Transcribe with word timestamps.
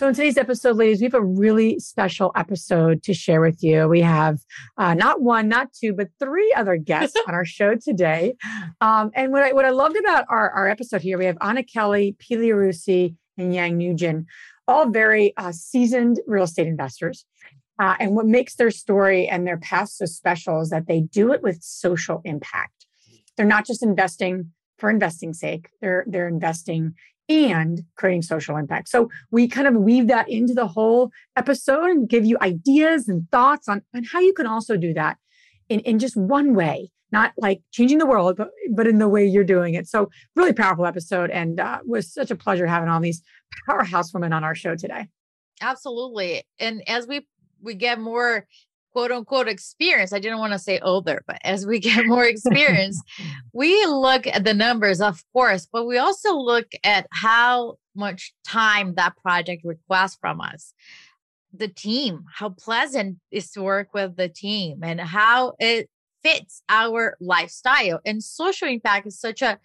So, 0.00 0.08
in 0.08 0.14
today's 0.14 0.38
episode, 0.38 0.76
ladies, 0.76 1.00
we 1.00 1.04
have 1.04 1.12
a 1.12 1.22
really 1.22 1.78
special 1.78 2.32
episode 2.34 3.02
to 3.02 3.12
share 3.12 3.42
with 3.42 3.62
you. 3.62 3.86
We 3.86 4.00
have 4.00 4.38
uh, 4.78 4.94
not 4.94 5.20
one, 5.20 5.46
not 5.46 5.74
two, 5.74 5.92
but 5.92 6.08
three 6.18 6.54
other 6.56 6.78
guests 6.78 7.18
on 7.28 7.34
our 7.34 7.44
show 7.44 7.74
today. 7.74 8.34
Um, 8.80 9.10
and 9.14 9.30
what 9.30 9.42
I, 9.42 9.52
what 9.52 9.66
I 9.66 9.68
loved 9.68 9.98
about 9.98 10.24
our, 10.30 10.48
our 10.52 10.70
episode 10.70 11.02
here, 11.02 11.18
we 11.18 11.26
have 11.26 11.36
Anna 11.42 11.62
Kelley, 11.62 12.16
Pili 12.18 12.46
Yarusi, 12.46 13.14
and 13.36 13.52
Giang 13.52 13.76
Nguyen, 13.76 14.24
all 14.66 14.88
very 14.88 15.34
uh, 15.36 15.52
seasoned 15.52 16.18
real 16.26 16.44
estate 16.44 16.66
investors. 16.66 17.26
Uh, 17.78 17.96
and 18.00 18.14
what 18.16 18.24
makes 18.24 18.54
their 18.54 18.70
story 18.70 19.28
and 19.28 19.46
their 19.46 19.58
past 19.58 19.98
so 19.98 20.06
special 20.06 20.62
is 20.62 20.70
that 20.70 20.86
they 20.86 21.02
do 21.02 21.30
it 21.34 21.42
with 21.42 21.62
social 21.62 22.22
impact. 22.24 22.86
They're 23.36 23.44
not 23.44 23.66
just 23.66 23.82
investing 23.82 24.52
for 24.78 24.88
investing's 24.88 25.38
sake. 25.38 25.68
They're 25.82 26.04
they're 26.08 26.26
investing 26.26 26.94
and 27.30 27.82
creating 27.94 28.22
social 28.22 28.56
impact. 28.56 28.88
So 28.88 29.08
we 29.30 29.46
kind 29.46 29.68
of 29.68 29.74
weave 29.74 30.08
that 30.08 30.28
into 30.28 30.52
the 30.52 30.66
whole 30.66 31.12
episode 31.36 31.84
and 31.84 32.08
give 32.08 32.24
you 32.24 32.36
ideas 32.42 33.08
and 33.08 33.30
thoughts 33.30 33.68
on, 33.68 33.82
on 33.94 34.02
how 34.02 34.18
you 34.18 34.32
can 34.32 34.46
also 34.46 34.76
do 34.76 34.92
that 34.94 35.16
in, 35.68 35.78
in 35.80 36.00
just 36.00 36.16
one 36.16 36.54
way, 36.54 36.90
not 37.12 37.32
like 37.36 37.62
changing 37.70 37.98
the 37.98 38.06
world, 38.06 38.36
but, 38.36 38.50
but 38.72 38.88
in 38.88 38.98
the 38.98 39.08
way 39.08 39.24
you're 39.24 39.44
doing 39.44 39.74
it. 39.74 39.86
So 39.86 40.10
really 40.34 40.52
powerful 40.52 40.86
episode 40.86 41.30
and 41.30 41.60
uh, 41.60 41.78
was 41.86 42.12
such 42.12 42.32
a 42.32 42.36
pleasure 42.36 42.66
having 42.66 42.88
all 42.88 43.00
these 43.00 43.22
powerhouse 43.64 44.12
women 44.12 44.32
on 44.32 44.42
our 44.42 44.56
show 44.56 44.74
today. 44.74 45.06
Absolutely. 45.60 46.42
And 46.58 46.82
as 46.88 47.06
we 47.06 47.26
we 47.62 47.74
get 47.74 48.00
more 48.00 48.46
quote 48.92 49.12
unquote 49.12 49.48
experience. 49.48 50.12
I 50.12 50.18
didn't 50.18 50.38
want 50.38 50.52
to 50.52 50.58
say 50.58 50.78
older, 50.80 51.22
but 51.26 51.38
as 51.42 51.66
we 51.66 51.78
get 51.78 52.06
more 52.06 52.24
experience, 52.34 53.00
we 53.52 53.84
look 53.86 54.26
at 54.26 54.44
the 54.44 54.54
numbers, 54.54 55.00
of 55.00 55.22
course, 55.32 55.66
but 55.72 55.86
we 55.86 55.98
also 55.98 56.36
look 56.36 56.66
at 56.84 57.06
how 57.12 57.78
much 57.94 58.32
time 58.46 58.94
that 58.94 59.16
project 59.16 59.62
requests 59.64 60.16
from 60.20 60.40
us. 60.40 60.74
The 61.52 61.68
team, 61.68 62.24
how 62.32 62.50
pleasant 62.50 63.18
is 63.30 63.50
to 63.52 63.62
work 63.62 63.92
with 63.92 64.16
the 64.16 64.28
team 64.28 64.80
and 64.82 65.00
how 65.00 65.54
it 65.58 65.90
fits 66.22 66.62
our 66.68 67.16
lifestyle. 67.20 68.00
And 68.04 68.22
social 68.22 68.68
impact 68.68 69.06
is 69.06 69.18
such 69.18 69.42
a, 69.42 69.58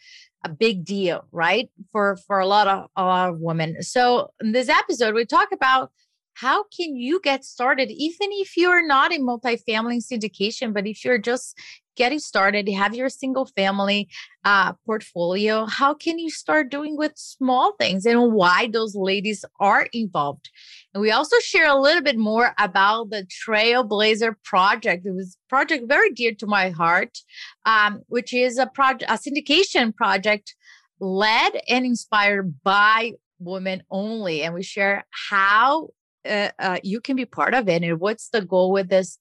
a 0.44 0.50
big 0.50 0.86
deal, 0.86 1.26
right? 1.31 1.70
For 1.92 2.16
for 2.16 2.40
a 2.40 2.48
lot 2.48 2.68
of, 2.68 2.90
a 2.96 3.03
lot 3.03 3.30
of 3.30 3.40
women. 3.40 3.81
So 3.84 4.31
in 4.42 4.52
this 4.52 4.70
episode, 4.70 5.14
we 5.14 5.26
talk 5.26 5.50
about 5.52 5.92
how 6.36 6.64
can 6.75 6.95
you 6.95 7.19
get 7.23 7.44
started 7.44 7.89
even 7.91 8.30
if 8.31 8.55
you're 8.58 8.86
not 8.86 9.11
in 9.11 9.25
multifamily 9.25 10.02
syndication 10.02 10.73
but 10.73 10.88
if 10.88 11.03
you're 11.03 11.17
just 11.17 11.58
getting 11.95 12.19
started 12.19 12.67
have 12.69 12.94
your 12.94 13.08
single 13.08 13.45
family 13.45 14.09
uh, 14.44 14.73
portfolio 14.86 15.66
how 15.66 15.94
can 15.94 16.19
you 16.19 16.30
start 16.30 16.69
doing 16.69 16.97
with 16.97 17.13
small 17.16 17.73
things 17.80 18.06
and 18.06 18.33
why 18.33 18.69
those 18.72 18.95
ladies 18.95 19.45
are 19.59 19.88
involved? 19.94 20.50
And 20.94 21.02
we 21.02 21.11
also 21.11 21.38
share 21.39 21.67
a 21.67 21.80
little 21.80 22.03
bit 22.03 22.17
more 22.17 22.53
about 22.59 23.09
the 23.09 23.28
trailblazer 23.45 24.36
project. 24.44 25.06
It 25.06 25.13
was 25.13 25.36
a 25.36 25.50
project 25.50 25.88
very 25.88 26.11
dear 26.11 26.33
to 26.36 26.47
my 26.47 26.69
heart 26.69 27.17
um, 27.66 28.02
which 28.08 28.33
is 28.33 28.58
a 28.58 28.67
project 28.67 29.09
a 29.09 29.17
syndication 29.17 29.95
project 29.95 30.56
led 31.00 31.59
and 31.67 31.86
inspired 31.86 32.56
by 32.63 33.13
women 33.39 33.83
only. 33.91 34.44
And 34.44 34.53
we 34.53 34.63
share 34.63 35.06
how 35.29 35.90
uh, 36.25 36.50
uh, 36.59 36.80
you 36.84 37.00
can 37.00 37.16
be 37.16 37.25
part 37.25 37.53
of 37.53 37.69
it 37.69 37.84
and 37.84 38.00
what's 38.00 38.30
the 38.30 38.41
goal 38.41 38.72
with 38.72 38.90
this 38.90 39.19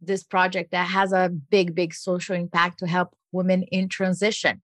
this 0.00 0.22
project 0.22 0.70
that 0.70 0.86
has 0.86 1.12
a 1.12 1.28
big 1.28 1.74
big 1.74 1.92
social 1.92 2.36
impact 2.36 2.78
to 2.78 2.86
help 2.86 3.14
women 3.32 3.62
in 3.64 3.88
transition? 3.88 4.62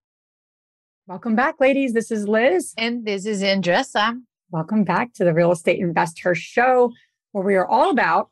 Welcome 1.07 1.35
back 1.35 1.55
ladies. 1.59 1.93
This 1.93 2.09
is 2.09 2.27
liz. 2.27 2.73
And 2.77 3.05
this 3.05 3.25
is 3.25 3.43
andresa. 3.43 4.19
Welcome 4.49 4.83
back 4.83 5.13
to 5.15 5.23
the 5.23 5.33
real 5.33 5.51
estate 5.51 5.79
investHER 5.79 6.35
show 6.35 6.91
where 7.31 7.43
we 7.43 7.55
are 7.55 7.67
all 7.67 7.91
about 7.91 8.29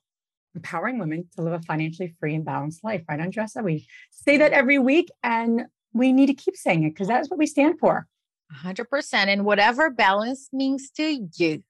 empowering 0.56 0.98
women 0.98 1.28
to 1.36 1.42
live 1.42 1.54
a 1.54 1.62
financially 1.62 2.16
free 2.20 2.36
and 2.36 2.46
balanced 2.46 2.84
life 2.84 3.04
right 3.10 3.20
andresa? 3.20 3.64
We 3.64 3.88
say 4.10 4.38
that 4.38 4.54
every 4.54 4.80
week 4.80 5.10
and 5.24 5.64
we 5.94 6.12
need 6.12 6.28
to 6.28 6.34
keep 6.34 6.56
saying 6.56 6.84
it 6.84 6.92
because 6.92 7.08
that's 7.08 7.30
what 7.30 7.38
we 7.38 7.46
stand 7.46 7.80
for. 7.80 8.08
100% 8.64 9.14
and 9.14 9.46
whatever 9.46 9.90
balance 9.90 10.50
means 10.52 10.90
to 10.92 11.28
you 11.38 11.64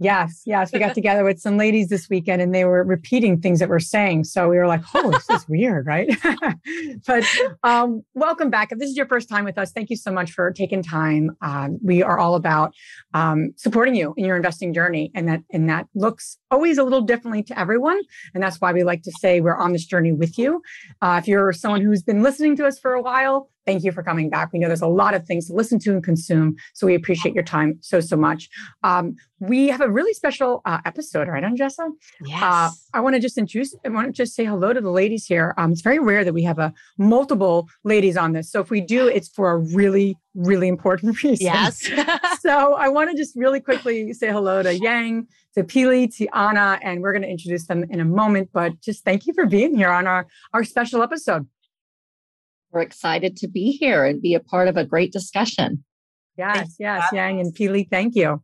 Yes, 0.00 0.42
yes. 0.46 0.72
We 0.72 0.78
got 0.78 0.94
together 1.00 1.24
with 1.24 1.38
some 1.40 1.58
ladies 1.58 1.88
this 1.88 2.08
weekend 2.08 2.40
and 2.40 2.54
they 2.54 2.64
were 2.64 2.82
repeating 2.82 3.38
things 3.38 3.60
that 3.60 3.68
we're 3.68 3.78
saying. 3.78 4.24
So 4.24 4.48
we 4.48 4.56
were 4.56 4.66
like, 4.66 4.80
oh, 4.94 5.10
this 5.10 5.28
is 5.28 5.46
weird, 5.48 5.86
right? 5.86 6.08
but 7.06 7.24
um, 7.62 8.02
welcome 8.14 8.48
back. 8.48 8.72
If 8.72 8.78
this 8.78 8.88
is 8.88 8.96
your 8.96 9.06
first 9.06 9.28
time 9.28 9.44
with 9.44 9.58
us, 9.58 9.72
thank 9.72 9.90
you 9.90 9.96
so 9.96 10.10
much 10.10 10.32
for 10.32 10.50
taking 10.52 10.82
time. 10.82 11.36
Um, 11.42 11.78
we 11.82 12.02
are 12.02 12.18
all 12.18 12.34
about 12.34 12.72
um, 13.12 13.52
supporting 13.56 13.94
you 13.94 14.14
in 14.16 14.24
your 14.24 14.36
investing 14.36 14.72
journey. 14.72 15.10
And 15.14 15.28
that 15.28 15.42
and 15.52 15.68
that 15.68 15.86
looks 15.94 16.38
always 16.50 16.78
a 16.78 16.82
little 16.82 17.02
differently 17.02 17.42
to 17.44 17.58
everyone. 17.58 18.00
And 18.32 18.42
that's 18.42 18.58
why 18.58 18.72
we 18.72 18.82
like 18.84 19.02
to 19.02 19.12
say 19.20 19.42
we're 19.42 19.56
on 19.56 19.72
this 19.72 19.84
journey 19.84 20.12
with 20.12 20.38
you. 20.38 20.62
Uh, 21.02 21.18
if 21.20 21.28
you're 21.28 21.52
someone 21.52 21.82
who's 21.82 22.02
been 22.02 22.22
listening 22.22 22.56
to 22.56 22.66
us 22.66 22.78
for 22.78 22.94
a 22.94 23.02
while, 23.02 23.50
Thank 23.66 23.84
you 23.84 23.92
for 23.92 24.02
coming 24.02 24.30
back. 24.30 24.52
We 24.52 24.58
know 24.58 24.68
there's 24.68 24.80
a 24.80 24.86
lot 24.86 25.14
of 25.14 25.26
things 25.26 25.48
to 25.48 25.54
listen 25.54 25.78
to 25.80 25.92
and 25.92 26.02
consume. 26.02 26.56
So 26.74 26.86
we 26.86 26.94
appreciate 26.94 27.34
your 27.34 27.44
time 27.44 27.78
so, 27.80 28.00
so 28.00 28.16
much. 28.16 28.48
Um, 28.82 29.16
we 29.38 29.68
have 29.68 29.80
a 29.80 29.90
really 29.90 30.12
special 30.12 30.60
uh, 30.64 30.78
episode, 30.84 31.28
right, 31.28 31.42
Andresa? 31.42 31.80
Uh, 31.80 31.92
yes. 32.24 32.42
Uh, 32.42 32.70
I 32.94 33.00
want 33.00 33.16
to 33.16 33.20
just 33.20 33.38
introduce, 33.38 33.74
I 33.84 33.88
want 33.88 34.06
to 34.06 34.12
just 34.12 34.34
say 34.34 34.44
hello 34.44 34.72
to 34.72 34.80
the 34.80 34.90
ladies 34.90 35.26
here. 35.26 35.54
Um, 35.56 35.72
it's 35.72 35.82
very 35.82 35.98
rare 35.98 36.24
that 36.24 36.34
we 36.34 36.42
have 36.42 36.58
a 36.58 36.72
multiple 36.98 37.68
ladies 37.84 38.16
on 38.16 38.32
this. 38.32 38.50
So 38.50 38.60
if 38.60 38.70
we 38.70 38.80
do, 38.80 39.08
it's 39.08 39.28
for 39.28 39.50
a 39.50 39.58
really, 39.58 40.16
really 40.34 40.68
important 40.68 41.22
reason. 41.22 41.46
Yes. 41.46 41.88
so 42.40 42.74
I 42.74 42.88
want 42.88 43.10
to 43.10 43.16
just 43.16 43.36
really 43.36 43.60
quickly 43.60 44.12
say 44.12 44.30
hello 44.30 44.62
to 44.62 44.78
Giang, 44.78 45.26
to 45.54 45.64
Pili, 45.64 46.14
to 46.16 46.28
Anna, 46.34 46.78
and 46.82 47.00
we're 47.02 47.12
going 47.12 47.22
to 47.22 47.30
introduce 47.30 47.66
them 47.66 47.84
in 47.90 48.00
a 48.00 48.04
moment. 48.04 48.50
But 48.52 48.80
just 48.80 49.04
thank 49.04 49.26
you 49.26 49.34
for 49.34 49.46
being 49.46 49.74
here 49.74 49.90
on 49.90 50.06
our, 50.06 50.26
our 50.52 50.64
special 50.64 51.02
episode. 51.02 51.46
We're 52.72 52.82
excited 52.82 53.36
to 53.38 53.48
be 53.48 53.72
here 53.72 54.04
and 54.04 54.22
be 54.22 54.34
a 54.34 54.40
part 54.40 54.68
of 54.68 54.76
a 54.76 54.84
great 54.84 55.12
discussion. 55.12 55.84
Yes, 56.36 56.76
yes, 56.78 57.08
Giang 57.12 57.40
and 57.40 57.54
Pili, 57.54 57.88
thank 57.88 58.14
you. 58.14 58.42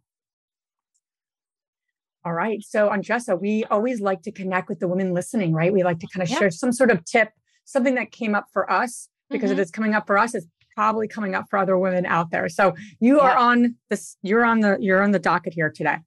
All 2.25 2.33
right. 2.33 2.61
So, 2.61 2.91
Andresa, 2.91 3.41
we 3.41 3.65
always 3.67 4.01
like 4.01 4.23
to 4.23 4.33
connect 4.33 4.69
with 4.69 4.81
the 4.81 4.89
women 4.89 5.15
listening, 5.15 5.53
right? 5.53 5.73
We 5.73 5.85
like 5.85 6.01
to 6.01 6.09
kind 6.13 6.25
of 6.25 6.29
yeah. 6.29 6.39
share 6.39 6.51
some 6.51 6.73
sort 6.73 6.91
of 6.91 7.05
tip, 7.05 7.31
something 7.65 7.95
that 7.95 8.11
came 8.11 8.35
up 8.35 8.47
for 8.53 8.69
us, 8.69 9.09
because 9.31 9.51
mm-hmm. 9.51 9.61
if 9.61 9.63
it's 9.63 9.71
coming 9.71 9.95
up 9.95 10.09
for 10.09 10.19
us, 10.19 10.35
it's 10.35 10.47
probably 10.75 11.07
coming 11.07 11.37
up 11.37 11.45
for 11.49 11.57
other 11.57 11.79
women 11.79 12.05
out 12.05 12.33
there. 12.33 12.49
So 12.49 12.75
you 12.99 13.19
yeah. 13.19 13.23
are 13.23 13.37
on 13.37 13.77
this, 13.91 14.17
you're 14.23 14.45
on 14.45 14.59
the, 14.59 14.77
you're 14.81 15.05
on 15.05 15.13
the 15.13 15.21
docket 15.21 15.55
here 15.55 15.71
today. 15.71 15.99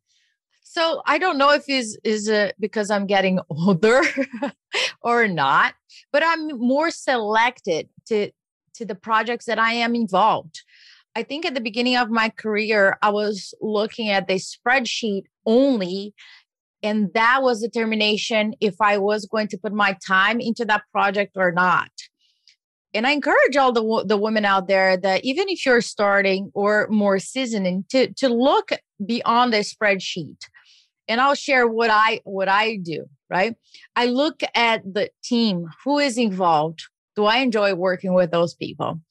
So 0.71 1.01
I 1.07 1.17
don't 1.17 1.39
know 1.39 1.49
if 1.49 1.67
is 1.67 1.97
is 2.03 2.27
it 2.27 2.53
because 2.59 2.91
I'm 2.91 3.07
getting 3.07 3.39
older 3.49 4.01
or 5.01 5.27
not, 5.27 5.73
but 6.13 6.21
I'm 6.23 6.59
more 6.59 6.91
selected 6.91 7.89
to 8.05 8.29
to 8.75 8.85
the 8.85 8.93
projects 8.93 9.45
that 9.45 9.57
I 9.57 9.73
am 9.73 9.95
involved. 9.95 10.61
I 11.15 11.23
think 11.23 11.43
at 11.43 11.55
the 11.55 11.59
beginning 11.59 11.97
of 11.97 12.11
my 12.11 12.29
career, 12.29 12.99
I 13.01 13.09
was 13.09 13.55
looking 13.59 14.09
at 14.09 14.27
the 14.27 14.35
spreadsheet 14.35 15.23
only. 15.43 16.13
And 16.83 17.11
that 17.15 17.41
was 17.41 17.61
determination 17.61 18.53
if 18.61 18.75
I 18.79 18.99
was 18.99 19.25
going 19.25 19.47
to 19.49 19.57
put 19.57 19.73
my 19.73 19.97
time 20.07 20.39
into 20.39 20.65
that 20.65 20.83
project 20.93 21.31
or 21.35 21.51
not. 21.51 21.89
And 22.93 23.07
I 23.07 23.11
encourage 23.11 23.57
all 23.57 23.73
the, 23.73 24.05
the 24.07 24.17
women 24.17 24.45
out 24.45 24.67
there 24.67 24.95
that 24.97 25.25
even 25.25 25.49
if 25.49 25.65
you're 25.65 25.81
starting 25.81 26.51
or 26.53 26.87
more 26.89 27.19
seasoning, 27.19 27.85
to, 27.89 28.13
to 28.13 28.29
look 28.29 28.69
beyond 29.05 29.51
the 29.51 29.57
spreadsheet 29.57 30.37
and 31.09 31.19
I'll 31.19 31.35
share 31.35 31.67
what 31.67 31.89
I 31.89 32.21
what 32.23 32.47
I 32.47 32.77
do, 32.77 33.09
right? 33.29 33.55
I 33.95 34.05
look 34.05 34.41
at 34.55 34.83
the 34.85 35.09
team, 35.23 35.65
who 35.83 35.97
is 35.97 36.17
involved? 36.17 36.83
Do 37.15 37.25
I 37.25 37.37
enjoy 37.37 37.73
working 37.73 38.13
with 38.13 38.31
those 38.31 38.53
people? 38.53 39.01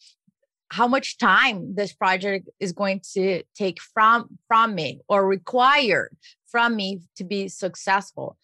How 0.71 0.87
much 0.87 1.19
time 1.19 1.75
this 1.75 1.93
project 1.93 2.49
is 2.61 2.73
going 2.73 3.01
to 3.15 3.43
take 3.55 3.83
from 3.83 4.39
from 4.47 4.75
me 4.75 5.01
or 5.09 5.27
require 5.27 6.11
from 6.47 6.77
me 6.77 7.01
to 7.17 7.25
be 7.25 7.49
successful? 7.49 8.39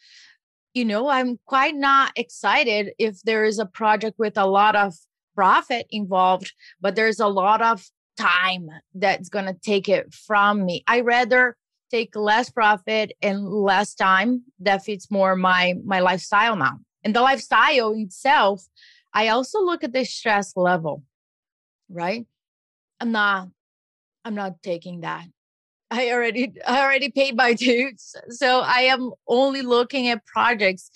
You 0.75 0.85
know, 0.85 1.09
I'm 1.09 1.39
quite 1.47 1.77
not 1.77 2.13
excited 2.17 2.91
if 2.99 3.23
there 3.23 3.45
is 3.45 3.61
a 3.61 3.67
project 3.67 4.19
with 4.19 4.37
a 4.37 4.47
lot 4.47 4.75
of 4.75 4.95
profit 5.37 5.87
involved, 5.91 6.53
but 6.81 6.97
there's 6.97 7.21
a 7.21 7.29
lot 7.29 7.63
of 7.63 7.85
time 8.17 8.69
that's 8.95 9.29
going 9.29 9.47
to 9.47 9.55
take 9.55 9.89
it 9.89 10.13
from 10.13 10.65
me. 10.65 10.83
I 10.89 11.01
rather 11.01 11.57
take 11.95 12.17
less 12.17 12.51
profit 12.51 13.13
and 13.23 13.49
less 13.49 13.95
time 13.95 14.43
that 14.59 14.85
fits 14.85 15.11
more 15.11 15.37
my 15.37 15.75
my 15.85 16.01
lifestyle 16.01 16.57
now 16.57 16.75
and 17.05 17.15
the 17.15 17.21
lifestyle 17.21 17.93
itself 17.95 18.59
i 19.13 19.29
also 19.29 19.59
look 19.61 19.85
at 19.85 19.93
the 19.93 20.05
stress 20.05 20.53
level 20.57 21.03
right? 21.89 22.27
I'm 23.01 23.13
not, 23.13 23.49
I'm 24.25 24.35
not 24.35 24.63
taking 24.63 25.01
that. 25.01 25.27
I 25.91 26.11
already, 26.11 26.53
I 26.67 26.83
already 26.83 27.11
paid 27.11 27.37
my 27.37 27.53
dues. 27.55 28.15
So 28.31 28.61
I 28.61 28.81
am 28.81 29.13
only 29.29 29.63
looking 29.63 30.09
at 30.09 30.27
projects 30.27 30.91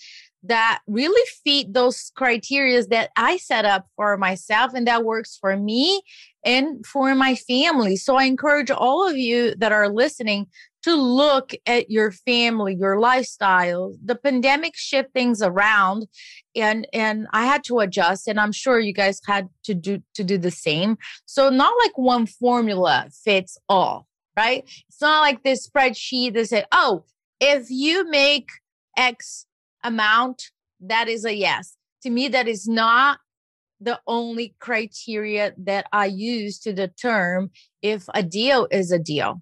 that 0.45 0.81
really 0.87 1.21
fit 1.45 1.73
those 1.75 2.13
criteria 2.15 2.83
that 2.87 3.11
I 3.17 3.39
set 3.39 3.65
up 3.65 3.87
for 3.97 4.17
myself 4.17 4.73
and 4.73 4.87
that 4.87 5.05
works 5.05 5.37
for 5.37 5.57
me 5.57 6.01
and 6.45 6.87
for 6.87 7.15
my 7.17 7.35
family. 7.35 7.97
So 7.97 8.17
I 8.17 8.25
encourage 8.25 8.71
all 8.71 9.09
of 9.09 9.17
you 9.17 9.55
that 9.57 9.73
are 9.73 9.89
listening 9.89 10.47
to 10.83 10.95
look 10.95 11.53
at 11.67 11.91
your 11.91 12.13
family, 12.13 12.77
your 12.79 13.01
lifestyle. 13.01 13.95
The 14.05 14.15
pandemic 14.15 14.75
shift 14.77 15.13
things 15.13 15.43
around 15.43 16.07
and 16.55 16.87
and 16.93 17.27
I 17.33 17.45
had 17.47 17.65
to 17.65 17.81
adjust 17.81 18.29
and 18.29 18.39
I'm 18.39 18.53
sure 18.53 18.79
you 18.79 18.93
guys 18.93 19.21
had 19.27 19.49
to 19.65 19.75
do 19.75 20.03
to 20.15 20.25
do 20.25 20.39
the 20.39 20.51
same. 20.51 20.99
So 21.27 21.51
not 21.51 21.73
like 21.83 21.97
one 21.99 22.27
formula 22.27 23.09
fits 23.25 23.59
all, 23.69 24.07
right? 24.37 24.65
It's 24.89 25.01
not 25.01 25.21
like 25.21 25.43
this 25.43 25.69
spreadsheet 25.69 26.35
that 26.35 26.49
said, 26.49 26.67
"Oh, 26.73 27.05
if 27.41 27.71
you 27.71 28.09
make 28.09 28.49
X 28.97 29.47
amount, 29.85 30.51
that 30.81 31.09
is 31.09 31.25
a 31.25 31.35
yes. 31.35 31.77
To 32.03 32.11
me, 32.11 32.29
that 32.29 32.49
is 32.49 32.69
not 32.69 33.19
the 33.81 34.01
only 34.07 34.55
criteria 34.59 35.53
that 35.57 35.87
I 35.93 36.07
use 36.07 36.59
to 36.61 36.73
determine 36.73 37.51
if 37.83 38.05
a 38.13 38.23
deal 38.23 38.67
is 38.71 38.91
a 38.91 38.99
deal. 38.99 39.41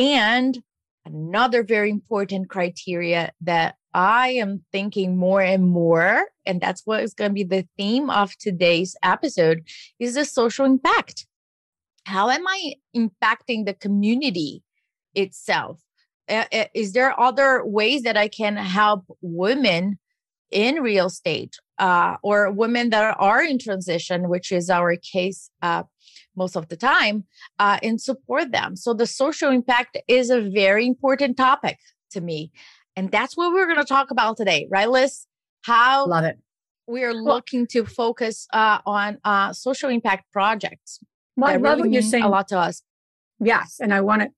And 0.00 0.62
another 1.04 1.62
very 1.62 1.90
important 1.90 2.48
criteria 2.48 3.32
that 3.42 3.76
I 3.92 4.28
am 4.28 4.64
thinking 4.72 5.18
more 5.18 5.42
and 5.42 5.68
more, 5.68 6.24
and 6.46 6.58
that's 6.58 6.86
what 6.86 7.02
is 7.02 7.12
going 7.12 7.32
to 7.32 7.34
be 7.34 7.44
the 7.44 7.68
theme 7.76 8.08
of 8.08 8.34
today's 8.38 8.96
episode, 9.02 9.68
is 9.98 10.14
the 10.14 10.24
social 10.24 10.64
impact. 10.64 11.26
How 12.06 12.30
am 12.30 12.48
I 12.48 12.76
impacting 12.96 13.66
the 13.66 13.74
community 13.74 14.62
itself? 15.14 15.80
is 16.74 16.92
there 16.92 17.18
other 17.18 17.64
ways 17.66 18.02
that 18.02 18.16
I 18.16 18.28
can 18.28 18.56
help 18.56 19.04
women 19.20 19.98
in 20.52 20.76
real 20.76 21.06
estate 21.06 21.56
uh, 21.80 22.18
or 22.22 22.52
women 22.52 22.90
that 22.90 23.16
are 23.18 23.42
in 23.42 23.58
transition, 23.58 24.28
which 24.28 24.52
is 24.52 24.70
our 24.70 24.94
case 24.94 25.50
uh, 25.60 25.82
most 26.42 26.56
of 26.60 26.64
the 26.72 26.76
time, 26.76 27.16
uh, 27.64 27.78
and 27.86 28.00
support 28.00 28.46
them? 28.58 28.70
So 28.84 28.88
the 29.02 29.06
social 29.06 29.50
impact 29.58 29.92
is 30.08 30.26
a 30.30 30.40
very 30.62 30.84
important 30.94 31.36
topic 31.36 31.78
to 32.14 32.20
me. 32.20 32.38
And 32.96 33.04
that's 33.16 33.36
what 33.38 33.52
we're 33.52 33.68
going 33.72 33.84
to 33.86 33.92
talk 33.96 34.08
about 34.10 34.36
today, 34.36 34.60
right, 34.76 34.90
Liz? 34.96 35.26
How 35.62 36.06
love 36.06 36.24
it. 36.24 36.38
We 36.86 37.04
are 37.04 37.14
looking 37.14 37.66
to 37.74 37.84
focus 37.84 38.46
uh, 38.52 38.78
on 38.84 39.18
uh, 39.32 39.52
social 39.52 39.90
impact 39.90 40.24
projects. 40.32 40.98
Well, 41.36 41.50
I 41.50 41.52
love 41.52 41.62
really 41.62 41.80
what 41.82 41.92
you're 41.92 42.10
saying. 42.14 42.24
A 42.24 42.28
lot 42.28 42.48
to 42.48 42.58
us. 42.58 42.82
Yes, 43.42 43.78
and 43.80 43.94
I 43.94 44.00
want 44.00 44.22
to. 44.22 44.28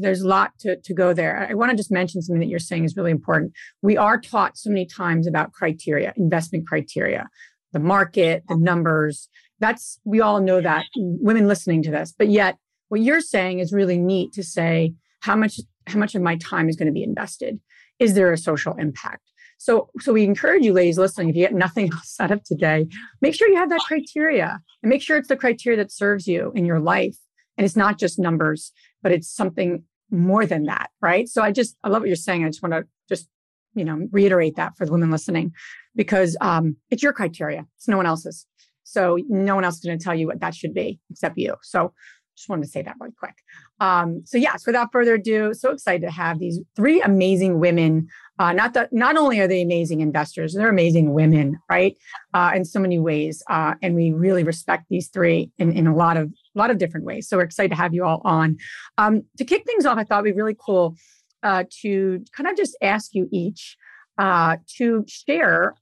There's 0.00 0.22
a 0.22 0.28
lot 0.28 0.52
to 0.60 0.76
to 0.86 0.94
go 0.94 1.12
there. 1.12 1.32
I 1.50 1.54
want 1.54 1.70
to 1.72 1.76
just 1.76 1.90
mention 1.90 2.22
something 2.22 2.40
that 2.40 2.50
you're 2.52 2.68
saying 2.70 2.84
is 2.84 2.96
really 2.96 3.10
important. 3.10 3.52
We 3.82 3.96
are 4.06 4.18
taught 4.20 4.56
so 4.56 4.70
many 4.70 4.86
times 4.86 5.26
about 5.26 5.52
criteria, 5.52 6.12
investment 6.16 6.66
criteria, 6.66 7.28
the 7.72 7.80
market, 7.80 8.44
the 8.48 8.56
numbers. 8.56 9.28
That's 9.60 9.98
we 10.04 10.20
all 10.20 10.40
know 10.40 10.60
that 10.60 10.86
women 10.96 11.48
listening 11.48 11.82
to 11.84 11.90
this, 11.90 12.14
but 12.16 12.28
yet 12.28 12.56
what 12.88 13.00
you're 13.00 13.20
saying 13.20 13.58
is 13.58 13.72
really 13.72 13.98
neat 13.98 14.32
to 14.34 14.42
say 14.42 14.94
how 15.20 15.36
much 15.36 15.60
how 15.86 15.98
much 15.98 16.14
of 16.14 16.22
my 16.22 16.36
time 16.36 16.68
is 16.68 16.76
going 16.76 16.86
to 16.86 16.92
be 16.92 17.02
invested. 17.02 17.58
Is 17.98 18.14
there 18.14 18.32
a 18.32 18.38
social 18.38 18.74
impact? 18.74 19.22
So, 19.58 19.90
so 19.98 20.12
we 20.12 20.22
encourage 20.22 20.64
you, 20.64 20.72
ladies 20.72 20.98
listening, 20.98 21.30
if 21.30 21.36
you 21.36 21.42
get 21.42 21.54
nothing 21.54 21.92
else 21.92 22.16
out 22.20 22.30
of 22.30 22.42
today, 22.44 22.86
make 23.20 23.34
sure 23.34 23.48
you 23.48 23.56
have 23.56 23.70
that 23.70 23.80
criteria 23.80 24.60
and 24.82 24.90
make 24.90 25.02
sure 25.02 25.16
it's 25.16 25.28
the 25.28 25.36
criteria 25.36 25.76
that 25.78 25.92
serves 25.92 26.26
you 26.26 26.52
in 26.54 26.64
your 26.64 26.80
life 26.80 27.16
and 27.56 27.64
it's 27.64 27.76
not 27.76 27.98
just 27.98 28.18
numbers, 28.18 28.72
but 29.02 29.12
it's 29.12 29.28
something 29.28 29.82
more 30.10 30.46
than 30.46 30.64
that, 30.64 30.90
right? 31.02 31.28
So 31.28 31.42
I 31.42 31.52
just, 31.52 31.76
I 31.82 31.88
love 31.88 32.02
what 32.02 32.08
you're 32.08 32.16
saying. 32.16 32.44
I 32.44 32.48
just 32.48 32.62
want 32.62 32.72
to 32.72 32.84
just, 33.08 33.28
you 33.74 33.84
know, 33.84 34.06
reiterate 34.12 34.56
that 34.56 34.76
for 34.76 34.86
the 34.86 34.92
women 34.92 35.10
listening 35.10 35.52
because 35.94 36.36
um, 36.40 36.76
it's 36.90 37.02
your 37.02 37.12
criteria. 37.12 37.66
It's 37.76 37.88
no 37.88 37.96
one 37.96 38.06
else's. 38.06 38.46
So 38.88 39.18
no 39.28 39.54
one 39.54 39.64
else 39.64 39.76
is 39.76 39.84
going 39.84 39.98
to 39.98 40.04
tell 40.04 40.14
you 40.14 40.26
what 40.26 40.40
that 40.40 40.54
should 40.54 40.72
be 40.72 40.98
except 41.10 41.36
you. 41.36 41.56
So 41.62 41.92
just 42.38 42.48
wanted 42.48 42.62
to 42.62 42.68
say 42.68 42.82
that 42.82 42.94
really 43.00 43.12
quick. 43.18 43.34
Um, 43.80 44.22
so 44.24 44.38
yes, 44.38 44.64
without 44.64 44.92
further 44.92 45.14
ado, 45.14 45.52
so 45.52 45.72
excited 45.72 46.06
to 46.06 46.10
have 46.12 46.38
these 46.38 46.60
three 46.76 47.00
amazing 47.02 47.58
women. 47.58 48.08
Uh, 48.38 48.52
not 48.52 48.74
that 48.74 48.92
not 48.92 49.16
only 49.16 49.40
are 49.40 49.48
they 49.48 49.60
amazing 49.60 50.00
investors, 50.00 50.54
they're 50.54 50.68
amazing 50.68 51.12
women, 51.12 51.58
right? 51.68 51.96
Uh, 52.32 52.52
in 52.54 52.64
so 52.64 52.78
many 52.78 52.98
ways, 52.98 53.42
uh, 53.50 53.74
and 53.82 53.94
we 53.94 54.12
really 54.12 54.44
respect 54.44 54.84
these 54.88 55.08
three 55.08 55.50
in, 55.58 55.72
in 55.72 55.86
a 55.86 55.94
lot 55.94 56.16
of 56.16 56.28
a 56.28 56.58
lot 56.58 56.70
of 56.70 56.78
different 56.78 57.04
ways. 57.04 57.28
So 57.28 57.36
we're 57.36 57.42
excited 57.42 57.70
to 57.70 57.76
have 57.76 57.92
you 57.92 58.04
all 58.04 58.22
on. 58.24 58.56
Um, 58.96 59.24
to 59.36 59.44
kick 59.44 59.64
things 59.64 59.84
off, 59.84 59.98
I 59.98 60.04
thought 60.04 60.24
it'd 60.24 60.34
be 60.34 60.40
really 60.40 60.56
cool 60.58 60.96
uh, 61.42 61.64
to 61.82 62.24
kind 62.32 62.48
of 62.48 62.56
just 62.56 62.76
ask 62.80 63.14
you 63.14 63.28
each 63.32 63.76
uh, 64.16 64.56
to 64.76 65.04
share 65.08 65.74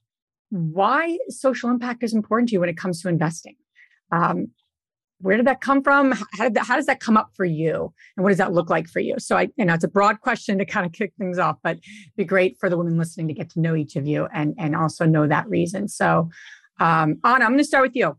why 0.49 1.17
social 1.29 1.69
impact 1.69 2.03
is 2.03 2.13
important 2.13 2.49
to 2.49 2.53
you 2.53 2.59
when 2.59 2.69
it 2.69 2.77
comes 2.77 3.01
to 3.01 3.09
investing. 3.09 3.55
Um, 4.11 4.47
where 5.19 5.35
did 5.35 5.47
that 5.47 5.61
come 5.61 5.81
from? 5.81 6.11
How, 6.33 6.49
that, 6.49 6.65
how, 6.65 6.75
does 6.75 6.85
that 6.85 6.99
come 6.99 7.17
up 7.17 7.31
for 7.35 7.45
you? 7.45 7.91
And 8.15 8.23
what 8.23 8.29
does 8.29 8.37
that 8.37 8.53
look 8.53 8.69
like 8.69 8.87
for 8.87 8.99
you? 8.99 9.15
So 9.17 9.35
I, 9.35 9.49
you 9.57 9.65
know, 9.65 9.73
it's 9.73 9.83
a 9.83 9.89
broad 9.89 10.21
question 10.21 10.59
to 10.59 10.65
kind 10.65 10.85
of 10.85 10.91
kick 10.91 11.13
things 11.17 11.39
off, 11.39 11.57
but 11.63 11.79
be 12.15 12.23
great 12.23 12.57
for 12.59 12.69
the 12.69 12.77
women 12.77 12.97
listening 12.97 13.27
to 13.29 13.33
get 13.33 13.49
to 13.51 13.59
know 13.59 13.75
each 13.75 13.95
of 13.95 14.05
you 14.05 14.27
and, 14.33 14.53
and 14.59 14.75
also 14.75 15.05
know 15.05 15.27
that 15.27 15.49
reason. 15.49 15.87
So 15.87 16.29
um, 16.79 17.19
Anna, 17.23 17.45
I'm 17.45 17.51
going 17.51 17.57
to 17.57 17.63
start 17.63 17.83
with 17.83 17.95
you. 17.95 18.15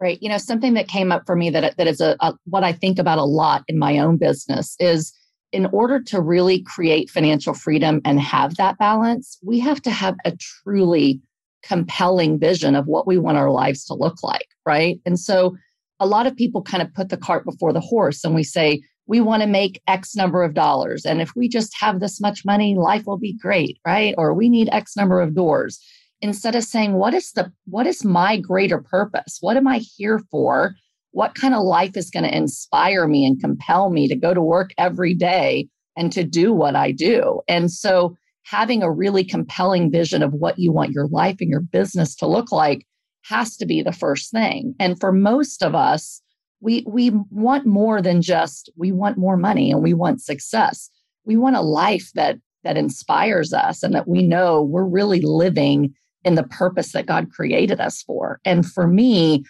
Right. 0.00 0.18
You 0.20 0.28
know, 0.28 0.38
something 0.38 0.74
that 0.74 0.88
came 0.88 1.12
up 1.12 1.24
for 1.26 1.36
me 1.36 1.50
that, 1.50 1.76
that 1.76 1.86
is 1.86 2.00
a, 2.00 2.16
a 2.20 2.34
what 2.44 2.64
I 2.64 2.72
think 2.72 2.98
about 2.98 3.18
a 3.18 3.24
lot 3.24 3.62
in 3.68 3.78
my 3.78 3.98
own 3.98 4.16
business 4.16 4.76
is 4.80 5.12
in 5.52 5.66
order 5.66 6.00
to 6.00 6.20
really 6.20 6.62
create 6.62 7.10
financial 7.10 7.54
freedom 7.54 8.00
and 8.04 8.20
have 8.20 8.56
that 8.56 8.78
balance, 8.78 9.38
we 9.42 9.60
have 9.60 9.80
to 9.82 9.90
have 9.90 10.16
a 10.24 10.32
truly 10.36 11.20
compelling 11.62 12.38
vision 12.38 12.74
of 12.74 12.86
what 12.86 13.06
we 13.06 13.18
want 13.18 13.38
our 13.38 13.50
lives 13.50 13.84
to 13.84 13.94
look 13.94 14.22
like. 14.22 14.46
Right. 14.66 15.00
And 15.06 15.18
so 15.18 15.56
a 16.00 16.06
lot 16.06 16.26
of 16.26 16.34
people 16.34 16.62
kind 16.62 16.82
of 16.82 16.92
put 16.94 17.10
the 17.10 17.16
cart 17.16 17.44
before 17.44 17.72
the 17.72 17.80
horse 17.80 18.24
and 18.24 18.34
we 18.34 18.42
say, 18.42 18.82
we 19.06 19.20
want 19.20 19.42
to 19.42 19.48
make 19.48 19.80
X 19.86 20.14
number 20.16 20.42
of 20.42 20.54
dollars. 20.54 21.04
And 21.04 21.20
if 21.20 21.34
we 21.36 21.48
just 21.48 21.74
have 21.78 22.00
this 22.00 22.20
much 22.20 22.44
money, 22.44 22.74
life 22.76 23.04
will 23.06 23.18
be 23.18 23.34
great, 23.34 23.78
right? 23.86 24.14
Or 24.16 24.32
we 24.32 24.48
need 24.48 24.68
X 24.72 24.96
number 24.96 25.20
of 25.20 25.34
doors. 25.34 25.80
Instead 26.20 26.54
of 26.54 26.62
saying, 26.62 26.94
what 26.94 27.14
is 27.14 27.32
the 27.32 27.52
what 27.66 27.86
is 27.86 28.04
my 28.04 28.38
greater 28.38 28.80
purpose? 28.80 29.38
What 29.40 29.56
am 29.56 29.66
I 29.66 29.78
here 29.78 30.20
for? 30.30 30.76
What 31.12 31.34
kind 31.34 31.54
of 31.54 31.62
life 31.62 31.96
is 31.96 32.10
going 32.10 32.24
to 32.24 32.36
inspire 32.36 33.06
me 33.06 33.24
and 33.24 33.40
compel 33.40 33.90
me 33.90 34.08
to 34.08 34.16
go 34.16 34.34
to 34.34 34.42
work 34.42 34.70
every 34.78 35.14
day 35.14 35.68
and 35.96 36.10
to 36.12 36.24
do 36.24 36.52
what 36.52 36.74
I 36.74 36.92
do? 36.92 37.40
And 37.48 37.70
so 37.70 38.16
having 38.44 38.82
a 38.82 38.90
really 38.90 39.24
compelling 39.24 39.90
vision 39.90 40.22
of 40.22 40.32
what 40.32 40.58
you 40.58 40.72
want 40.72 40.92
your 40.92 41.06
life 41.08 41.36
and 41.40 41.48
your 41.48 41.60
business 41.60 42.14
to 42.16 42.26
look 42.26 42.50
like 42.50 42.86
has 43.24 43.56
to 43.56 43.66
be 43.66 43.82
the 43.82 43.92
first 43.92 44.30
thing. 44.30 44.74
And 44.80 44.98
for 44.98 45.12
most 45.12 45.62
of 45.62 45.74
us, 45.74 46.20
we 46.60 46.84
we 46.86 47.10
want 47.30 47.66
more 47.66 48.00
than 48.00 48.22
just 48.22 48.70
we 48.76 48.92
want 48.92 49.18
more 49.18 49.36
money 49.36 49.70
and 49.70 49.82
we 49.82 49.94
want 49.94 50.22
success. 50.22 50.88
We 51.24 51.36
want 51.36 51.56
a 51.56 51.60
life 51.60 52.10
that 52.14 52.38
that 52.64 52.76
inspires 52.76 53.52
us 53.52 53.82
and 53.82 53.94
that 53.94 54.08
we 54.08 54.22
know 54.22 54.62
we're 54.62 54.84
really 54.84 55.20
living 55.20 55.94
in 56.24 56.36
the 56.36 56.44
purpose 56.44 56.92
that 56.92 57.06
God 57.06 57.30
created 57.30 57.80
us 57.80 58.02
for. 58.02 58.38
And 58.44 58.64
for 58.64 58.86
me, 58.86 59.44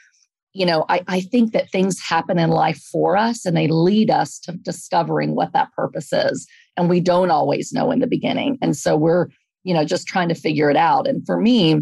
you 0.52 0.66
know, 0.66 0.84
I, 0.88 1.02
I 1.08 1.20
think 1.20 1.52
that 1.52 1.70
things 1.70 2.00
happen 2.00 2.38
in 2.38 2.50
life 2.50 2.78
for 2.78 3.16
us 3.16 3.46
and 3.46 3.56
they 3.56 3.68
lead 3.68 4.10
us 4.10 4.38
to 4.40 4.52
discovering 4.52 5.34
what 5.34 5.52
that 5.54 5.72
purpose 5.72 6.12
is. 6.12 6.46
And 6.76 6.88
we 6.88 7.00
don't 7.00 7.30
always 7.30 7.72
know 7.72 7.90
in 7.90 8.00
the 8.00 8.06
beginning. 8.06 8.58
And 8.60 8.76
so 8.76 8.96
we're, 8.96 9.28
you 9.64 9.72
know, 9.72 9.84
just 9.84 10.06
trying 10.06 10.28
to 10.28 10.34
figure 10.34 10.70
it 10.70 10.76
out. 10.76 11.06
And 11.06 11.24
for 11.24 11.40
me, 11.40 11.80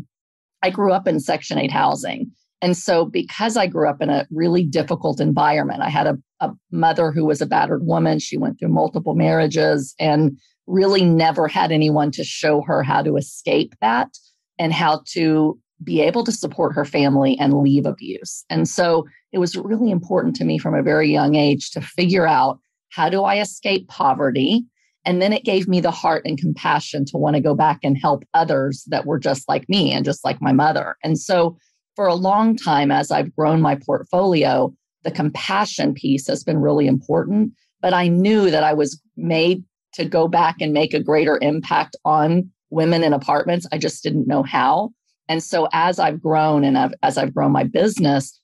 I 0.62 0.70
grew 0.70 0.92
up 0.92 1.08
in 1.08 1.20
Section 1.20 1.58
8 1.58 1.70
housing. 1.70 2.30
And 2.62 2.76
so, 2.76 3.06
because 3.06 3.56
I 3.56 3.66
grew 3.66 3.88
up 3.88 4.02
in 4.02 4.10
a 4.10 4.26
really 4.30 4.64
difficult 4.64 5.18
environment, 5.18 5.82
I 5.82 5.88
had 5.88 6.06
a, 6.06 6.18
a, 6.40 6.50
mother 6.70 7.10
who 7.10 7.24
was 7.24 7.40
a 7.40 7.46
battered 7.46 7.86
woman. 7.86 8.18
She 8.18 8.36
went 8.36 8.58
through 8.58 8.68
multiple 8.68 9.14
marriages 9.14 9.94
and 9.98 10.38
really 10.66 11.02
never 11.04 11.48
had 11.48 11.72
anyone 11.72 12.10
to 12.12 12.22
show 12.22 12.60
her 12.62 12.82
how 12.82 13.02
to 13.02 13.16
escape 13.16 13.74
that 13.80 14.10
and 14.58 14.74
how 14.74 15.02
to 15.12 15.58
be 15.82 16.00
able 16.00 16.24
to 16.24 16.32
support 16.32 16.74
her 16.74 16.84
family 16.84 17.38
and 17.38 17.62
leave 17.62 17.86
abuse. 17.86 18.44
And 18.50 18.68
so, 18.68 19.06
it 19.32 19.38
was 19.38 19.56
really 19.56 19.90
important 19.90 20.34
to 20.36 20.44
me 20.44 20.58
from 20.58 20.74
a 20.74 20.82
very 20.82 21.10
young 21.10 21.36
age 21.36 21.70
to 21.70 21.80
figure 21.80 22.26
out 22.26 22.58
how 22.90 23.08
do 23.08 23.22
I 23.22 23.40
escape 23.40 23.88
poverty? 23.88 24.64
And 25.04 25.22
then 25.22 25.32
it 25.32 25.44
gave 25.44 25.66
me 25.68 25.80
the 25.80 25.90
heart 25.90 26.26
and 26.26 26.38
compassion 26.38 27.04
to 27.06 27.16
want 27.16 27.36
to 27.36 27.40
go 27.40 27.54
back 27.54 27.80
and 27.82 27.96
help 27.96 28.24
others 28.34 28.84
that 28.88 29.06
were 29.06 29.18
just 29.18 29.48
like 29.48 29.68
me 29.68 29.92
and 29.92 30.04
just 30.04 30.24
like 30.24 30.42
my 30.42 30.52
mother. 30.52 30.96
And 31.02 31.18
so 31.18 31.56
for 31.96 32.06
a 32.06 32.14
long 32.14 32.56
time, 32.56 32.90
as 32.90 33.10
I've 33.10 33.34
grown 33.34 33.60
my 33.60 33.76
portfolio, 33.76 34.74
the 35.04 35.10
compassion 35.10 35.94
piece 35.94 36.26
has 36.26 36.44
been 36.44 36.58
really 36.58 36.86
important. 36.86 37.52
But 37.80 37.94
I 37.94 38.08
knew 38.08 38.50
that 38.50 38.64
I 38.64 38.74
was 38.74 39.00
made 39.16 39.64
to 39.94 40.04
go 40.04 40.28
back 40.28 40.56
and 40.60 40.72
make 40.72 40.92
a 40.92 41.02
greater 41.02 41.38
impact 41.40 41.96
on 42.04 42.50
women 42.68 43.02
in 43.02 43.12
apartments. 43.12 43.66
I 43.72 43.78
just 43.78 44.02
didn't 44.02 44.28
know 44.28 44.42
how. 44.42 44.90
And 45.30 45.44
so 45.44 45.68
as 45.72 46.00
I've 46.00 46.20
grown 46.20 46.64
and 46.64 46.76
I've, 46.76 46.92
as 47.04 47.16
I've 47.16 47.32
grown 47.32 47.52
my 47.52 47.62
business, 47.62 48.36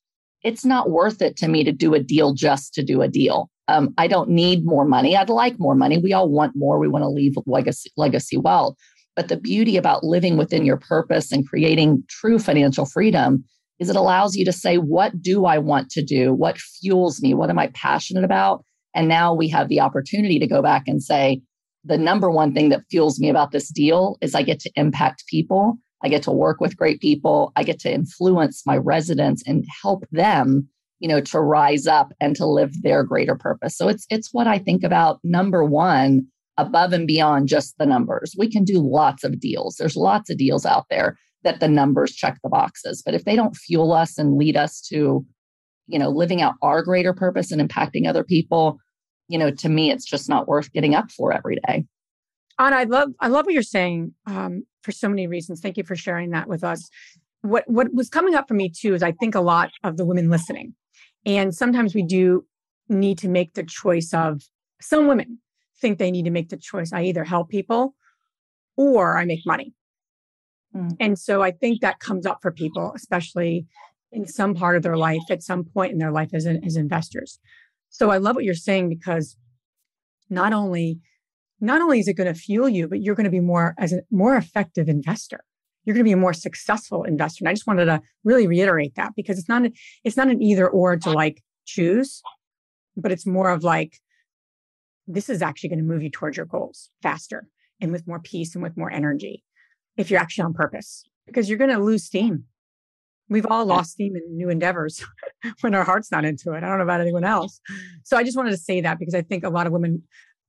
it's 0.45 0.65
not 0.65 0.89
worth 0.89 1.21
it 1.21 1.37
to 1.39 1.49
me 1.49 1.65
to 1.65 1.73
do 1.73 1.95
a 1.95 1.99
deal 1.99 2.33
just 2.33 2.75
to 2.75 2.85
do 2.85 3.03
a 3.03 3.09
deal. 3.09 3.51
Um, 3.67 3.93
I 3.99 4.07
don't 4.07 4.31
need 4.31 4.65
more 4.65 4.85
money. 4.85 5.17
I'd 5.17 5.29
like 5.29 5.59
more 5.59 5.75
money. 5.75 5.99
We 5.99 6.13
all 6.13 6.31
want 6.31 6.53
more. 6.55 6.79
We 6.79 6.87
want 6.87 7.03
to 7.03 7.09
leave 7.09 7.35
legacy, 7.45 7.91
legacy 7.97 8.37
wealth. 8.37 8.77
But 9.17 9.27
the 9.27 9.37
beauty 9.37 9.77
about 9.77 10.05
living 10.05 10.37
within 10.37 10.65
your 10.65 10.77
purpose 10.77 11.33
and 11.33 11.49
creating 11.49 12.05
true 12.09 12.39
financial 12.39 12.87
freedom 12.87 13.43
is 13.81 13.91
it 13.91 13.97
allows 13.97 14.37
you 14.37 14.45
to 14.45 14.53
say, 14.53 14.77
what 14.77 15.21
do 15.21 15.45
I 15.45 15.59
want 15.59 15.91
to 15.91 16.05
do? 16.05 16.33
What 16.33 16.57
fuels 16.57 17.21
me? 17.21 17.35
What 17.35 17.51
am 17.51 17.59
I 17.59 17.67
passionate 17.75 18.23
about? 18.23 18.65
And 18.95 19.09
now 19.09 19.35
we 19.35 19.49
have 19.49 19.69
the 19.69 19.81
opportunity 19.81 20.39
to 20.39 20.47
go 20.47 20.63
back 20.63 20.85
and 20.87 21.03
say, 21.03 21.43
the 21.85 21.99
number 21.99 22.31
one 22.31 22.55
thing 22.55 22.69
that 22.69 22.83
fuels 22.91 23.19
me 23.19 23.29
about 23.29 23.51
this 23.51 23.71
deal 23.71 24.19
is 24.21 24.37
I 24.37 24.43
get 24.43 24.61
to 24.61 24.71
impact 24.77 25.25
people. 25.29 25.79
I 26.07 26.09
get 26.09 26.23
to 26.23 26.31
work 26.31 26.61
with 26.61 26.77
great 26.77 27.01
people. 27.01 27.53
I 27.57 27.65
get 27.65 27.81
to 27.81 27.93
influence 27.93 28.63
my 28.65 28.77
residents 28.77 29.43
and 29.45 29.65
help 29.83 30.05
them, 30.13 30.69
you 31.01 31.09
know, 31.09 31.21
to 31.21 31.41
rise 31.41 31.89
up 31.89 32.13
and 32.21 32.37
to 32.37 32.47
live 32.47 32.81
their 32.83 33.03
greater 33.03 33.35
purpose. 33.35 33.77
So 33.77 33.89
it's 33.89 34.07
it's 34.09 34.33
what 34.33 34.47
I 34.47 34.59
think 34.59 34.85
about 34.85 35.19
number 35.25 35.65
1 35.65 36.25
above 36.59 36.93
and 36.93 37.09
beyond 37.09 37.49
just 37.49 37.77
the 37.79 37.87
numbers. 37.87 38.37
We 38.39 38.49
can 38.49 38.63
do 38.63 38.79
lots 38.79 39.25
of 39.25 39.41
deals. 39.41 39.75
There's 39.75 39.97
lots 39.97 40.31
of 40.31 40.39
deals 40.39 40.65
out 40.65 40.85
there 40.91 41.19
that 41.43 41.59
the 41.59 41.67
numbers 41.67 42.15
check 42.15 42.39
the 42.41 42.51
boxes. 42.51 43.03
But 43.05 43.15
if 43.15 43.25
they 43.25 43.35
don't 43.35 43.57
fuel 43.57 43.93
us 43.93 44.17
and 44.17 44.39
lead 44.39 44.57
us 44.57 44.81
to, 44.83 45.27
you 45.89 45.99
know, 45.99 46.09
living 46.09 46.41
out 46.41 46.55
our 46.63 46.85
greater 46.85 47.13
purpose 47.13 47.51
and 47.51 47.61
impacting 47.61 48.07
other 48.07 48.23
people, 48.23 48.79
you 49.27 49.39
know, 49.39 49.51
to 49.51 49.69
me, 49.69 49.91
it's 49.91 50.05
just 50.05 50.29
not 50.29 50.47
worth 50.47 50.73
getting 50.73 50.95
up 50.95 51.11
for 51.11 51.33
every 51.33 51.59
day. 51.67 51.85
Anna, 52.59 52.77
I 52.77 52.85
love 52.85 53.11
I 53.21 53.29
love 53.29 53.45
what 53.45 53.55
you're 53.55 53.63
saying 53.63 54.15
um, 54.27 54.65
for 54.83 54.93
so 54.93 55.09
many 55.09 55.27
reasons. 55.27 55.61
Thank 55.61 55.77
you 55.77 55.85
for 55.85 55.97
sharing 55.97 56.31
that 56.31 56.49
with 56.49 56.65
us. 56.65 56.89
What 57.43 57.65
what 57.67 57.93
was 57.93 58.09
coming 58.09 58.35
up 58.35 58.49
for 58.49 58.55
me 58.55 58.71
too 58.71 58.95
is 58.95 59.03
I 59.03 59.13
think 59.13 59.35
a 59.35 59.41
lot 59.41 59.71
of 59.85 59.97
the 59.97 60.05
women 60.05 60.31
listening, 60.31 60.75
and 61.25 61.55
sometimes 61.55 61.95
we 61.95 62.03
do 62.03 62.47
need 62.89 63.19
to 63.19 63.29
make 63.29 63.55
the 63.55 63.65
choice 63.65 64.15
of 64.15 64.43
some 64.81 65.07
women 65.07 65.39
think 65.81 65.99
they 65.99 66.11
need 66.11 66.25
to 66.25 66.31
make 66.31 66.49
the 66.49 66.57
choice. 66.57 66.93
I 66.93 67.03
either 67.05 67.25
help 67.25 67.49
people 67.49 67.95
or 68.77 69.19
I 69.19 69.25
make 69.25 69.45
money. 69.45 69.75
Mm. 70.75 70.97
And 71.01 71.19
so 71.19 71.43
I 71.43 71.51
think 71.51 71.81
that 71.81 72.01
comes 72.01 72.27
up 72.27 72.39
for 72.41 72.51
people, 72.51 72.93
especially 72.95 73.67
in 74.13 74.27
some 74.27 74.55
part 74.55 74.77
of 74.77 74.83
their 74.83 74.97
life 74.97 75.23
at 75.31 75.43
some 75.43 75.65
point 75.65 75.93
in 75.93 75.99
their 75.99 76.13
life 76.13 76.31
as, 76.33 76.47
as 76.47 76.77
investors. 76.77 77.39
So 77.91 78.11
I 78.11 78.19
love 78.19 78.37
what 78.37 78.45
you're 78.45 78.55
saying 78.55 78.89
because 78.89 79.37
not 80.31 80.53
only 80.53 81.01
not 81.61 81.81
only 81.81 81.99
is 81.99 82.09
it 82.09 82.15
going 82.15 82.33
to 82.33 82.39
fuel 82.39 82.69
you, 82.69 82.89
but 82.89 83.01
you're 83.01 83.15
going 83.15 83.25
to 83.25 83.31
be 83.31 83.41
more 83.41 83.75
as 83.79 83.93
a 83.93 84.03
more 84.11 84.37
effective 84.37 84.89
investor. 84.89 85.41
You're 85.85 85.95
going 85.95 86.05
to 86.05 86.09
be 86.09 86.13
a 86.13 86.17
more 86.17 86.35
successful 86.35 87.05
investor. 87.05 87.43
And 87.43 87.49
I 87.49 87.53
just 87.53 87.67
wanted 87.67 87.87
to 87.87 88.01
really 88.25 88.47
reiterate 88.47 88.97
that 88.97 89.13
because 89.15 89.39
it's 89.39 89.49
not 89.49 89.65
a, 89.65 89.73
it's 90.05 90.17
not 90.17 90.29
an 90.29 90.43
either 90.43 90.69
or 90.69 90.97
to 90.97 91.11
like 91.11 91.43
choose, 91.65 92.23
but 92.97 93.13
it's 93.13 93.27
more 93.27 93.51
of 93.51 93.63
like 93.63 93.99
this 95.07 95.29
is 95.29 95.43
actually 95.43 95.69
going 95.69 95.79
to 95.79 95.85
move 95.85 96.03
you 96.03 96.11
towards 96.11 96.37
your 96.37 96.47
goals 96.47 96.91
faster 97.03 97.47
and 97.81 97.93
with 97.93 98.07
more 98.07 98.19
peace 98.19 98.55
and 98.55 98.63
with 98.63 98.77
more 98.77 98.91
energy 98.91 99.45
if 99.97 100.11
you're 100.11 100.21
actually 100.21 100.45
on 100.45 100.55
purpose 100.55 101.05
because 101.27 101.49
you're 101.49 101.59
going 101.59 101.71
to 101.71 101.79
lose 101.79 102.05
steam. 102.05 102.45
We've 103.29 103.47
all 103.47 103.67
lost 103.67 103.93
steam 103.93 104.15
in 104.15 104.37
new 104.37 104.51
endeavors 104.51 105.05
when 105.61 105.75
our 105.75 105.85
heart's 105.85 106.13
not 106.13 106.25
into 106.25 106.53
it. 106.53 106.59
I 106.59 106.69
don't 106.69 106.79
know 106.79 106.85
about 106.85 107.01
anyone 107.01 107.25
else. 107.25 107.61
So 108.05 108.17
I 108.17 108.23
just 108.23 108.37
wanted 108.37 108.53
to 108.53 108.57
say 108.57 108.81
that 108.83 108.99
because 108.99 109.15
I 109.15 109.23
think 109.23 109.43
a 109.43 109.51
lot 109.51 109.67
of 109.67 109.73
women 109.73 110.05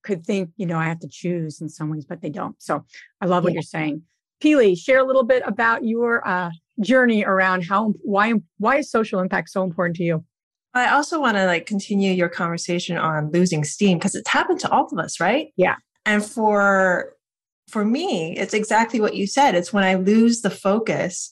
could 0.07 0.25
think, 0.25 0.49
you 0.57 0.65
know, 0.65 0.79
I 0.79 0.85
have 0.85 0.99
to 1.01 1.07
choose 1.07 1.61
in 1.61 1.69
some 1.69 1.89
ways, 1.89 2.05
but 2.05 2.21
they 2.21 2.29
don't. 2.29 2.55
So 2.59 2.85
I 3.21 3.25
love 3.25 3.43
what 3.43 3.53
yeah. 3.53 3.57
you're 3.57 3.61
saying. 3.61 4.01
Pili, 4.41 4.77
share 4.77 4.99
a 4.99 5.03
little 5.03 5.23
bit 5.23 5.43
about 5.45 5.83
your 5.83 6.27
uh, 6.27 6.51
journey 6.79 7.25
around 7.25 7.65
how 7.65 7.93
why 8.03 8.33
why 8.57 8.77
is 8.77 8.89
social 8.89 9.19
impact 9.19 9.49
so 9.49 9.63
important 9.63 9.97
to 9.97 10.03
you? 10.03 10.23
I 10.73 10.91
also 10.91 11.19
want 11.19 11.37
to 11.37 11.45
like 11.45 11.65
continue 11.65 12.13
your 12.13 12.29
conversation 12.29 12.97
on 12.97 13.31
losing 13.31 13.63
steam 13.63 13.97
because 13.97 14.15
it's 14.15 14.29
happened 14.29 14.59
to 14.61 14.71
all 14.71 14.87
of 14.91 14.97
us, 14.99 15.19
right? 15.19 15.47
Yeah. 15.57 15.75
And 16.05 16.23
for 16.23 17.13
for 17.69 17.83
me, 17.83 18.37
it's 18.37 18.53
exactly 18.53 19.01
what 19.01 19.15
you 19.15 19.27
said. 19.27 19.55
It's 19.55 19.73
when 19.73 19.83
I 19.83 19.95
lose 19.95 20.41
the 20.41 20.49
focus, 20.49 21.31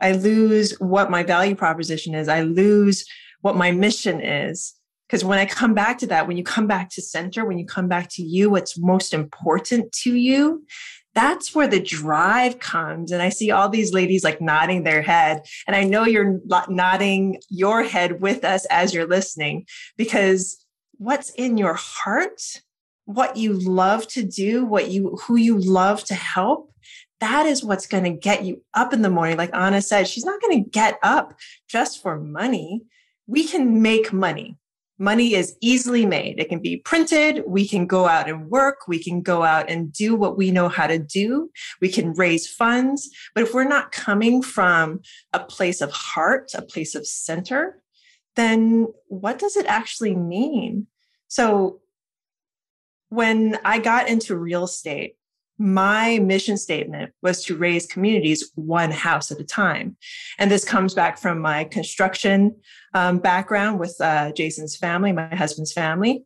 I 0.00 0.12
lose 0.12 0.74
what 0.78 1.10
my 1.10 1.22
value 1.22 1.56
proposition 1.56 2.14
is, 2.14 2.28
I 2.28 2.42
lose 2.42 3.04
what 3.40 3.56
my 3.56 3.72
mission 3.72 4.20
is. 4.20 4.74
Because 5.12 5.26
when 5.26 5.38
I 5.38 5.44
come 5.44 5.74
back 5.74 5.98
to 5.98 6.06
that, 6.06 6.26
when 6.26 6.38
you 6.38 6.42
come 6.42 6.66
back 6.66 6.88
to 6.92 7.02
center, 7.02 7.44
when 7.44 7.58
you 7.58 7.66
come 7.66 7.86
back 7.86 8.08
to 8.12 8.22
you, 8.22 8.48
what's 8.48 8.78
most 8.78 9.12
important 9.12 9.92
to 10.04 10.14
you, 10.14 10.64
that's 11.14 11.54
where 11.54 11.68
the 11.68 11.82
drive 11.82 12.60
comes. 12.60 13.12
And 13.12 13.20
I 13.20 13.28
see 13.28 13.50
all 13.50 13.68
these 13.68 13.92
ladies 13.92 14.24
like 14.24 14.40
nodding 14.40 14.84
their 14.84 15.02
head. 15.02 15.42
And 15.66 15.76
I 15.76 15.84
know 15.84 16.06
you're 16.06 16.40
nodding 16.70 17.42
your 17.50 17.82
head 17.82 18.22
with 18.22 18.42
us 18.42 18.64
as 18.70 18.94
you're 18.94 19.06
listening 19.06 19.66
because 19.98 20.64
what's 20.92 21.28
in 21.34 21.58
your 21.58 21.74
heart 21.74 22.40
what 23.04 23.36
you 23.36 23.52
love 23.52 24.06
to 24.06 24.22
do, 24.22 24.64
what 24.64 24.88
you 24.88 25.18
who 25.24 25.36
you 25.36 25.58
love 25.58 26.04
to 26.04 26.14
help, 26.14 26.72
that 27.20 27.46
is 27.46 27.64
what's 27.64 27.86
going 27.86 28.04
to 28.04 28.10
get 28.10 28.44
you 28.44 28.62
up 28.74 28.92
in 28.92 29.02
the 29.02 29.10
morning. 29.10 29.36
Like 29.36 29.54
Anna 29.54 29.82
said, 29.82 30.08
she's 30.08 30.24
not 30.24 30.40
going 30.40 30.62
to 30.62 30.70
get 30.70 30.98
up 31.02 31.34
just 31.68 32.00
for 32.00 32.18
money. 32.18 32.82
We 33.26 33.44
can 33.44 33.82
make 33.82 34.12
money. 34.12 34.56
Money 35.02 35.34
is 35.34 35.56
easily 35.60 36.06
made. 36.06 36.38
It 36.38 36.48
can 36.48 36.60
be 36.60 36.76
printed. 36.76 37.42
We 37.44 37.66
can 37.66 37.88
go 37.88 38.06
out 38.06 38.28
and 38.28 38.48
work. 38.48 38.86
We 38.86 39.02
can 39.02 39.20
go 39.20 39.42
out 39.42 39.68
and 39.68 39.92
do 39.92 40.14
what 40.14 40.38
we 40.38 40.52
know 40.52 40.68
how 40.68 40.86
to 40.86 40.96
do. 40.96 41.50
We 41.80 41.88
can 41.88 42.12
raise 42.12 42.46
funds. 42.46 43.10
But 43.34 43.42
if 43.42 43.52
we're 43.52 43.64
not 43.64 43.90
coming 43.90 44.42
from 44.42 45.00
a 45.32 45.40
place 45.40 45.80
of 45.80 45.90
heart, 45.90 46.52
a 46.54 46.62
place 46.62 46.94
of 46.94 47.04
center, 47.04 47.82
then 48.36 48.86
what 49.08 49.40
does 49.40 49.56
it 49.56 49.66
actually 49.66 50.14
mean? 50.14 50.86
So 51.26 51.80
when 53.08 53.58
I 53.64 53.80
got 53.80 54.08
into 54.08 54.38
real 54.38 54.62
estate, 54.62 55.16
my 55.58 56.18
mission 56.18 56.56
statement 56.56 57.12
was 57.22 57.44
to 57.44 57.56
raise 57.56 57.86
communities 57.86 58.50
one 58.54 58.90
house 58.90 59.30
at 59.30 59.40
a 59.40 59.44
time. 59.44 59.96
And 60.38 60.50
this 60.50 60.64
comes 60.64 60.94
back 60.94 61.18
from 61.18 61.40
my 61.40 61.64
construction 61.64 62.56
um, 62.94 63.18
background 63.18 63.78
with 63.78 63.96
uh, 64.00 64.32
Jason's 64.32 64.76
family, 64.76 65.12
my 65.12 65.34
husband's 65.34 65.72
family. 65.72 66.24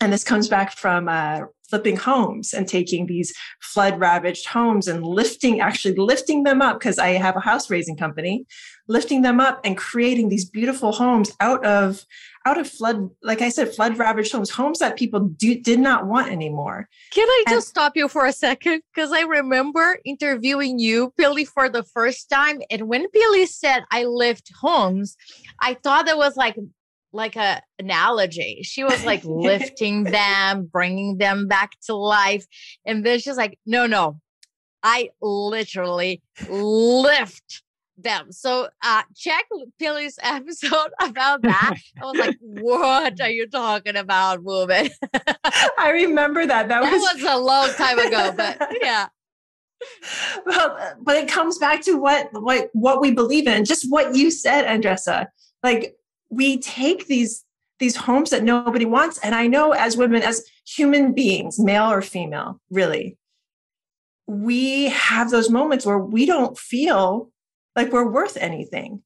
And 0.00 0.12
this 0.12 0.24
comes 0.24 0.48
back 0.48 0.76
from 0.76 1.08
uh, 1.08 1.42
flipping 1.72 1.96
homes 1.96 2.52
and 2.52 2.68
taking 2.68 3.06
these 3.06 3.32
flood 3.60 4.00
ravaged 4.00 4.46
homes 4.46 4.88
and 4.88 5.06
lifting, 5.06 5.60
actually 5.60 5.94
lifting 5.94 6.42
them 6.42 6.60
up 6.60 6.78
because 6.78 6.98
I 6.98 7.10
have 7.10 7.36
a 7.36 7.40
house 7.40 7.70
raising 7.70 7.96
company, 7.96 8.44
lifting 8.88 9.22
them 9.22 9.40
up 9.40 9.60
and 9.64 9.76
creating 9.76 10.28
these 10.28 10.44
beautiful 10.44 10.92
homes 10.92 11.30
out 11.40 11.64
of 11.64 12.04
out 12.44 12.58
of 12.58 12.68
flood, 12.68 13.10
like 13.22 13.40
I 13.40 13.48
said, 13.48 13.74
flood 13.74 13.98
ravaged 13.98 14.32
homes, 14.32 14.50
homes 14.50 14.78
that 14.80 14.96
people 14.96 15.20
do, 15.20 15.58
did 15.58 15.78
not 15.78 16.06
want 16.06 16.30
anymore. 16.30 16.88
Can 17.10 17.28
I 17.28 17.44
and, 17.46 17.56
just 17.56 17.68
stop 17.68 17.96
you 17.96 18.08
for 18.08 18.26
a 18.26 18.32
second? 18.32 18.82
Because 18.94 19.12
I 19.12 19.22
remember 19.22 19.98
interviewing 20.04 20.78
you, 20.78 21.12
Pili, 21.18 21.46
for 21.46 21.68
the 21.68 21.82
first 21.82 22.28
time. 22.28 22.60
And 22.70 22.88
when 22.88 23.06
Pili 23.08 23.46
said 23.46 23.84
I 23.90 24.04
lift 24.04 24.50
homes, 24.60 25.16
I 25.60 25.74
thought 25.74 26.06
that 26.06 26.16
was 26.16 26.36
like 26.36 26.56
like 27.12 27.36
a 27.36 27.62
analogy. 27.78 28.60
She 28.62 28.84
was 28.84 29.04
like 29.06 29.22
lifting 29.24 30.04
them, 30.04 30.68
bringing 30.72 31.18
them 31.18 31.46
back 31.48 31.72
to 31.86 31.94
life. 31.94 32.46
And 32.86 33.04
then 33.04 33.18
she's 33.20 33.36
like, 33.36 33.58
no, 33.66 33.86
no, 33.86 34.18
I 34.82 35.10
literally 35.20 36.22
lift 36.48 37.62
them. 38.02 38.32
So 38.32 38.68
uh 38.82 39.02
check 39.14 39.46
Pili's 39.78 40.18
episode 40.22 40.90
about 41.00 41.42
that. 41.42 41.76
I 42.00 42.04
was 42.04 42.18
like, 42.18 42.38
what 42.40 43.20
are 43.20 43.30
you 43.30 43.48
talking 43.48 43.96
about, 43.96 44.42
woman? 44.42 44.90
I 45.78 45.90
remember 45.90 46.46
that. 46.46 46.68
That, 46.68 46.82
that 46.82 46.92
was, 46.92 47.02
was 47.14 47.22
a 47.22 47.38
long 47.38 47.70
time 47.70 47.98
ago, 47.98 48.32
but 48.36 48.58
yeah. 48.80 49.08
Well, 50.46 50.94
but 51.00 51.16
it 51.16 51.28
comes 51.28 51.58
back 51.58 51.82
to 51.82 51.98
what 51.98 52.28
what 52.32 52.70
what 52.72 53.00
we 53.00 53.10
believe 53.10 53.46
in, 53.46 53.64
just 53.64 53.90
what 53.90 54.14
you 54.14 54.30
said, 54.30 54.64
Andresa. 54.64 55.26
Like 55.62 55.96
we 56.30 56.58
take 56.58 57.06
these 57.06 57.44
these 57.80 57.96
homes 57.96 58.30
that 58.30 58.44
nobody 58.44 58.84
wants, 58.84 59.18
and 59.24 59.34
I 59.34 59.48
know 59.48 59.72
as 59.72 59.96
women, 59.96 60.22
as 60.22 60.44
human 60.64 61.12
beings, 61.12 61.58
male 61.58 61.90
or 61.90 62.00
female, 62.00 62.60
really, 62.70 63.18
we 64.28 64.84
have 64.90 65.30
those 65.30 65.50
moments 65.50 65.84
where 65.84 65.98
we 65.98 66.24
don't 66.24 66.56
feel 66.56 67.31
like 67.76 67.92
we're 67.92 68.10
worth 68.10 68.36
anything. 68.36 69.02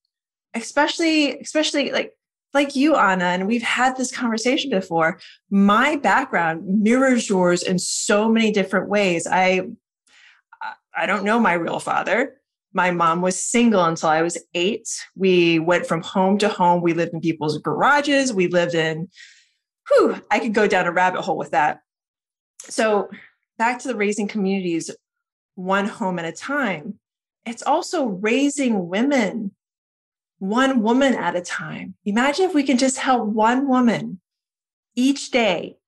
Especially 0.55 1.39
especially 1.41 1.93
like 1.93 2.13
like 2.55 2.75
you 2.75 2.97
anna 2.97 3.25
and 3.25 3.47
we've 3.47 3.63
had 3.63 3.97
this 3.97 4.15
conversation 4.15 4.71
before. 4.71 5.21
My 5.51 5.97
background 5.97 6.65
mirrors 6.83 7.29
yours 7.29 7.63
in 7.63 7.79
so 7.79 8.29
many 8.29 8.51
different 8.51 8.89
ways. 8.89 9.27
I 9.27 9.69
i 10.97 11.07
don't 11.07 11.25
know 11.25 11.39
my 11.39 11.53
real 11.53 11.79
father. 11.79 12.35
My 12.73 12.91
mom 12.91 13.23
was 13.23 13.43
single 13.43 13.85
until 13.85 14.09
i 14.09 14.23
was 14.23 14.39
eight. 14.55 14.89
We 15.15 15.59
went 15.59 15.87
from 15.87 16.03
home 16.03 16.39
to 16.39 16.49
home. 16.49 16.83
We 16.83 16.95
lived 16.95 17.13
in 17.13 17.21
people's 17.21 17.59
garages. 17.59 18.33
We 18.33 18.49
lived 18.49 18.75
in 18.75 19.09
whew 19.89 20.21
i 20.31 20.39
could 20.39 20.55
go 20.55 20.67
down 20.67 20.87
a 20.87 20.93
rabbit 20.93 21.21
hole 21.21 21.37
with 21.37 21.51
that. 21.51 21.81
So 22.61 23.11
back 23.59 23.81
to 23.81 23.89
the 23.89 23.97
raising 23.97 24.29
communities 24.29 24.91
one 25.55 25.87
home 25.87 26.19
at 26.19 26.25
a 26.25 26.33
time 26.33 26.99
it's 27.47 27.63
also 27.63 28.05
raising 28.07 28.89
women 28.89 29.53
one 30.39 30.83
woman 30.83 31.15
at 31.15 31.37
a 31.37 31.41
time. 31.41 31.95
Imagine 32.05 32.45
if 32.45 32.55
we 32.55 32.63
can 32.63 32.77
just 32.77 32.99
help 32.99 33.27
one 33.27 33.69
woman 33.69 34.21
each 34.95 35.31
day, 35.31 35.79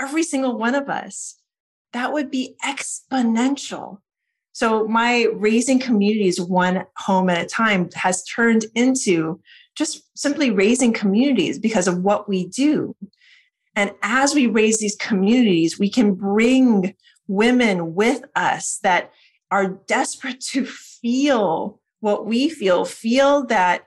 every 0.00 0.22
single 0.22 0.56
one 0.56 0.74
of 0.74 0.88
us. 0.88 1.36
That 1.92 2.12
would 2.12 2.30
be 2.30 2.56
exponential. 2.64 3.98
So, 4.52 4.86
my 4.86 5.26
raising 5.34 5.78
communities 5.78 6.40
one 6.40 6.84
home 6.96 7.28
at 7.28 7.44
a 7.44 7.46
time 7.46 7.90
has 7.94 8.24
turned 8.24 8.66
into 8.74 9.40
just 9.74 10.02
simply 10.16 10.50
raising 10.50 10.92
communities 10.92 11.58
because 11.58 11.88
of 11.88 11.98
what 11.98 12.28
we 12.28 12.46
do. 12.48 12.96
And 13.74 13.92
as 14.02 14.34
we 14.34 14.46
raise 14.46 14.78
these 14.78 14.96
communities, 14.96 15.78
we 15.78 15.90
can 15.90 16.14
bring 16.14 16.94
women 17.28 17.94
with 17.94 18.22
us 18.34 18.78
that 18.82 19.10
are 19.52 19.68
desperate 19.86 20.40
to 20.40 20.64
feel 20.64 21.78
what 22.00 22.26
we 22.26 22.48
feel, 22.48 22.86
feel 22.86 23.46
that 23.46 23.84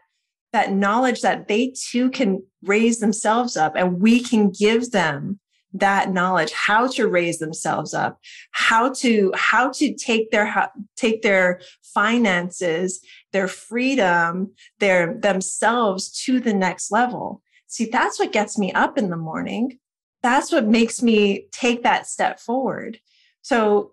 that 0.54 0.72
knowledge 0.72 1.22
that 1.22 1.50
they 1.50 1.74
too 1.90 2.10
can 2.10 2.42
raise 2.64 3.00
themselves 3.00 3.58
up 3.58 3.74
and 3.76 4.00
we 4.00 4.22
can 4.22 4.50
give 4.50 4.92
them 4.92 5.38
that 5.74 6.12
knowledge 6.12 6.54
how 6.54 6.88
to 6.88 7.06
raise 7.06 7.40
themselves 7.40 7.94
up 7.94 8.18
how 8.52 8.90
to 8.94 9.34
how 9.36 9.70
to 9.70 9.94
take 9.94 10.32
their 10.32 10.72
take 10.96 11.22
their 11.22 11.60
finances 11.84 13.02
their 13.34 13.50
freedom 13.50 14.50
their 14.80 15.18
themselves 15.20 16.24
to 16.24 16.40
the 16.40 16.54
next 16.54 16.90
level. 16.92 17.42
See 17.68 17.90
that's 17.90 18.18
what 18.18 18.32
gets 18.32 18.58
me 18.58 18.72
up 18.72 18.98
in 18.98 19.10
the 19.10 19.18
morning. 19.18 19.80
That's 20.24 20.54
what 20.54 20.66
makes 20.66 21.02
me 21.02 21.48
take 21.52 21.84
that 21.84 22.08
step 22.08 22.40
forward. 22.40 23.00
So 23.42 23.92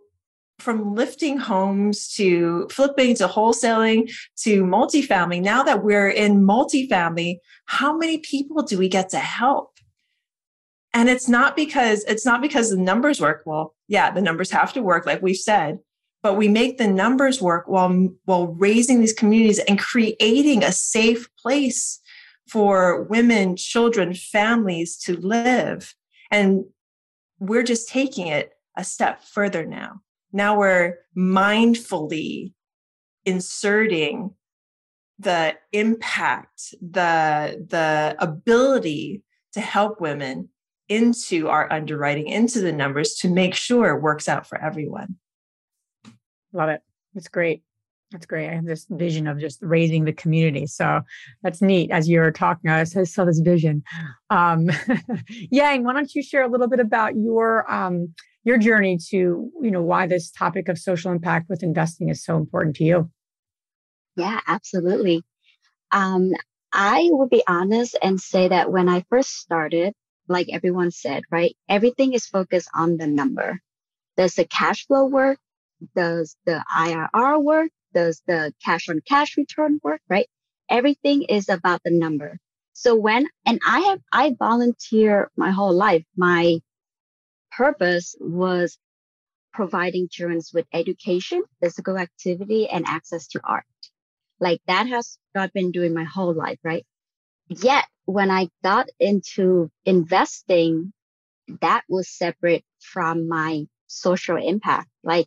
from 0.62 0.94
lifting 0.94 1.36
homes 1.36 2.08
to 2.14 2.68
flipping 2.70 3.16
to 3.16 3.26
wholesaling 3.26 4.10
to 4.36 4.62
multifamily. 4.62 5.42
Now 5.42 5.62
that 5.64 5.82
we're 5.82 6.08
in 6.08 6.42
multifamily 6.42 7.38
how 7.66 7.96
many 7.96 8.18
people 8.18 8.62
do 8.62 8.78
we 8.78 8.88
get 8.88 9.10
to 9.10 9.18
help? 9.18 9.70
And 10.94 11.08
it's 11.08 11.28
not 11.28 11.56
because 11.56 12.04
it's 12.04 12.24
not 12.24 12.40
because 12.40 12.70
the 12.70 12.76
numbers 12.76 13.20
work. 13.20 13.42
Well 13.44 13.74
yeah 13.88 14.10
the 14.12 14.22
numbers 14.22 14.50
have 14.52 14.72
to 14.74 14.82
work 14.82 15.04
like 15.04 15.20
we've 15.20 15.36
said 15.36 15.80
but 16.22 16.36
we 16.36 16.46
make 16.46 16.78
the 16.78 16.86
numbers 16.86 17.42
work 17.42 17.64
while 17.66 18.08
while 18.24 18.46
raising 18.46 19.00
these 19.00 19.12
communities 19.12 19.58
and 19.58 19.78
creating 19.78 20.62
a 20.62 20.70
safe 20.70 21.28
place 21.36 22.00
for 22.48 23.02
women 23.04 23.56
children 23.56 24.14
families 24.14 24.96
to 24.98 25.16
live. 25.16 25.94
And 26.30 26.64
we're 27.38 27.62
just 27.62 27.88
taking 27.88 28.28
it 28.28 28.52
a 28.76 28.84
step 28.84 29.22
further 29.24 29.66
now 29.66 30.00
now 30.32 30.58
we're 30.58 30.98
mindfully 31.16 32.52
inserting 33.24 34.34
the 35.18 35.54
impact 35.72 36.74
the 36.80 37.64
the 37.68 38.16
ability 38.18 39.22
to 39.52 39.60
help 39.60 40.00
women 40.00 40.48
into 40.88 41.48
our 41.48 41.72
underwriting, 41.72 42.28
into 42.28 42.60
the 42.60 42.72
numbers 42.72 43.14
to 43.14 43.28
make 43.28 43.54
sure 43.54 43.96
it 43.96 44.02
works 44.02 44.28
out 44.28 44.46
for 44.46 44.60
everyone. 44.60 45.16
Love 46.52 46.68
it. 46.68 46.82
It's 47.14 47.28
great. 47.28 47.62
That's 48.10 48.26
great. 48.26 48.50
I 48.50 48.54
have 48.54 48.66
this 48.66 48.86
vision 48.90 49.26
of 49.26 49.38
just 49.38 49.58
raising 49.62 50.04
the 50.04 50.12
community. 50.12 50.66
So 50.66 51.00
that's 51.42 51.62
neat. 51.62 51.90
As 51.90 52.08
you 52.10 52.20
were 52.20 52.30
talking, 52.30 52.70
I 52.70 52.84
saw 52.84 53.24
this 53.24 53.38
vision. 53.38 53.82
Um, 54.28 54.66
Giang, 55.50 55.82
why 55.82 55.94
don't 55.94 56.14
you 56.14 56.22
share 56.22 56.42
a 56.42 56.48
little 56.48 56.68
bit 56.68 56.80
about 56.80 57.16
your 57.16 57.70
um, 57.72 58.14
your 58.44 58.58
journey 58.58 58.98
to 59.10 59.50
you 59.60 59.70
know 59.70 59.82
why 59.82 60.06
this 60.06 60.30
topic 60.30 60.68
of 60.68 60.78
social 60.78 61.12
impact 61.12 61.48
with 61.48 61.62
investing 61.62 62.08
is 62.08 62.24
so 62.24 62.36
important 62.36 62.76
to 62.76 62.84
you? 62.84 63.10
Yeah, 64.16 64.40
absolutely. 64.46 65.22
Um, 65.90 66.32
I 66.72 67.08
will 67.10 67.28
be 67.28 67.42
honest 67.46 67.96
and 68.02 68.20
say 68.20 68.48
that 68.48 68.72
when 68.72 68.88
I 68.88 69.04
first 69.10 69.36
started, 69.36 69.94
like 70.28 70.48
everyone 70.50 70.90
said, 70.90 71.22
right? 71.30 71.54
Everything 71.68 72.14
is 72.14 72.26
focused 72.26 72.68
on 72.74 72.96
the 72.96 73.06
number. 73.06 73.60
Does 74.16 74.34
the 74.34 74.46
cash 74.46 74.86
flow 74.86 75.06
work? 75.06 75.38
Does 75.94 76.36
the 76.46 76.64
IRR 76.74 77.42
work? 77.42 77.70
Does 77.92 78.22
the 78.26 78.52
cash 78.64 78.88
on 78.88 79.00
cash 79.06 79.36
return 79.36 79.80
work? 79.82 80.00
Right? 80.08 80.26
Everything 80.70 81.24
is 81.24 81.48
about 81.48 81.82
the 81.84 81.90
number. 81.90 82.38
So 82.72 82.94
when, 82.94 83.26
and 83.44 83.60
I 83.66 83.80
have, 83.80 84.00
I 84.12 84.34
volunteer 84.38 85.30
my 85.36 85.50
whole 85.50 85.74
life. 85.74 86.04
My 86.16 86.58
purpose 87.56 88.14
was 88.20 88.78
providing 89.52 90.08
children 90.10 90.40
with 90.54 90.66
education, 90.72 91.42
physical 91.60 91.98
activity, 91.98 92.68
and 92.68 92.86
access 92.86 93.28
to 93.28 93.40
art. 93.44 93.64
Like 94.40 94.60
that 94.66 94.88
has 94.88 95.18
I've 95.36 95.52
been 95.52 95.70
doing 95.70 95.94
my 95.94 96.04
whole 96.04 96.34
life, 96.34 96.58
right? 96.64 96.84
Yet 97.48 97.84
when 98.06 98.30
I 98.30 98.48
got 98.64 98.88
into 98.98 99.70
investing, 99.84 100.92
that 101.60 101.82
was 101.88 102.08
separate 102.08 102.64
from 102.80 103.28
my 103.28 103.66
social 103.86 104.36
impact. 104.36 104.88
Like 105.04 105.26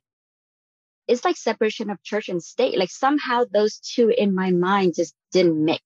it's 1.08 1.24
like 1.24 1.38
separation 1.38 1.90
of 1.90 2.04
church 2.04 2.30
and 2.30 2.44
state. 2.44 2.78
Like 2.78 2.90
somehow 2.90 3.44
those 3.52 3.78
two 3.78 4.10
in 4.10 4.34
my 4.34 4.52
mind 4.52 4.96
just 4.96 5.14
didn't 5.32 5.64
mix. 5.64 5.84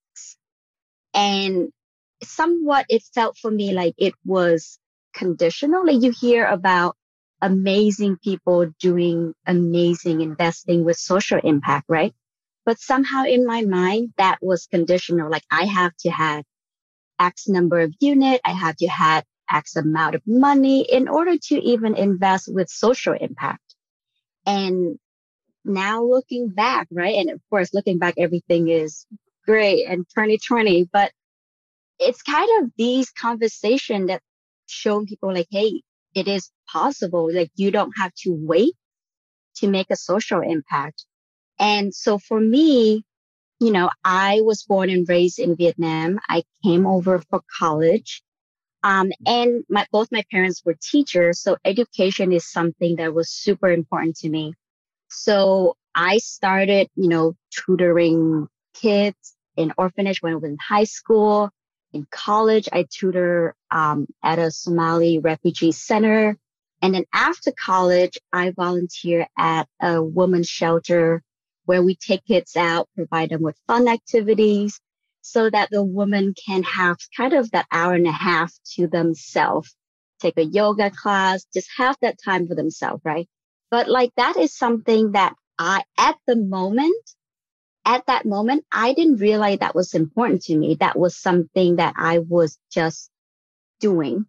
And 1.13 1.69
somewhat 2.23 2.85
it 2.89 3.03
felt 3.13 3.37
for 3.37 3.51
me 3.51 3.73
like 3.73 3.93
it 3.97 4.13
was 4.25 4.79
conditional. 5.19 5.85
Like 5.85 6.01
you 6.01 6.11
hear 6.11 6.45
about 6.45 6.95
amazing 7.41 8.17
people 8.23 8.71
doing 8.79 9.33
amazing 9.45 10.21
investing 10.21 10.83
with 10.83 10.97
social 10.97 11.39
impact, 11.43 11.85
right? 11.89 12.13
But 12.65 12.79
somehow 12.79 13.25
in 13.25 13.45
my 13.45 13.61
mind, 13.63 14.13
that 14.17 14.39
was 14.41 14.67
conditional. 14.67 15.29
Like 15.29 15.43
I 15.51 15.65
have 15.65 15.95
to 16.01 16.09
have 16.09 16.43
X 17.19 17.47
number 17.47 17.81
of 17.81 17.93
unit. 17.99 18.39
I 18.45 18.53
have 18.53 18.77
to 18.77 18.87
have 18.87 19.25
X 19.51 19.75
amount 19.75 20.15
of 20.15 20.21
money 20.25 20.81
in 20.81 21.07
order 21.07 21.37
to 21.49 21.55
even 21.55 21.95
invest 21.95 22.51
with 22.51 22.69
social 22.69 23.13
impact. 23.13 23.75
And 24.45 24.97
now 25.65 26.03
looking 26.03 26.49
back, 26.49 26.87
right? 26.91 27.15
And 27.15 27.29
of 27.29 27.41
course, 27.49 27.73
looking 27.73 27.97
back, 27.97 28.15
everything 28.17 28.69
is 28.69 29.05
great 29.45 29.85
and 29.85 30.05
2020, 30.15 30.89
but 30.93 31.11
it's 31.99 32.21
kind 32.21 32.49
of 32.63 32.71
these 32.77 33.09
conversation 33.11 34.05
that 34.05 34.21
show 34.69 35.03
people 35.05 35.33
like, 35.33 35.47
Hey, 35.49 35.81
it 36.15 36.27
is 36.27 36.51
possible. 36.71 37.33
Like 37.33 37.51
you 37.55 37.71
don't 37.71 37.93
have 37.97 38.13
to 38.23 38.31
wait 38.31 38.73
to 39.57 39.67
make 39.67 39.87
a 39.89 39.95
social 39.95 40.41
impact. 40.41 41.05
And 41.59 41.93
so 41.93 42.17
for 42.17 42.39
me, 42.39 43.03
you 43.59 43.71
know, 43.71 43.89
I 44.03 44.41
was 44.41 44.63
born 44.63 44.89
and 44.89 45.07
raised 45.07 45.39
in 45.39 45.55
Vietnam. 45.55 46.19
I 46.29 46.43
came 46.63 46.87
over 46.87 47.21
for 47.29 47.41
college. 47.59 48.23
Um, 48.83 49.11
and 49.25 49.65
my, 49.69 49.85
both 49.91 50.07
my 50.11 50.23
parents 50.31 50.61
were 50.63 50.75
teachers. 50.81 51.41
So 51.41 51.57
education 51.65 52.31
is 52.31 52.49
something 52.49 52.95
that 52.95 53.13
was 53.13 53.29
super 53.29 53.69
important 53.69 54.15
to 54.17 54.29
me. 54.29 54.53
So 55.09 55.75
I 55.93 56.19
started, 56.19 56.87
you 56.95 57.09
know, 57.09 57.35
tutoring 57.51 58.47
kids 58.73 59.35
in 59.57 59.73
orphanage 59.77 60.21
when 60.21 60.33
I 60.33 60.35
was 60.35 60.43
in 60.45 60.57
high 60.65 60.85
school. 60.85 61.49
In 61.91 62.05
college, 62.11 62.69
I 62.71 62.85
tutor 62.89 63.55
um, 63.71 64.07
at 64.23 64.39
a 64.39 64.51
Somali 64.51 65.19
refugee 65.19 65.71
center. 65.71 66.37
And 66.81 66.93
then 66.93 67.05
after 67.13 67.51
college, 67.51 68.17
I 68.31 68.51
volunteer 68.51 69.27
at 69.37 69.67
a 69.81 70.01
women's 70.01 70.47
shelter 70.47 71.23
where 71.65 71.83
we 71.83 71.95
take 71.95 72.25
kids 72.25 72.55
out, 72.55 72.89
provide 72.95 73.29
them 73.29 73.41
with 73.41 73.57
fun 73.67 73.87
activities 73.87 74.79
so 75.21 75.49
that 75.49 75.69
the 75.71 75.83
woman 75.83 76.33
can 76.33 76.63
have 76.63 76.97
kind 77.15 77.33
of 77.33 77.51
that 77.51 77.67
hour 77.71 77.93
and 77.93 78.07
a 78.07 78.11
half 78.11 78.53
to 78.75 78.87
themselves, 78.87 79.75
take 80.19 80.37
a 80.37 80.45
yoga 80.45 80.89
class, 80.89 81.45
just 81.53 81.69
have 81.77 81.95
that 82.01 82.17
time 82.23 82.47
for 82.47 82.55
themselves, 82.55 83.01
right? 83.03 83.27
But 83.69 83.89
like 83.89 84.11
that 84.17 84.37
is 84.37 84.55
something 84.55 85.11
that 85.11 85.35
I, 85.57 85.83
at 85.97 86.15
the 86.25 86.35
moment, 86.35 86.95
at 87.85 88.05
that 88.07 88.25
moment, 88.25 88.65
I 88.71 88.93
didn't 88.93 89.17
realize 89.17 89.59
that 89.59 89.75
was 89.75 89.93
important 89.93 90.43
to 90.43 90.57
me. 90.57 90.75
That 90.75 90.97
was 90.97 91.15
something 91.15 91.77
that 91.77 91.95
I 91.97 92.19
was 92.19 92.57
just 92.71 93.09
doing. 93.79 94.25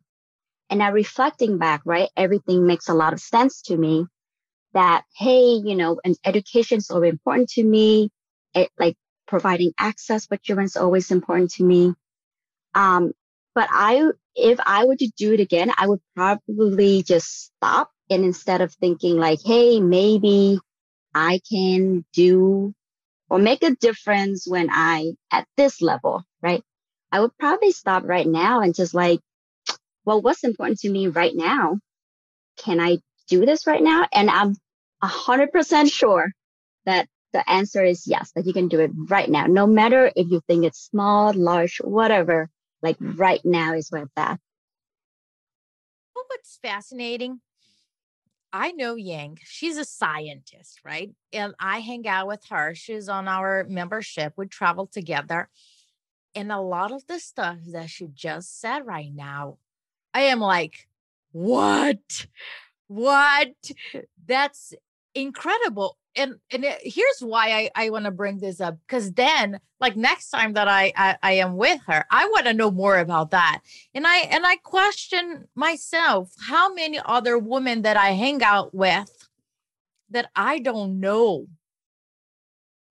And 0.68 0.78
now 0.78 0.92
reflecting 0.92 1.58
back, 1.58 1.82
right? 1.84 2.08
Everything 2.16 2.66
makes 2.66 2.88
a 2.88 2.94
lot 2.94 3.12
of 3.12 3.20
sense 3.20 3.62
to 3.62 3.76
me 3.76 4.06
that, 4.72 5.04
hey, 5.16 5.60
you 5.64 5.74
know, 5.74 6.00
and 6.04 6.16
education 6.24 6.78
is 6.78 6.90
always 6.90 7.12
important 7.12 7.50
to 7.50 7.64
me. 7.64 8.10
It, 8.54 8.70
like 8.78 8.96
providing 9.26 9.72
access 9.78 10.26
for 10.26 10.36
children 10.36 10.66
is 10.66 10.76
always 10.76 11.10
important 11.10 11.50
to 11.52 11.64
me. 11.64 11.94
Um, 12.74 13.12
but 13.54 13.68
I, 13.70 14.10
if 14.36 14.58
I 14.64 14.84
were 14.84 14.96
to 14.96 15.10
do 15.16 15.32
it 15.32 15.40
again, 15.40 15.72
I 15.76 15.88
would 15.88 16.00
probably 16.14 17.02
just 17.02 17.52
stop. 17.56 17.90
And 18.08 18.24
instead 18.24 18.60
of 18.60 18.72
thinking 18.74 19.16
like, 19.16 19.40
hey, 19.44 19.80
maybe 19.80 20.58
I 21.14 21.40
can 21.50 22.04
do 22.12 22.74
or 23.30 23.38
make 23.38 23.62
a 23.62 23.76
difference 23.76 24.46
when 24.46 24.68
I 24.70 25.12
at 25.30 25.46
this 25.56 25.80
level, 25.80 26.24
right? 26.42 26.62
I 27.12 27.20
would 27.20 27.36
probably 27.38 27.72
stop 27.72 28.02
right 28.04 28.26
now 28.26 28.60
and 28.60 28.74
just 28.74 28.94
like, 28.94 29.20
well, 30.04 30.20
what's 30.20 30.44
important 30.44 30.80
to 30.80 30.90
me 30.90 31.08
right 31.08 31.34
now? 31.34 31.78
Can 32.58 32.80
I 32.80 32.98
do 33.30 33.46
this 33.46 33.66
right 33.66 33.82
now. 33.82 34.06
And 34.12 34.28
I'm 34.28 34.56
a 35.02 35.06
100% 35.06 35.90
sure 35.90 36.30
that 36.84 37.08
the 37.32 37.48
answer 37.48 37.82
is 37.82 38.06
yes, 38.06 38.32
that 38.34 38.44
you 38.44 38.52
can 38.52 38.68
do 38.68 38.80
it 38.80 38.90
right 39.08 39.30
now. 39.30 39.46
No 39.46 39.66
matter 39.66 40.10
if 40.14 40.30
you 40.30 40.42
think 40.46 40.64
it's 40.64 40.80
small, 40.90 41.32
large, 41.32 41.78
whatever, 41.78 42.50
like 42.82 42.96
right 43.00 43.40
now 43.44 43.74
is 43.74 43.88
where 43.90 44.08
that. 44.16 44.38
Well, 46.14 46.24
what's 46.26 46.58
fascinating? 46.60 47.40
I 48.52 48.72
know 48.72 48.96
Giang. 48.96 49.38
She's 49.44 49.76
a 49.76 49.84
scientist, 49.84 50.80
right? 50.84 51.12
And 51.32 51.54
I 51.60 51.78
hang 51.80 52.06
out 52.08 52.26
with 52.26 52.44
her. 52.50 52.74
She's 52.74 53.08
on 53.08 53.28
our 53.28 53.64
membership. 53.68 54.32
We 54.36 54.46
travel 54.46 54.86
together. 54.86 55.48
And 56.34 56.50
a 56.50 56.60
lot 56.60 56.92
of 56.92 57.06
the 57.06 57.18
stuff 57.18 57.58
that 57.72 57.90
she 57.90 58.08
just 58.12 58.60
said 58.60 58.86
right 58.86 59.10
now, 59.12 59.58
I 60.14 60.22
am 60.22 60.40
like, 60.40 60.88
what? 61.32 62.26
What? 62.88 63.54
That's 64.26 64.74
incredible 65.14 65.96
and 66.16 66.34
and 66.52 66.64
it, 66.64 66.78
here's 66.82 67.20
why 67.20 67.50
I, 67.50 67.70
I 67.74 67.90
want 67.90 68.04
to 68.04 68.10
bring 68.10 68.38
this 68.38 68.60
up 68.60 68.78
because 68.86 69.12
then 69.12 69.60
like 69.80 69.96
next 69.96 70.30
time 70.30 70.54
that 70.54 70.68
I, 70.68 70.92
I 70.96 71.16
I 71.22 71.32
am 71.32 71.56
with 71.56 71.80
her 71.86 72.04
I 72.10 72.26
want 72.26 72.46
to 72.46 72.54
know 72.54 72.70
more 72.70 72.98
about 72.98 73.30
that 73.30 73.60
and 73.94 74.06
I 74.06 74.18
and 74.18 74.44
I 74.46 74.56
question 74.56 75.48
myself 75.54 76.32
how 76.48 76.72
many 76.72 77.00
other 77.04 77.38
women 77.38 77.82
that 77.82 77.96
I 77.96 78.10
hang 78.10 78.42
out 78.42 78.74
with 78.74 79.28
that 80.10 80.30
I 80.34 80.58
don't 80.58 81.00
know 81.00 81.46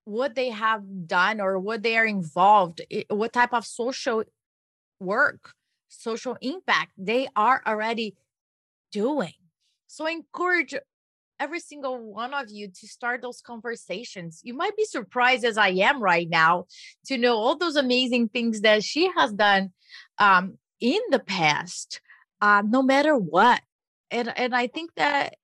what 0.05 0.35
they 0.35 0.49
have 0.49 1.07
done 1.07 1.39
or 1.39 1.59
what 1.59 1.83
they 1.83 1.97
are 1.97 2.05
involved 2.05 2.81
eh, 2.89 3.03
what 3.09 3.33
type 3.33 3.53
of 3.53 3.65
social 3.65 4.23
work 4.99 5.53
social 5.89 6.37
impact 6.41 6.91
they 6.97 7.27
are 7.35 7.61
already 7.65 8.15
doing. 8.91 9.33
So 9.87 10.05
encourage 10.07 10.75
every 11.39 11.59
single 11.59 11.97
one 12.13 12.33
of 12.33 12.49
you 12.49 12.67
to 12.67 12.87
start 12.87 13.21
those 13.21 13.41
conversations. 13.41 14.41
You 14.43 14.53
might 14.53 14.75
be 14.75 14.85
surprised, 14.85 15.45
as 15.45 15.57
I 15.57 15.69
am 15.69 16.01
right 16.01 16.27
now, 16.29 16.65
to 17.05 17.17
know 17.17 17.37
all 17.37 17.57
those 17.57 17.75
amazing 17.75 18.29
things 18.29 18.61
that 18.61 18.83
she 18.83 19.09
has 19.17 19.31
done 19.31 19.71
um, 20.17 20.57
in 20.79 20.99
the 21.09 21.19
past, 21.19 22.01
uh, 22.41 22.63
no 22.65 22.81
matter 22.81 23.15
what. 23.15 23.61
And 24.11 24.35
and 24.37 24.55
I 24.55 24.67
think 24.67 24.91
that 24.95 25.35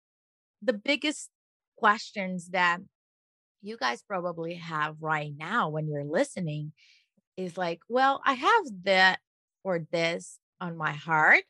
the 0.62 0.74
biggest 0.74 1.30
questions 1.78 2.50
that 2.50 2.80
you 3.62 3.78
guys 3.78 4.04
probably 4.04 4.56
have 4.56 4.96
right 5.02 5.32
now 5.36 5.70
when 5.70 5.88
you're 5.88 6.04
listening 6.04 6.72
is 7.38 7.58
like, 7.58 7.80
well, 7.90 8.22
I 8.26 8.34
have 8.34 8.66
that 8.84 9.20
or 9.64 9.80
this 9.92 10.40
on 10.62 10.78
my 10.78 10.94
heart, 10.94 11.44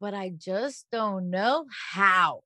but 0.00 0.14
I 0.14 0.30
just 0.36 0.86
don't 0.92 1.30
know 1.30 1.66
how 1.94 2.42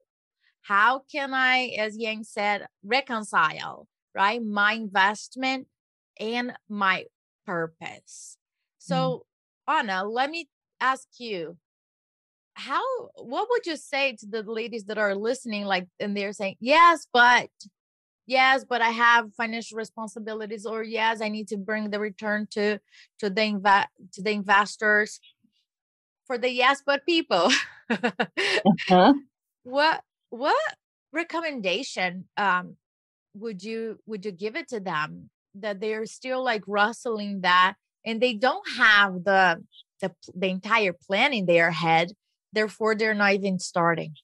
how 0.63 1.03
can 1.11 1.35
I, 1.35 1.75
as 1.79 1.97
Giang 1.97 2.25
said, 2.25 2.67
reconcile, 2.85 3.87
right? 4.15 4.43
My 4.43 4.75
investment 4.75 5.67
and 6.19 6.53
my 6.69 7.07
purpose. 7.47 8.37
Mm. 8.37 8.79
So, 8.79 9.25
mm. 9.69 9.79
Anna, 9.79 10.05
let 10.05 10.31
me 10.31 10.49
ask 10.81 11.07
you, 11.19 11.57
how, 12.55 12.83
what 13.17 13.49
would 13.51 13.67
you 13.67 13.77
say 13.77 14.17
to 14.17 14.27
the 14.27 14.43
ladies 14.43 14.85
that 14.85 14.99
are 14.99 15.15
listening, 15.15 15.65
like, 15.65 15.87
and 15.99 16.17
they're 16.17 16.33
saying, 16.33 16.57
yes, 16.61 17.07
but, 17.13 17.49
yes, 18.27 18.65
but 18.69 18.83
I 18.83 18.91
have 18.91 19.35
financial 19.35 19.79
responsibilities, 19.79 20.67
or 20.67 20.83
yes, 20.83 21.23
I 21.23 21.29
need 21.29 21.49
to 21.49 21.57
bring 21.57 21.91
the 21.91 22.01
return 22.01 22.49
to, 22.53 22.79
to 23.21 23.31
the, 23.31 23.41
inv- 23.41 23.87
to 24.13 24.23
the 24.23 24.33
investors 24.33 25.21
for 26.27 26.37
the 26.37 26.51
yes, 26.51 26.83
but 26.85 27.07
people. 27.07 27.51
uh-huh. 27.91 29.15
What, 29.63 30.03
what 30.31 30.57
recommendation 31.13 32.25
um, 32.37 32.77
would 33.35 33.63
you 33.63 33.99
would 34.07 34.25
you 34.25 34.33
give 34.33 34.57
it 34.57 34.69
to 34.69 34.81
them 34.81 35.31
that 35.57 35.81
they're 35.81 36.07
still 36.07 36.43
like 36.43 36.63
rustling 36.67 37.41
that 37.43 37.75
and 38.07 38.21
they 38.21 38.35
don't 38.35 38.67
have 38.77 39.25
the 39.25 39.63
the, 40.01 40.13
the 40.35 40.49
entire 40.49 40.93
plan 40.93 41.33
in 41.33 41.47
their 41.47 41.71
head 41.71 42.13
therefore 42.53 42.95
they're 42.95 43.15
not 43.15 43.35
even 43.35 43.59
starting? 43.59 44.15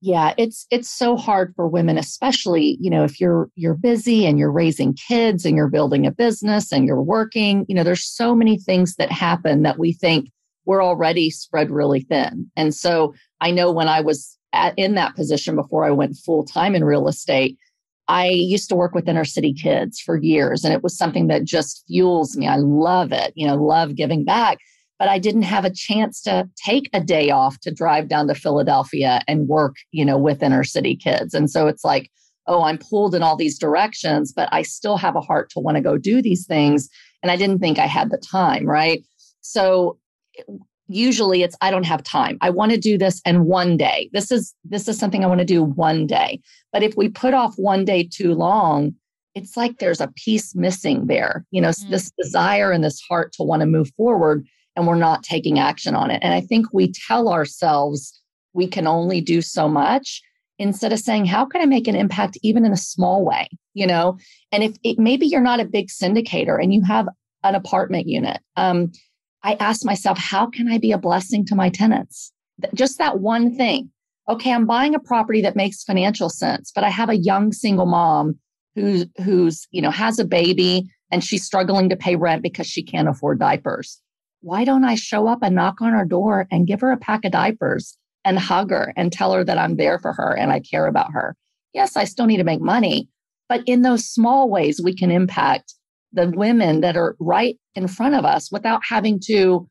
Yeah 0.00 0.34
it's 0.36 0.66
it's 0.70 0.90
so 0.90 1.16
hard 1.16 1.54
for 1.56 1.66
women 1.66 1.96
especially 1.96 2.76
you 2.80 2.90
know 2.90 3.04
if 3.04 3.20
you're 3.20 3.48
you're 3.54 3.74
busy 3.74 4.26
and 4.26 4.38
you're 4.38 4.52
raising 4.52 4.94
kids 4.94 5.46
and 5.46 5.56
you're 5.56 5.68
building 5.68 6.06
a 6.06 6.10
business 6.10 6.72
and 6.72 6.86
you're 6.86 7.02
working 7.02 7.64
you 7.68 7.74
know 7.74 7.84
there's 7.84 8.04
so 8.04 8.34
many 8.34 8.58
things 8.58 8.96
that 8.96 9.10
happen 9.10 9.62
that 9.62 9.78
we 9.78 9.92
think 9.92 10.28
we're 10.66 10.82
already 10.82 11.28
spread 11.28 11.70
really 11.70 12.00
thin. 12.00 12.50
And 12.56 12.74
so 12.74 13.14
i 13.40 13.50
know 13.50 13.72
when 13.72 13.88
i 13.88 14.00
was 14.00 14.36
at, 14.54 14.74
in 14.78 14.94
that 14.94 15.14
position 15.14 15.56
before 15.56 15.84
I 15.84 15.90
went 15.90 16.16
full 16.16 16.44
time 16.44 16.74
in 16.74 16.84
real 16.84 17.08
estate, 17.08 17.58
I 18.08 18.28
used 18.28 18.68
to 18.68 18.76
work 18.76 18.94
with 18.94 19.08
inner 19.08 19.24
city 19.24 19.52
kids 19.54 19.98
for 19.98 20.16
years, 20.16 20.64
and 20.64 20.74
it 20.74 20.82
was 20.82 20.96
something 20.96 21.28
that 21.28 21.44
just 21.44 21.84
fuels 21.86 22.36
me. 22.36 22.46
I 22.46 22.56
love 22.56 23.12
it, 23.12 23.32
you 23.34 23.46
know, 23.46 23.56
love 23.56 23.96
giving 23.96 24.24
back. 24.24 24.58
But 24.98 25.08
I 25.08 25.18
didn't 25.18 25.42
have 25.42 25.64
a 25.64 25.74
chance 25.74 26.22
to 26.22 26.48
take 26.64 26.88
a 26.92 27.00
day 27.00 27.30
off 27.30 27.58
to 27.60 27.72
drive 27.72 28.08
down 28.08 28.28
to 28.28 28.34
Philadelphia 28.34 29.22
and 29.26 29.48
work, 29.48 29.74
you 29.90 30.04
know, 30.04 30.16
with 30.16 30.42
inner 30.42 30.62
city 30.62 30.94
kids. 30.94 31.34
And 31.34 31.50
so 31.50 31.66
it's 31.66 31.84
like, 31.84 32.10
oh, 32.46 32.62
I'm 32.62 32.78
pulled 32.78 33.14
in 33.14 33.22
all 33.22 33.36
these 33.36 33.58
directions, 33.58 34.32
but 34.32 34.48
I 34.52 34.62
still 34.62 34.96
have 34.96 35.16
a 35.16 35.20
heart 35.20 35.50
to 35.50 35.60
want 35.60 35.76
to 35.76 35.82
go 35.82 35.98
do 35.98 36.22
these 36.22 36.46
things. 36.46 36.88
And 37.22 37.32
I 37.32 37.36
didn't 37.36 37.58
think 37.58 37.78
I 37.78 37.86
had 37.86 38.10
the 38.10 38.18
time, 38.18 38.66
right? 38.66 39.02
So 39.40 39.98
usually 40.88 41.42
it's 41.42 41.56
i 41.60 41.70
don't 41.70 41.86
have 41.86 42.02
time. 42.02 42.38
I 42.40 42.50
want 42.50 42.72
to 42.72 42.78
do 42.78 42.98
this 42.98 43.20
and 43.24 43.46
one 43.46 43.76
day. 43.76 44.10
This 44.12 44.30
is 44.30 44.54
this 44.64 44.88
is 44.88 44.98
something 44.98 45.24
i 45.24 45.28
want 45.28 45.40
to 45.40 45.44
do 45.44 45.62
one 45.62 46.06
day. 46.06 46.40
But 46.72 46.82
if 46.82 46.96
we 46.96 47.08
put 47.08 47.34
off 47.34 47.54
one 47.56 47.84
day 47.84 48.08
too 48.10 48.34
long 48.34 48.94
it's 49.34 49.56
like 49.56 49.78
there's 49.78 50.00
a 50.00 50.12
piece 50.14 50.54
missing 50.54 51.06
there 51.06 51.44
you 51.50 51.60
know 51.60 51.70
mm-hmm. 51.70 51.90
this 51.90 52.12
desire 52.22 52.70
and 52.70 52.84
this 52.84 53.00
heart 53.08 53.32
to 53.32 53.42
want 53.42 53.60
to 53.60 53.66
move 53.66 53.90
forward 53.96 54.46
and 54.76 54.86
we're 54.86 54.94
not 54.94 55.22
taking 55.22 55.58
action 55.58 55.94
on 55.94 56.10
it. 56.10 56.20
And 56.22 56.34
i 56.34 56.40
think 56.40 56.66
we 56.72 56.92
tell 56.92 57.28
ourselves 57.28 58.20
we 58.52 58.66
can 58.66 58.86
only 58.86 59.20
do 59.20 59.42
so 59.42 59.68
much 59.68 60.22
instead 60.58 60.92
of 60.92 61.00
saying 61.00 61.24
how 61.26 61.44
can 61.44 61.60
i 61.60 61.66
make 61.66 61.88
an 61.88 61.96
impact 61.96 62.38
even 62.42 62.64
in 62.64 62.72
a 62.72 62.76
small 62.76 63.24
way? 63.24 63.48
You 63.74 63.86
know? 63.86 64.18
And 64.52 64.62
if 64.62 64.76
it, 64.84 64.98
maybe 64.98 65.26
you're 65.26 65.40
not 65.40 65.60
a 65.60 65.64
big 65.64 65.88
syndicator 65.88 66.62
and 66.62 66.72
you 66.72 66.82
have 66.82 67.08
an 67.42 67.54
apartment 67.54 68.06
unit. 68.06 68.40
Um, 68.56 68.92
I 69.44 69.56
asked 69.60 69.84
myself, 69.84 70.16
how 70.18 70.46
can 70.46 70.68
I 70.68 70.78
be 70.78 70.90
a 70.90 70.98
blessing 70.98 71.44
to 71.46 71.54
my 71.54 71.68
tenants? 71.68 72.32
Just 72.72 72.96
that 72.98 73.20
one 73.20 73.54
thing. 73.54 73.90
Okay, 74.26 74.50
I'm 74.50 74.64
buying 74.64 74.94
a 74.94 74.98
property 74.98 75.42
that 75.42 75.54
makes 75.54 75.84
financial 75.84 76.30
sense, 76.30 76.72
but 76.74 76.82
I 76.82 76.88
have 76.88 77.10
a 77.10 77.16
young 77.16 77.52
single 77.52 77.84
mom 77.84 78.38
who's 78.74 79.04
who's, 79.22 79.68
you 79.70 79.82
know, 79.82 79.90
has 79.90 80.18
a 80.18 80.24
baby 80.24 80.88
and 81.10 81.22
she's 81.22 81.44
struggling 81.44 81.90
to 81.90 81.96
pay 81.96 82.16
rent 82.16 82.42
because 82.42 82.66
she 82.66 82.82
can't 82.82 83.08
afford 83.08 83.38
diapers. 83.38 84.00
Why 84.40 84.64
don't 84.64 84.84
I 84.84 84.94
show 84.94 85.28
up 85.28 85.40
and 85.42 85.54
knock 85.54 85.82
on 85.82 85.92
her 85.92 86.06
door 86.06 86.46
and 86.50 86.66
give 86.66 86.80
her 86.80 86.90
a 86.90 86.96
pack 86.96 87.26
of 87.26 87.32
diapers 87.32 87.96
and 88.24 88.38
hug 88.38 88.70
her 88.70 88.94
and 88.96 89.12
tell 89.12 89.32
her 89.34 89.44
that 89.44 89.58
I'm 89.58 89.76
there 89.76 89.98
for 89.98 90.14
her 90.14 90.34
and 90.34 90.50
I 90.52 90.60
care 90.60 90.86
about 90.86 91.12
her? 91.12 91.36
Yes, 91.74 91.96
I 91.96 92.04
still 92.04 92.26
need 92.26 92.38
to 92.38 92.44
make 92.44 92.62
money, 92.62 93.08
but 93.48 93.62
in 93.66 93.82
those 93.82 94.08
small 94.08 94.48
ways 94.48 94.80
we 94.82 94.94
can 94.94 95.10
impact 95.10 95.74
the 96.14 96.30
women 96.30 96.80
that 96.80 96.96
are 96.96 97.16
right 97.18 97.58
in 97.74 97.88
front 97.88 98.14
of 98.14 98.24
us 98.24 98.50
without 98.50 98.80
having 98.88 99.20
to 99.26 99.68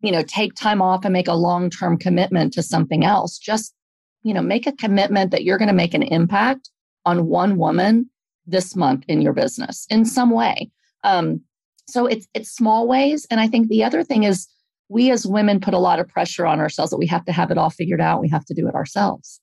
you 0.00 0.12
know 0.12 0.22
take 0.22 0.54
time 0.54 0.80
off 0.80 1.04
and 1.04 1.12
make 1.12 1.28
a 1.28 1.34
long-term 1.34 1.98
commitment 1.98 2.52
to 2.52 2.62
something 2.62 3.04
else. 3.04 3.38
Just 3.38 3.74
you 4.22 4.34
know 4.34 4.42
make 4.42 4.66
a 4.66 4.72
commitment 4.72 5.30
that 5.30 5.44
you're 5.44 5.58
going 5.58 5.68
to 5.68 5.74
make 5.74 5.94
an 5.94 6.02
impact 6.02 6.70
on 7.04 7.26
one 7.26 7.56
woman 7.56 8.10
this 8.46 8.76
month 8.76 9.04
in 9.08 9.20
your 9.20 9.32
business 9.32 9.86
in 9.90 10.04
some 10.04 10.30
way. 10.30 10.70
Um, 11.04 11.42
so 11.86 12.06
it's 12.06 12.28
it's 12.34 12.50
small 12.50 12.86
ways. 12.86 13.26
And 13.30 13.40
i 13.40 13.48
think 13.48 13.68
the 13.68 13.84
other 13.84 14.02
thing 14.02 14.24
is 14.24 14.46
we 14.88 15.10
as 15.10 15.26
women 15.26 15.60
put 15.60 15.74
a 15.74 15.78
lot 15.78 16.00
of 16.00 16.08
pressure 16.08 16.46
on 16.46 16.60
ourselves 16.60 16.90
that 16.90 16.98
we 16.98 17.06
have 17.06 17.24
to 17.26 17.32
have 17.32 17.50
it 17.50 17.58
all 17.58 17.70
figured 17.70 18.00
out. 18.00 18.20
We 18.20 18.30
have 18.30 18.44
to 18.46 18.54
do 18.54 18.66
it 18.68 18.74
ourselves. 18.74 19.40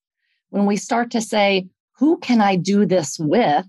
When 0.50 0.66
we 0.66 0.76
start 0.76 1.12
to 1.12 1.22
say 1.22 1.68
who 1.98 2.18
can 2.18 2.42
i 2.42 2.56
do 2.56 2.86
this 2.86 3.18
with? 3.20 3.66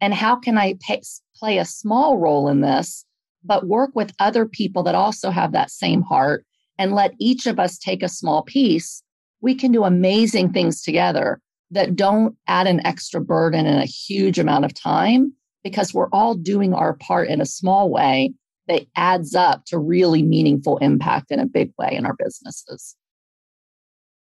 And 0.00 0.12
how 0.14 0.36
can 0.36 0.58
i 0.58 0.74
pay, 0.80 1.02
play 1.38 1.58
a 1.58 1.64
small 1.64 2.18
role 2.18 2.48
in 2.48 2.60
this, 2.60 3.04
but 3.44 3.68
work 3.68 3.90
with 3.94 4.14
other 4.18 4.46
people 4.46 4.82
that 4.84 4.94
also 4.94 5.30
have 5.30 5.52
that 5.52 5.70
same 5.70 6.02
heart 6.02 6.44
and 6.78 6.94
let 6.94 7.14
each 7.18 7.46
of 7.46 7.58
us 7.58 7.78
take 7.78 8.02
a 8.02 8.08
small 8.08 8.42
piece, 8.42 9.02
we 9.40 9.54
can 9.54 9.72
do 9.72 9.84
amazing 9.84 10.52
things 10.52 10.82
together 10.82 11.40
that 11.70 11.96
don't 11.96 12.36
add 12.46 12.66
an 12.66 12.84
extra 12.86 13.20
burden 13.20 13.66
and 13.66 13.80
a 13.80 13.86
huge 13.86 14.38
amount 14.38 14.64
of 14.64 14.74
time 14.74 15.32
because 15.64 15.92
we're 15.92 16.10
all 16.10 16.34
doing 16.34 16.72
our 16.72 16.94
part 16.94 17.28
in 17.28 17.40
a 17.40 17.46
small 17.46 17.90
way 17.90 18.32
that 18.68 18.86
adds 18.96 19.34
up 19.34 19.64
to 19.66 19.78
really 19.78 20.22
meaningful 20.22 20.78
impact 20.78 21.30
in 21.30 21.40
a 21.40 21.46
big 21.46 21.72
way 21.78 21.90
in 21.92 22.06
our 22.06 22.14
businesses. 22.18 22.96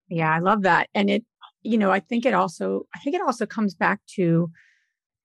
Yeah, 0.08 0.32
I 0.32 0.38
love 0.38 0.62
that. 0.62 0.88
And 0.94 1.10
it, 1.10 1.24
you 1.62 1.78
know, 1.78 1.90
I 1.90 2.00
think 2.00 2.26
it 2.26 2.34
also, 2.34 2.86
I 2.94 2.98
think 3.00 3.16
it 3.16 3.22
also 3.22 3.46
comes 3.46 3.74
back 3.74 4.00
to 4.16 4.50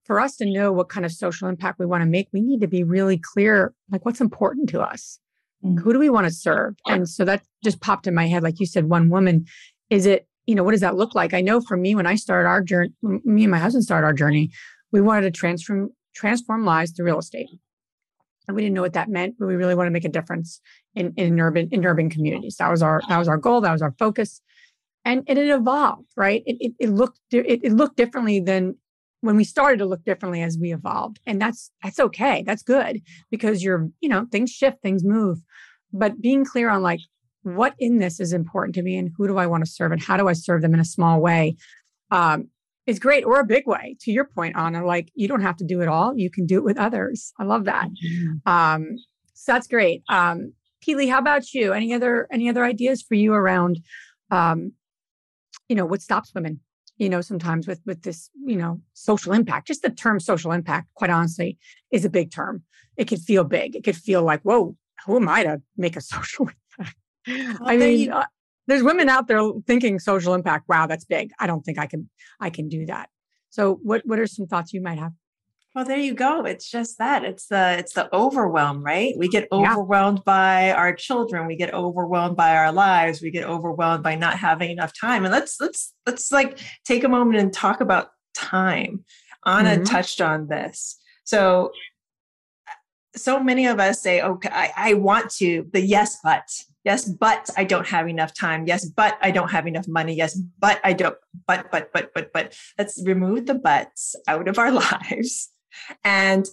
for 0.09 0.19
us 0.19 0.35
to 0.37 0.45
know 0.51 0.71
what 0.71 0.89
kind 0.89 1.05
of 1.05 1.11
social 1.11 1.47
impact 1.47 1.77
we 1.77 1.85
want 1.85 2.01
to 2.01 2.07
make, 2.07 2.29
we 2.33 2.41
need 2.41 2.61
to 2.61 2.67
be 2.67 2.83
really 2.83 3.15
clear, 3.15 3.75
like 3.91 4.03
what's 4.05 4.19
important 4.19 4.67
to 4.69 4.81
us. 4.81 5.19
Mm-hmm. 5.63 5.77
Who 5.77 5.93
do 5.93 5.99
we 5.99 6.09
want 6.09 6.25
to 6.25 6.33
serve? 6.33 6.73
And 6.87 7.07
so 7.07 7.23
that 7.25 7.43
just 7.63 7.79
popped 7.79 8.07
in 8.07 8.15
my 8.15 8.25
head. 8.25 8.41
Like 8.41 8.59
you 8.59 8.65
said, 8.65 8.89
one 8.89 9.09
woman, 9.11 9.45
is 9.91 10.07
it, 10.07 10.27
you 10.47 10.55
know, 10.55 10.63
what 10.63 10.71
does 10.71 10.81
that 10.81 10.95
look 10.95 11.13
like? 11.13 11.35
I 11.35 11.41
know 11.41 11.61
for 11.61 11.77
me, 11.77 11.93
when 11.93 12.07
I 12.07 12.15
started 12.15 12.47
our 12.47 12.63
journey, 12.63 12.91
me 13.03 13.43
and 13.43 13.51
my 13.51 13.59
husband 13.59 13.83
started 13.83 14.07
our 14.07 14.13
journey, 14.13 14.49
We 14.91 14.99
wanted 14.99 15.21
to 15.21 15.31
transform 15.31 15.91
transform 16.15 16.65
lives 16.65 16.91
through 16.91 17.05
real 17.05 17.19
estate. 17.19 17.49
And 18.47 18.55
we 18.55 18.63
didn't 18.63 18.73
know 18.73 18.81
what 18.81 18.93
that 18.93 19.09
meant, 19.09 19.35
but 19.37 19.45
we 19.45 19.55
really 19.55 19.75
want 19.75 19.85
to 19.85 19.91
make 19.91 20.05
a 20.05 20.09
difference 20.09 20.59
in, 20.95 21.13
in 21.17 21.39
urban 21.39 21.69
in 21.71 21.85
urban 21.85 22.09
communities. 22.09 22.55
That 22.57 22.71
was 22.71 22.81
our 22.81 23.03
that 23.09 23.19
was 23.19 23.27
our 23.27 23.37
goal. 23.37 23.61
That 23.61 23.73
was 23.73 23.83
our 23.83 23.93
focus. 23.99 24.41
And, 25.05 25.23
and 25.27 25.37
it 25.37 25.49
evolved, 25.49 26.09
right? 26.17 26.41
It, 26.47 26.57
it, 26.59 26.73
it 26.79 26.89
looked 26.89 27.19
it, 27.31 27.59
it 27.63 27.73
looked 27.73 27.95
differently 27.95 28.39
than 28.39 28.75
when 29.21 29.35
we 29.35 29.43
started 29.43 29.77
to 29.79 29.85
look 29.85 30.03
differently 30.03 30.41
as 30.41 30.57
we 30.59 30.73
evolved. 30.73 31.19
And 31.25 31.41
that's 31.41 31.71
that's 31.83 31.99
okay. 31.99 32.43
That's 32.45 32.63
good 32.63 33.01
because 33.29 33.63
you're, 33.63 33.89
you 34.01 34.09
know, 34.09 34.25
things 34.31 34.51
shift, 34.51 34.81
things 34.81 35.03
move. 35.03 35.39
But 35.91 36.21
being 36.21 36.45
clear 36.45 36.69
on 36.69 36.81
like 36.81 37.01
what 37.43 37.73
in 37.79 37.99
this 37.99 38.19
is 38.19 38.33
important 38.33 38.75
to 38.75 38.81
me 38.81 38.97
and 38.97 39.11
who 39.17 39.27
do 39.27 39.37
I 39.37 39.47
want 39.47 39.65
to 39.65 39.71
serve 39.71 39.91
and 39.91 40.01
how 40.01 40.17
do 40.17 40.27
I 40.27 40.33
serve 40.33 40.61
them 40.61 40.73
in 40.73 40.79
a 40.79 40.85
small 40.85 41.19
way 41.19 41.55
um, 42.11 42.49
is 42.85 42.99
great 42.99 43.23
or 43.23 43.39
a 43.39 43.45
big 43.45 43.67
way. 43.67 43.95
To 44.01 44.11
your 44.11 44.25
point, 44.25 44.55
Anna, 44.57 44.85
like 44.85 45.11
you 45.15 45.27
don't 45.27 45.41
have 45.41 45.57
to 45.57 45.65
do 45.65 45.81
it 45.81 45.87
all. 45.87 46.13
You 46.15 46.29
can 46.29 46.45
do 46.45 46.57
it 46.57 46.63
with 46.63 46.77
others. 46.77 47.33
I 47.39 47.43
love 47.43 47.65
that. 47.65 47.87
Mm-hmm. 47.87 48.51
Um, 48.51 48.97
so 49.33 49.53
that's 49.53 49.67
great. 49.67 50.03
Um, 50.09 50.53
Pili, 50.85 51.09
how 51.09 51.19
about 51.19 51.53
you? 51.53 51.73
Any 51.73 51.93
other 51.93 52.27
any 52.31 52.49
other 52.49 52.63
ideas 52.63 53.01
for 53.01 53.15
you 53.15 53.33
around, 53.33 53.79
um, 54.31 54.73
you 55.67 55.75
know, 55.75 55.85
what 55.85 56.01
stops 56.01 56.33
women? 56.33 56.61
You 56.99 57.09
know, 57.09 57.21
sometimes 57.21 57.65
with 57.67 57.81
with 57.85 58.03
this, 58.03 58.29
you 58.45 58.57
know, 58.57 58.81
social 58.93 59.33
impact. 59.33 59.67
Just 59.67 59.81
the 59.81 59.89
term 59.89 60.19
social 60.19 60.51
impact, 60.51 60.89
quite 60.93 61.09
honestly, 61.09 61.57
is 61.91 62.05
a 62.05 62.09
big 62.09 62.29
term. 62.31 62.63
It 62.97 63.05
could 63.07 63.19
feel 63.21 63.43
big. 63.45 63.75
It 63.75 63.83
could 63.83 63.95
feel 63.97 64.21
like, 64.21 64.41
whoa, 64.43 64.75
who 65.05 65.15
am 65.15 65.27
I 65.29 65.43
to 65.43 65.61
make 65.77 65.95
a 65.95 66.01
social 66.15 66.49
impact? 66.77 66.97
Well, 67.27 67.57
I 67.69 67.77
mean, 67.77 67.99
you- 68.01 68.11
uh, 68.11 68.25
there's 68.67 68.83
women 68.83 69.09
out 69.09 69.27
there 69.27 69.41
thinking 69.65 69.97
social 69.97 70.35
impact. 70.35 70.69
Wow, 70.69 70.85
that's 70.85 71.05
big. 71.05 71.31
I 71.39 71.47
don't 71.47 71.63
think 71.65 71.79
I 71.79 71.87
can 71.87 72.09
I 72.39 72.51
can 72.51 72.69
do 72.69 72.85
that. 72.85 73.09
So, 73.49 73.79
what 73.81 74.01
what 74.05 74.19
are 74.19 74.27
some 74.27 74.45
thoughts 74.45 74.73
you 74.73 74.81
might 74.81 74.99
have? 74.99 75.13
Well, 75.75 75.85
there 75.85 75.99
you 75.99 76.15
go. 76.15 76.45
It's 76.45 76.69
just 76.69 76.97
that. 76.97 77.23
It's 77.23 77.45
the 77.45 77.77
it's 77.77 77.93
the 77.93 78.13
overwhelm, 78.13 78.83
right? 78.83 79.13
We 79.15 79.27
get 79.27 79.47
overwhelmed 79.51 80.19
yeah. 80.19 80.23
by 80.25 80.71
our 80.71 80.93
children, 80.95 81.45
we 81.45 81.55
get 81.55 81.73
overwhelmed 81.73 82.35
by 82.35 82.57
our 82.57 82.71
lives, 82.71 83.21
we 83.21 83.29
get 83.29 83.47
overwhelmed 83.47 84.03
by 84.03 84.15
not 84.15 84.39
having 84.39 84.71
enough 84.71 84.93
time. 84.99 85.25
And 85.25 85.31
let's 85.31 85.61
let's 85.61 85.93
let's 86.07 86.31
like 86.31 86.57
take 86.85 87.03
a 87.03 87.09
moment 87.09 87.39
and 87.39 87.53
talk 87.53 87.81
about 87.81 88.09
time. 88.33 89.05
Anna 89.45 89.75
mm-hmm. 89.75 89.83
touched 89.83 90.21
on 90.21 90.47
this. 90.47 90.97
So 91.23 91.71
so 93.15 93.39
many 93.39 93.67
of 93.67 93.79
us 93.79 94.01
say, 94.01 94.21
okay, 94.21 94.49
I, 94.51 94.71
I 94.75 94.93
want 94.95 95.31
to, 95.35 95.67
the 95.73 95.81
yes, 95.81 96.19
but 96.23 96.43
yes, 96.83 97.05
but 97.05 97.49
I 97.57 97.63
don't 97.63 97.87
have 97.87 98.07
enough 98.07 98.33
time. 98.33 98.65
Yes, 98.67 98.85
but 98.85 99.17
I 99.21 99.31
don't 99.31 99.51
have 99.51 99.67
enough 99.67 99.87
money. 99.87 100.15
Yes, 100.15 100.39
but 100.59 100.79
I 100.83 100.93
don't, 100.93 101.17
but, 101.47 101.71
but, 101.71 101.91
but, 101.93 102.11
but, 102.13 102.31
but 102.33 102.55
let's 102.77 103.01
remove 103.05 103.45
the 103.45 103.55
buts 103.55 104.15
out 104.27 104.47
of 104.47 104.59
our 104.59 104.71
lives. 105.11 105.49
And 106.03 106.45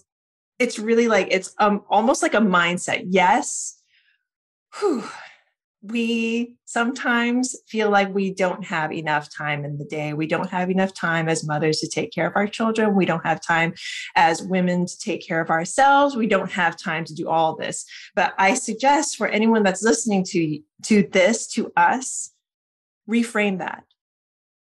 it's 0.58 0.78
really 0.78 1.08
like, 1.08 1.28
it's 1.30 1.54
um, 1.58 1.82
almost 1.88 2.22
like 2.22 2.34
a 2.34 2.38
mindset. 2.38 3.04
Yes. 3.08 3.80
Whew, 4.78 5.04
we 5.82 6.56
sometimes 6.64 7.54
feel 7.68 7.90
like 7.90 8.12
we 8.12 8.32
don't 8.32 8.64
have 8.64 8.92
enough 8.92 9.28
time 9.34 9.64
in 9.64 9.78
the 9.78 9.84
day. 9.84 10.12
We 10.14 10.26
don't 10.26 10.50
have 10.50 10.70
enough 10.70 10.92
time 10.94 11.28
as 11.28 11.46
mothers 11.46 11.78
to 11.78 11.88
take 11.88 12.12
care 12.12 12.26
of 12.26 12.34
our 12.34 12.46
children. 12.46 12.96
We 12.96 13.06
don't 13.06 13.24
have 13.24 13.40
time 13.40 13.74
as 14.14 14.42
women 14.42 14.86
to 14.86 14.98
take 14.98 15.26
care 15.26 15.40
of 15.40 15.50
ourselves. 15.50 16.16
We 16.16 16.26
don't 16.26 16.50
have 16.52 16.76
time 16.76 17.04
to 17.04 17.14
do 17.14 17.28
all 17.28 17.56
this. 17.56 17.84
But 18.14 18.34
I 18.38 18.54
suggest 18.54 19.16
for 19.16 19.28
anyone 19.28 19.62
that's 19.62 19.82
listening 19.82 20.24
to, 20.30 20.58
to 20.84 21.08
this, 21.12 21.46
to 21.52 21.72
us, 21.76 22.32
reframe 23.08 23.58
that. 23.58 23.84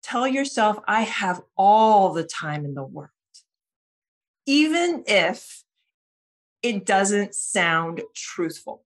Tell 0.03 0.27
yourself, 0.27 0.79
I 0.87 1.01
have 1.01 1.41
all 1.57 2.13
the 2.13 2.23
time 2.23 2.65
in 2.65 2.73
the 2.73 2.83
world. 2.83 3.11
Even 4.47 5.03
if 5.05 5.63
it 6.63 6.85
doesn't 6.85 7.35
sound 7.35 8.01
truthful. 8.15 8.83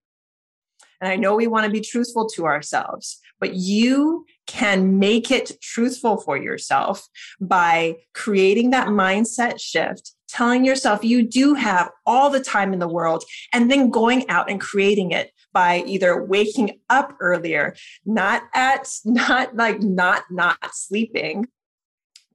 And 0.99 1.09
I 1.11 1.15
know 1.15 1.35
we 1.35 1.47
want 1.47 1.65
to 1.65 1.71
be 1.71 1.81
truthful 1.81 2.27
to 2.29 2.45
ourselves, 2.45 3.19
but 3.39 3.55
you 3.55 4.25
can 4.45 4.99
make 4.99 5.31
it 5.31 5.59
truthful 5.61 6.17
for 6.17 6.37
yourself 6.37 7.07
by 7.39 7.95
creating 8.13 8.69
that 8.69 8.89
mindset 8.89 9.59
shift, 9.59 10.11
telling 10.27 10.63
yourself 10.63 11.03
you 11.03 11.23
do 11.23 11.55
have 11.55 11.89
all 12.05 12.29
the 12.29 12.39
time 12.39 12.71
in 12.71 12.79
the 12.79 12.87
world, 12.87 13.23
and 13.51 13.71
then 13.71 13.89
going 13.89 14.29
out 14.29 14.49
and 14.49 14.61
creating 14.61 15.11
it 15.11 15.31
by 15.53 15.83
either 15.87 16.23
waking 16.23 16.79
up 16.89 17.15
earlier, 17.19 17.75
not 18.05 18.43
at, 18.53 18.87
not 19.05 19.55
like 19.55 19.81
not, 19.81 20.23
not 20.29 20.57
sleeping, 20.73 21.47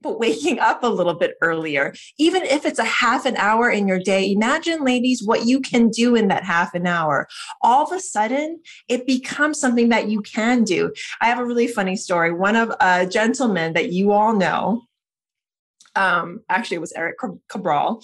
but 0.01 0.19
waking 0.19 0.59
up 0.59 0.83
a 0.83 0.87
little 0.87 1.13
bit 1.13 1.35
earlier, 1.41 1.93
even 2.17 2.43
if 2.43 2.65
it's 2.65 2.79
a 2.79 2.85
half 2.85 3.25
an 3.25 3.35
hour 3.37 3.69
in 3.69 3.87
your 3.87 3.99
day, 3.99 4.31
imagine, 4.31 4.83
ladies, 4.83 5.23
what 5.23 5.45
you 5.45 5.59
can 5.59 5.89
do 5.89 6.15
in 6.15 6.27
that 6.27 6.43
half 6.43 6.73
an 6.73 6.87
hour. 6.87 7.27
All 7.61 7.85
of 7.85 7.91
a 7.91 7.99
sudden, 7.99 8.59
it 8.87 9.07
becomes 9.07 9.59
something 9.59 9.89
that 9.89 10.09
you 10.09 10.21
can 10.21 10.63
do. 10.63 10.93
I 11.21 11.27
have 11.27 11.39
a 11.39 11.45
really 11.45 11.67
funny 11.67 11.95
story. 11.95 12.31
One 12.31 12.55
of 12.55 12.71
a 12.79 13.05
gentleman 13.05 13.73
that 13.73 13.91
you 13.91 14.11
all 14.11 14.33
know, 14.33 14.83
um, 15.95 16.41
actually, 16.47 16.77
it 16.77 16.81
was 16.81 16.93
Eric 16.93 17.17
Cabral, 17.49 18.03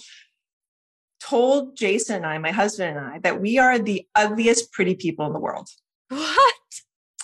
told 1.20 1.76
Jason 1.76 2.16
and 2.16 2.26
I, 2.26 2.38
my 2.38 2.50
husband 2.50 2.98
and 2.98 3.06
I, 3.06 3.18
that 3.20 3.40
we 3.40 3.58
are 3.58 3.78
the 3.78 4.06
ugliest 4.14 4.72
pretty 4.72 4.94
people 4.94 5.26
in 5.26 5.32
the 5.32 5.38
world. 5.40 5.68
What? 6.08 6.54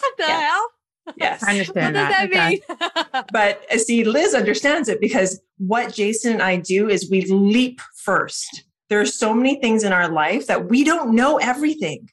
What 0.01 0.17
the 0.17 0.25
yes. 0.25 0.43
hell? 0.43 0.69
Yes. 1.17 1.43
I 1.43 1.53
understand 1.53 1.95
what 1.95 2.09
that. 2.09 2.31
does 2.31 2.69
that 2.69 3.11
mean? 3.13 3.25
but 3.33 3.63
uh, 3.73 3.79
see, 3.79 4.05
Liz 4.05 4.35
understands 4.35 4.89
it 4.89 5.01
because 5.01 5.41
what 5.59 5.93
Jason 5.93 6.33
and 6.35 6.43
I 6.43 6.57
do 6.57 6.89
is 6.89 7.11
we 7.11 7.25
leap 7.27 7.81
first. 7.97 8.65
There 8.89 9.01
are 9.01 9.07
so 9.07 9.33
many 9.33 9.61
things 9.61 9.85
in 9.85 9.93
our 9.93 10.11
life 10.11 10.47
that 10.47 10.69
we 10.69 10.85
don't 10.85 11.15
know 11.15 11.39
everything. 11.39 12.09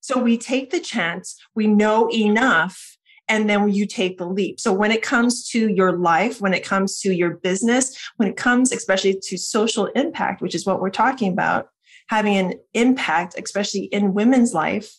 So 0.00 0.18
we 0.18 0.38
take 0.38 0.70
the 0.70 0.80
chance, 0.80 1.36
we 1.54 1.66
know 1.66 2.10
enough, 2.12 2.96
and 3.28 3.50
then 3.50 3.68
you 3.72 3.86
take 3.86 4.18
the 4.18 4.26
leap. 4.26 4.60
So 4.60 4.72
when 4.72 4.92
it 4.92 5.02
comes 5.02 5.48
to 5.48 5.68
your 5.68 5.96
life, 5.96 6.40
when 6.40 6.54
it 6.54 6.64
comes 6.64 7.00
to 7.00 7.12
your 7.12 7.36
business, 7.38 7.96
when 8.16 8.28
it 8.28 8.36
comes 8.36 8.72
especially 8.72 9.18
to 9.20 9.36
social 9.36 9.86
impact, 9.86 10.40
which 10.40 10.54
is 10.54 10.64
what 10.64 10.80
we're 10.80 10.90
talking 10.90 11.32
about, 11.32 11.68
having 12.08 12.36
an 12.36 12.54
impact, 12.74 13.34
especially 13.36 13.84
in 13.84 14.14
women's 14.14 14.54
life, 14.54 14.94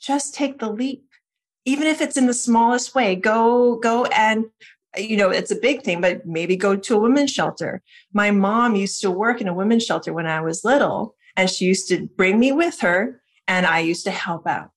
just 0.00 0.34
take 0.34 0.58
the 0.58 0.70
leap 0.70 1.04
even 1.64 1.86
if 1.86 2.00
it's 2.00 2.16
in 2.16 2.26
the 2.26 2.34
smallest 2.34 2.94
way 2.94 3.14
go 3.14 3.76
go 3.76 4.04
and 4.06 4.46
you 4.96 5.16
know 5.16 5.30
it's 5.30 5.50
a 5.50 5.56
big 5.56 5.82
thing 5.82 6.00
but 6.00 6.26
maybe 6.26 6.56
go 6.56 6.76
to 6.76 6.96
a 6.96 7.00
women's 7.00 7.30
shelter. 7.30 7.82
My 8.12 8.30
mom 8.30 8.76
used 8.76 9.00
to 9.02 9.10
work 9.10 9.40
in 9.40 9.48
a 9.48 9.54
women's 9.54 9.84
shelter 9.84 10.12
when 10.12 10.26
i 10.26 10.40
was 10.40 10.64
little 10.64 11.14
and 11.36 11.48
she 11.48 11.64
used 11.64 11.88
to 11.88 12.08
bring 12.16 12.38
me 12.38 12.52
with 12.52 12.80
her 12.80 13.20
and 13.48 13.66
i 13.66 13.78
used 13.78 14.04
to 14.04 14.10
help 14.10 14.46
out. 14.46 14.72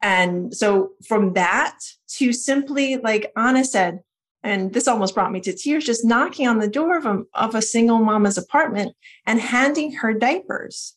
And 0.00 0.54
so 0.54 0.90
from 1.06 1.32
that 1.34 1.78
to 2.16 2.32
simply 2.32 2.96
like 2.96 3.32
anna 3.36 3.64
said 3.64 4.00
and 4.44 4.72
this 4.72 4.86
almost 4.86 5.14
brought 5.14 5.32
me 5.32 5.40
to 5.40 5.52
tears 5.52 5.84
just 5.84 6.04
knocking 6.04 6.46
on 6.46 6.58
the 6.58 6.68
door 6.68 6.96
of 6.96 7.06
a, 7.06 7.22
of 7.34 7.54
a 7.54 7.62
single 7.62 7.98
mama's 7.98 8.38
apartment 8.38 8.94
and 9.26 9.40
handing 9.40 9.92
her 9.92 10.14
diapers 10.14 10.94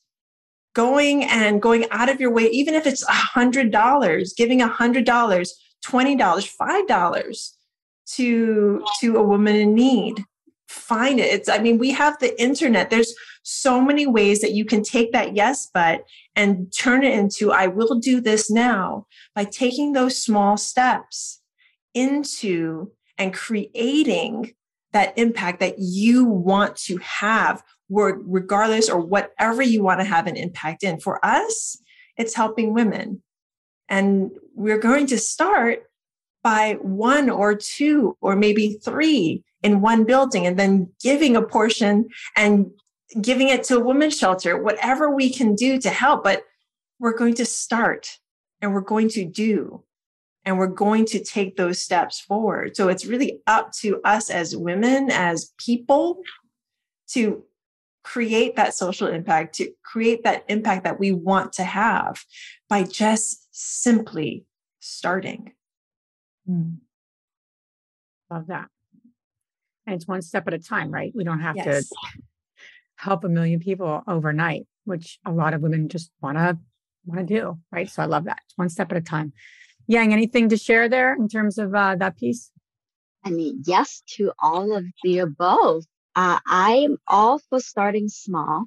going 0.73 1.23
and 1.23 1.61
going 1.61 1.85
out 1.91 2.09
of 2.09 2.19
your 2.19 2.31
way, 2.31 2.47
even 2.49 2.73
if 2.73 2.85
it's 2.85 3.03
a 3.03 3.11
hundred 3.11 3.71
dollars, 3.71 4.33
giving 4.35 4.61
a 4.61 4.67
hundred 4.67 5.05
dollars, 5.05 5.53
twenty 5.83 6.15
dollars, 6.15 6.45
five 6.45 6.87
dollars 6.87 7.57
to 8.13 8.83
to 8.99 9.17
a 9.17 9.23
woman 9.23 9.55
in 9.55 9.73
need. 9.73 10.23
Find 10.67 11.19
it. 11.19 11.33
It's, 11.33 11.49
I 11.49 11.57
mean, 11.57 11.77
we 11.77 11.91
have 11.91 12.17
the 12.19 12.39
internet. 12.41 12.89
There's 12.89 13.13
so 13.43 13.81
many 13.81 14.07
ways 14.07 14.39
that 14.39 14.53
you 14.53 14.63
can 14.63 14.83
take 14.83 15.11
that 15.11 15.35
yes, 15.35 15.69
but 15.73 16.05
and 16.35 16.71
turn 16.77 17.03
it 17.03 17.17
into 17.17 17.51
I 17.51 17.67
will 17.67 17.99
do 17.99 18.21
this 18.21 18.49
now 18.49 19.07
by 19.35 19.43
taking 19.43 19.93
those 19.93 20.21
small 20.21 20.57
steps 20.57 21.41
into 21.93 22.91
and 23.17 23.33
creating 23.33 24.53
that 24.93 25.17
impact 25.17 25.59
that 25.59 25.75
you 25.77 26.25
want 26.25 26.75
to 26.75 26.97
have 26.97 27.63
regardless 27.91 28.89
or 28.89 28.99
whatever 28.99 29.61
you 29.61 29.83
want 29.83 29.99
to 29.99 30.05
have 30.05 30.27
an 30.27 30.37
impact 30.37 30.83
in. 30.83 30.99
For 30.99 31.23
us, 31.25 31.77
it's 32.17 32.35
helping 32.35 32.73
women. 32.73 33.21
And 33.89 34.31
we're 34.55 34.79
going 34.79 35.07
to 35.07 35.17
start 35.17 35.83
by 36.43 36.77
one 36.81 37.29
or 37.29 37.53
two 37.55 38.17
or 38.21 38.35
maybe 38.35 38.79
three 38.83 39.43
in 39.61 39.81
one 39.81 40.05
building 40.05 40.47
and 40.47 40.57
then 40.57 40.89
giving 41.03 41.35
a 41.35 41.41
portion 41.41 42.07
and 42.35 42.71
giving 43.19 43.49
it 43.49 43.63
to 43.65 43.77
a 43.77 43.83
women's 43.83 44.17
shelter, 44.17 44.61
whatever 44.61 45.13
we 45.13 45.29
can 45.29 45.53
do 45.53 45.77
to 45.79 45.89
help. 45.89 46.23
But 46.23 46.43
we're 46.99 47.17
going 47.17 47.35
to 47.35 47.45
start 47.45 48.17
and 48.61 48.73
we're 48.73 48.81
going 48.81 49.09
to 49.09 49.25
do 49.25 49.83
and 50.45 50.57
we're 50.57 50.67
going 50.67 51.05
to 51.05 51.23
take 51.23 51.57
those 51.57 51.81
steps 51.81 52.19
forward. 52.19 52.75
So 52.75 52.87
it's 52.87 53.05
really 53.05 53.41
up 53.45 53.71
to 53.81 54.01
us 54.03 54.29
as 54.29 54.55
women, 54.55 55.11
as 55.11 55.51
people, 55.57 56.21
to 57.09 57.43
create 58.03 58.55
that 58.55 58.73
social 58.73 59.07
impact, 59.07 59.55
to 59.55 59.71
create 59.83 60.23
that 60.23 60.43
impact 60.47 60.83
that 60.83 60.99
we 60.99 61.11
want 61.11 61.53
to 61.53 61.63
have 61.63 62.23
by 62.69 62.83
just 62.83 63.47
simply 63.51 64.45
starting. 64.79 65.53
Mm. 66.49 66.77
Love 68.31 68.47
that. 68.47 68.67
and 69.85 69.95
it's 69.95 70.07
one 70.07 70.21
step 70.21 70.47
at 70.47 70.53
a 70.53 70.59
time, 70.59 70.91
right? 70.91 71.11
We 71.15 71.23
don't 71.23 71.39
have 71.41 71.55
Yes. 71.57 71.89
to 71.89 71.95
help 72.95 73.23
a 73.23 73.29
million 73.29 73.59
people 73.59 74.03
overnight, 74.07 74.67
which 74.85 75.19
a 75.25 75.31
lot 75.31 75.53
of 75.53 75.61
women 75.61 75.89
just 75.89 76.11
want 76.21 76.37
to 76.37 76.57
want 77.05 77.27
to 77.27 77.33
do, 77.39 77.59
right? 77.71 77.89
So 77.89 78.03
I 78.03 78.05
love 78.05 78.25
that. 78.25 78.37
It's 78.45 78.57
one 78.57 78.69
step 78.69 78.91
at 78.91 78.97
a 78.97 79.01
time. 79.01 79.33
Giang, 79.89 80.11
anything 80.13 80.49
to 80.49 80.57
share 80.57 80.87
there 80.87 81.15
in 81.15 81.27
terms 81.27 81.57
of 81.57 81.73
uh, 81.73 81.95
that 81.95 82.15
piece? 82.15 82.51
I 83.25 83.31
mean, 83.31 83.63
yes 83.65 84.01
to 84.17 84.31
all 84.39 84.75
of 84.75 84.85
the 85.03 85.17
above. 85.19 85.83
Uh, 86.15 86.39
I'm 86.45 86.97
all 87.07 87.39
for 87.49 87.59
starting 87.59 88.09
small. 88.09 88.65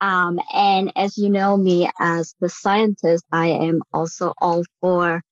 Um, 0.00 0.40
and 0.52 0.92
as 0.96 1.16
you 1.16 1.30
know 1.30 1.56
me 1.56 1.88
as 1.98 2.34
the 2.40 2.48
scientist, 2.48 3.24
I 3.32 3.48
am 3.48 3.82
also 3.92 4.34
all 4.38 4.64
for 4.80 5.22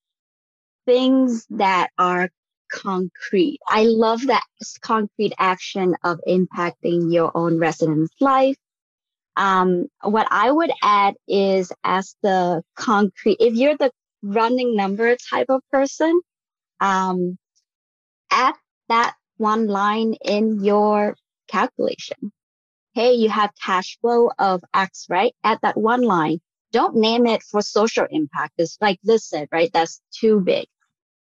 things 0.86 1.46
that 1.50 1.90
are 1.98 2.30
concrete. 2.70 3.58
I 3.68 3.84
love 3.84 4.26
that 4.28 4.42
concrete 4.80 5.34
action 5.38 5.94
of 6.04 6.20
impacting 6.26 7.12
your 7.12 7.30
own 7.36 7.58
resident's 7.58 8.14
life. 8.20 8.56
Um, 9.36 9.86
what 10.02 10.26
I 10.30 10.50
would 10.50 10.70
add 10.82 11.14
is 11.26 11.72
as 11.84 12.16
the 12.22 12.62
concrete, 12.76 13.38
if 13.40 13.54
you're 13.54 13.76
the 13.76 13.90
running 14.22 14.76
number 14.76 15.16
type 15.16 15.46
of 15.48 15.62
person, 15.70 16.20
um, 16.80 17.38
add 18.30 18.54
that 18.88 19.14
one 19.36 19.66
line 19.66 20.14
in 20.24 20.62
your 20.64 21.16
calculation. 21.52 22.32
Hey, 22.94 23.12
you 23.12 23.28
have 23.28 23.50
cash 23.62 23.98
flow 24.00 24.30
of 24.38 24.62
X, 24.74 25.06
right? 25.08 25.34
At 25.44 25.60
that 25.62 25.76
one 25.76 26.02
line. 26.02 26.40
Don't 26.72 26.96
name 26.96 27.26
it 27.26 27.42
for 27.42 27.60
social 27.60 28.06
impact. 28.10 28.54
It's 28.58 28.78
like 28.80 28.98
this 29.02 29.28
said, 29.28 29.48
right? 29.52 29.70
That's 29.72 30.00
too 30.18 30.40
big. 30.40 30.66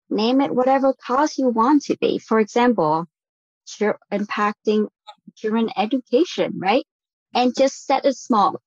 Name 0.09 0.41
it 0.41 0.55
whatever 0.55 0.93
cause 0.93 1.37
you 1.37 1.49
want 1.49 1.83
to 1.83 1.97
be. 1.97 2.19
For 2.19 2.39
example, 2.39 3.05
impacting 4.11 4.87
children 5.35 5.69
education, 5.77 6.53
right? 6.57 6.85
And 7.33 7.53
just 7.55 7.85
set 7.85 8.05
it 8.05 8.17
small. 8.17 8.61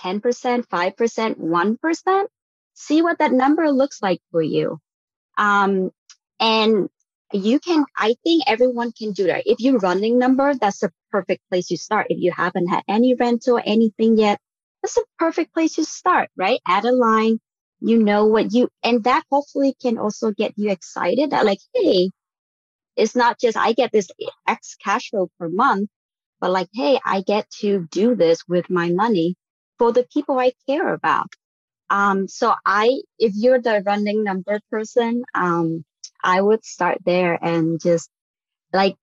10%, 0.00 0.20
5%, 0.66 1.34
1%. 1.36 2.26
See 2.74 3.02
what 3.02 3.18
that 3.18 3.32
number 3.32 3.70
looks 3.72 4.00
like 4.02 4.20
for 4.30 4.42
you. 4.42 4.78
Um, 5.36 5.90
and 6.40 6.88
you 7.32 7.60
can, 7.60 7.84
I 7.96 8.14
think 8.24 8.44
everyone 8.46 8.92
can 8.92 9.12
do 9.12 9.26
that. 9.26 9.42
If 9.46 9.60
you're 9.60 9.78
running 9.78 10.18
number, 10.18 10.54
that's 10.54 10.82
a 10.82 10.90
perfect 11.10 11.42
place 11.50 11.68
to 11.68 11.76
start. 11.76 12.06
If 12.10 12.18
you 12.20 12.32
haven't 12.32 12.68
had 12.68 12.84
any 12.88 13.14
rental, 13.14 13.60
anything 13.64 14.16
yet, 14.16 14.38
that's 14.82 14.96
a 14.96 15.02
perfect 15.18 15.52
place 15.52 15.74
to 15.74 15.84
start, 15.84 16.30
right? 16.36 16.60
Add 16.66 16.84
a 16.84 16.92
line, 16.92 17.38
you 17.80 18.02
know 18.02 18.26
what 18.26 18.52
you, 18.52 18.68
and 18.82 19.04
that 19.04 19.24
hopefully 19.30 19.74
can 19.80 19.98
also 19.98 20.30
get 20.30 20.54
you 20.56 20.70
excited 20.70 21.30
that 21.30 21.44
like, 21.44 21.58
hey, 21.74 22.10
it's 22.96 23.14
not 23.14 23.38
just 23.38 23.56
I 23.56 23.72
get 23.72 23.92
this 23.92 24.08
X 24.46 24.76
cash 24.82 25.10
flow 25.10 25.30
per 25.38 25.48
month, 25.48 25.88
but 26.40 26.50
like, 26.50 26.68
hey, 26.72 26.98
I 27.04 27.22
get 27.22 27.48
to 27.60 27.86
do 27.90 28.14
this 28.14 28.40
with 28.48 28.70
my 28.70 28.90
money 28.90 29.36
for 29.78 29.92
the 29.92 30.06
people 30.12 30.38
I 30.38 30.52
care 30.66 30.94
about. 30.94 31.28
Um, 31.90 32.28
so 32.28 32.54
I, 32.66 33.00
if 33.18 33.32
you're 33.34 33.60
the 33.60 33.82
running 33.84 34.24
number 34.24 34.60
person, 34.70 35.22
um, 35.34 35.84
I 36.22 36.40
would 36.40 36.64
start 36.64 36.98
there 37.04 37.38
and 37.42 37.80
just 37.80 38.10
like 38.72 38.96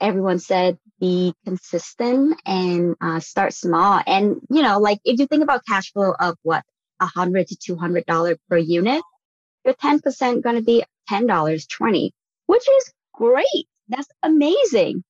everyone 0.00 0.38
said, 0.38 0.78
be 1.00 1.34
consistent 1.44 2.40
and 2.44 2.96
uh, 3.00 3.20
start 3.20 3.52
small. 3.54 4.00
And 4.06 4.36
you 4.50 4.62
know, 4.62 4.78
like 4.78 5.00
if 5.04 5.18
you 5.18 5.26
think 5.26 5.42
about 5.42 5.66
cash 5.66 5.92
flow 5.92 6.14
of 6.18 6.36
what 6.42 6.64
a 7.00 7.06
hundred 7.06 7.48
to 7.48 7.56
two 7.56 7.76
hundred 7.76 8.06
dollar 8.06 8.36
per 8.48 8.58
unit, 8.58 9.02
your 9.64 9.74
ten 9.74 10.00
percent 10.00 10.42
going 10.42 10.56
to 10.56 10.62
be 10.62 10.84
ten 11.08 11.26
dollars 11.26 11.66
twenty, 11.66 12.12
which 12.46 12.66
is 12.68 12.92
great. 13.14 13.66
That's 13.88 14.08
amazing. 14.22 15.04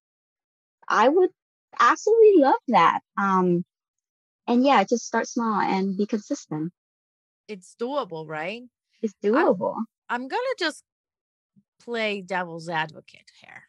I 0.89 1.09
would 1.09 1.31
absolutely 1.79 2.43
love 2.43 2.61
that. 2.69 3.01
Um, 3.19 3.65
and 4.47 4.65
yeah, 4.65 4.85
just 4.85 5.07
start 5.07 5.29
small 5.29 5.61
and 5.61 5.97
be 5.97 6.07
consistent. 6.07 6.73
It's 7.49 7.75
doable, 7.81 8.27
right? 8.27 8.63
It's 9.03 9.15
doable. 9.23 9.77
I'm 10.09 10.29
gonna 10.29 10.43
just 10.59 10.83
play 11.79 12.21
devil's 12.21 12.69
advocate 12.69 13.31
here. 13.41 13.63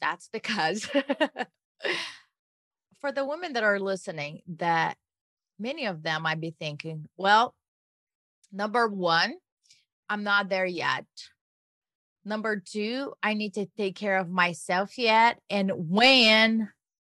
That's 0.00 0.28
because 0.32 0.86
for 3.00 3.12
the 3.12 3.24
women 3.24 3.54
that 3.54 3.64
are 3.64 3.80
listening, 3.80 4.42
that 4.56 4.96
many 5.58 5.86
of 5.86 6.02
them 6.02 6.22
might 6.22 6.40
be 6.40 6.54
thinking, 6.58 7.06
well, 7.16 7.54
number 8.52 8.88
one, 8.88 9.34
I'm 10.08 10.24
not 10.24 10.48
there 10.48 10.66
yet. 10.66 11.06
Number 12.24 12.62
two, 12.64 13.14
I 13.22 13.34
need 13.34 13.54
to 13.54 13.66
take 13.76 13.96
care 13.96 14.18
of 14.18 14.30
myself 14.30 14.98
yet. 14.98 15.40
And 15.50 15.72
when 15.88 16.68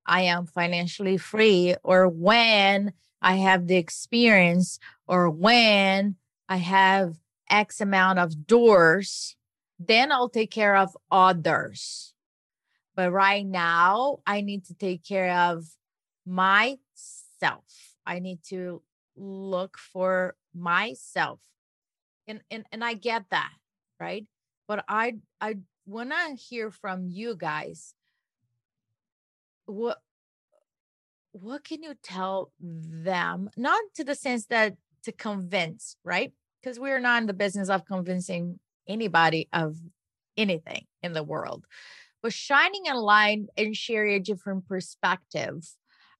I 0.06 0.22
am 0.22 0.46
financially 0.46 1.16
free, 1.16 1.76
or 1.82 2.08
when 2.08 2.92
I 3.20 3.36
have 3.36 3.66
the 3.66 3.76
experience, 3.76 4.78
or 5.06 5.30
when 5.30 6.16
I 6.48 6.56
have 6.56 7.16
X 7.52 7.80
amount 7.80 8.18
of 8.18 8.46
doors, 8.46 9.36
then 9.78 10.10
I'll 10.10 10.30
take 10.30 10.50
care 10.50 10.74
of 10.74 10.96
others. 11.10 12.14
But 12.96 13.12
right 13.12 13.46
now, 13.46 14.18
I 14.26 14.40
need 14.40 14.64
to 14.66 14.74
take 14.74 15.04
care 15.04 15.32
of 15.32 15.66
myself. 16.26 17.64
I 18.06 18.18
need 18.18 18.40
to 18.48 18.82
look 19.16 19.78
for 19.78 20.34
myself. 20.54 21.40
And 22.26 22.40
and, 22.50 22.64
and 22.72 22.82
I 22.82 22.94
get 22.94 23.24
that, 23.30 23.52
right? 24.00 24.26
But 24.66 24.84
I 24.88 25.16
I 25.40 25.56
want 25.86 26.10
to 26.10 26.34
hear 26.34 26.70
from 26.70 27.06
you 27.06 27.36
guys. 27.36 27.94
What 29.66 29.98
what 31.32 31.64
can 31.64 31.82
you 31.82 31.94
tell 32.02 32.52
them? 32.60 33.50
Not 33.56 33.82
to 33.94 34.04
the 34.04 34.14
sense 34.14 34.46
that 34.46 34.76
to 35.04 35.12
convince, 35.12 35.96
right? 36.04 36.32
Because 36.62 36.78
we're 36.78 37.00
not 37.00 37.22
in 37.22 37.26
the 37.26 37.32
business 37.32 37.68
of 37.68 37.84
convincing 37.84 38.58
anybody 38.88 39.48
of 39.52 39.76
anything 40.36 40.86
in 41.02 41.12
the 41.12 41.22
world, 41.22 41.64
but 42.22 42.32
shining 42.32 42.88
a 42.88 42.98
light 42.98 43.40
and 43.56 43.76
sharing 43.76 44.14
a 44.14 44.20
different 44.20 44.68
perspective. 44.68 45.66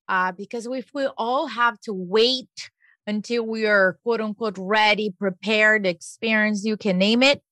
Uh, 0.09 0.33
because 0.33 0.67
if 0.67 0.91
we 0.93 1.07
all 1.17 1.47
have 1.47 1.81
to 1.81 1.93
wait 1.93 2.71
until 3.07 3.47
we 3.47 3.67
are 3.67 3.99
quote 4.03 4.21
unquote 4.21 4.59
ready, 4.59 5.15
prepared, 5.17 5.87
experienced, 5.87 6.65
you 6.65 6.77
can 6.77 6.99
name 6.99 7.23
it, 7.23 7.43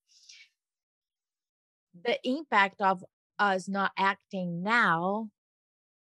the 2.04 2.18
impact 2.24 2.80
of 2.80 3.04
us 3.38 3.68
not 3.68 3.92
acting 3.96 4.62
now, 4.62 5.28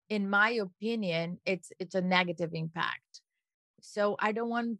in 0.08 0.28
my 0.28 0.50
opinion, 0.50 1.38
it's 1.46 1.70
it's 1.78 1.94
a 1.94 2.00
negative 2.00 2.50
impact. 2.52 3.20
So 3.80 4.16
I 4.18 4.32
don't 4.32 4.48
want 4.48 4.78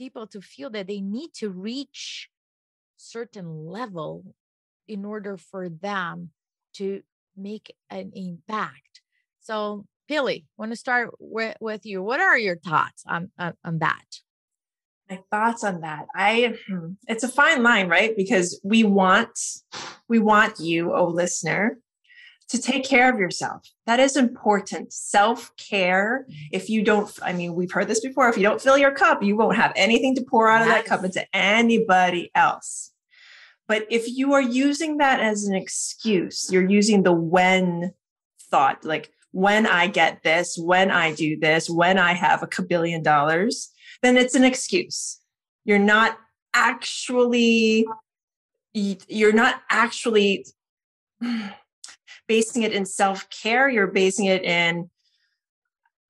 people 0.00 0.26
to 0.26 0.40
feel 0.40 0.70
that 0.70 0.86
they 0.86 1.00
need 1.02 1.28
to 1.34 1.50
reach 1.50 2.30
certain 2.96 3.66
level 3.66 4.24
in 4.88 5.04
order 5.04 5.36
for 5.36 5.68
them 5.68 6.30
to 6.72 7.02
make 7.36 7.74
an 7.90 8.10
impact. 8.14 9.02
So, 9.40 9.84
Pili, 10.10 10.46
want 10.56 10.72
to 10.72 10.76
start 10.76 11.10
with, 11.18 11.54
with 11.60 11.84
you. 11.84 12.02
What 12.02 12.18
are 12.18 12.38
your 12.38 12.56
thoughts 12.56 13.04
on, 13.06 13.30
on, 13.38 13.52
on 13.62 13.78
that? 13.80 14.06
my 15.10 15.18
thoughts 15.28 15.64
on 15.64 15.80
that 15.80 16.06
i 16.14 16.54
hmm, 16.68 16.90
it's 17.08 17.24
a 17.24 17.28
fine 17.28 17.64
line 17.64 17.88
right 17.88 18.16
because 18.16 18.60
we 18.62 18.84
want 18.84 19.36
we 20.06 20.20
want 20.20 20.60
you 20.60 20.94
oh 20.94 21.08
listener 21.08 21.78
to 22.50 22.60
take 22.60 22.84
care 22.84 23.12
of 23.12 23.18
yourself. 23.18 23.62
That 23.86 24.00
is 24.00 24.16
important. 24.16 24.92
Self-care. 24.92 26.26
If 26.52 26.68
you 26.68 26.82
don't 26.82 27.10
i 27.22 27.32
mean 27.32 27.54
we've 27.54 27.72
heard 27.72 27.88
this 27.88 28.00
before. 28.00 28.28
If 28.28 28.36
you 28.36 28.42
don't 28.42 28.60
fill 28.60 28.78
your 28.78 28.92
cup 28.92 29.22
you 29.22 29.36
won't 29.36 29.56
have 29.56 29.72
anything 29.76 30.14
to 30.16 30.22
pour 30.22 30.48
out 30.48 30.62
of 30.62 30.68
that 30.68 30.84
cup 30.84 31.04
into 31.04 31.24
anybody 31.34 32.30
else. 32.34 32.92
But 33.66 33.86
if 33.88 34.08
you 34.08 34.32
are 34.34 34.42
using 34.42 34.98
that 34.98 35.20
as 35.20 35.44
an 35.44 35.54
excuse 35.54 36.50
you're 36.52 36.68
using 36.68 37.02
the 37.02 37.12
when 37.12 37.94
thought 38.50 38.84
like 38.84 39.12
when 39.32 39.64
i 39.64 39.86
get 39.86 40.24
this 40.24 40.58
when 40.58 40.90
i 40.90 41.12
do 41.14 41.38
this 41.38 41.70
when 41.70 41.98
i 41.98 42.12
have 42.12 42.42
a 42.42 42.48
kabillion 42.48 43.00
dollars 43.00 43.70
then 44.02 44.16
it's 44.16 44.34
an 44.34 44.44
excuse. 44.44 45.18
You're 45.64 45.78
not 45.78 46.18
actually 46.54 47.86
you're 48.72 49.32
not 49.32 49.62
actually 49.70 50.46
basing 52.30 52.62
it 52.62 52.70
in 52.70 52.86
self-care, 52.86 53.68
you're 53.68 53.88
basing 53.88 54.26
it 54.26 54.44
in 54.44 54.88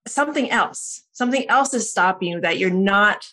something 0.07 0.51
else. 0.51 1.03
Something 1.13 1.49
else 1.49 1.73
is 1.73 1.91
stopping 1.91 2.29
you 2.29 2.41
that 2.43 2.59
you're 2.59 2.69
not 2.69 3.27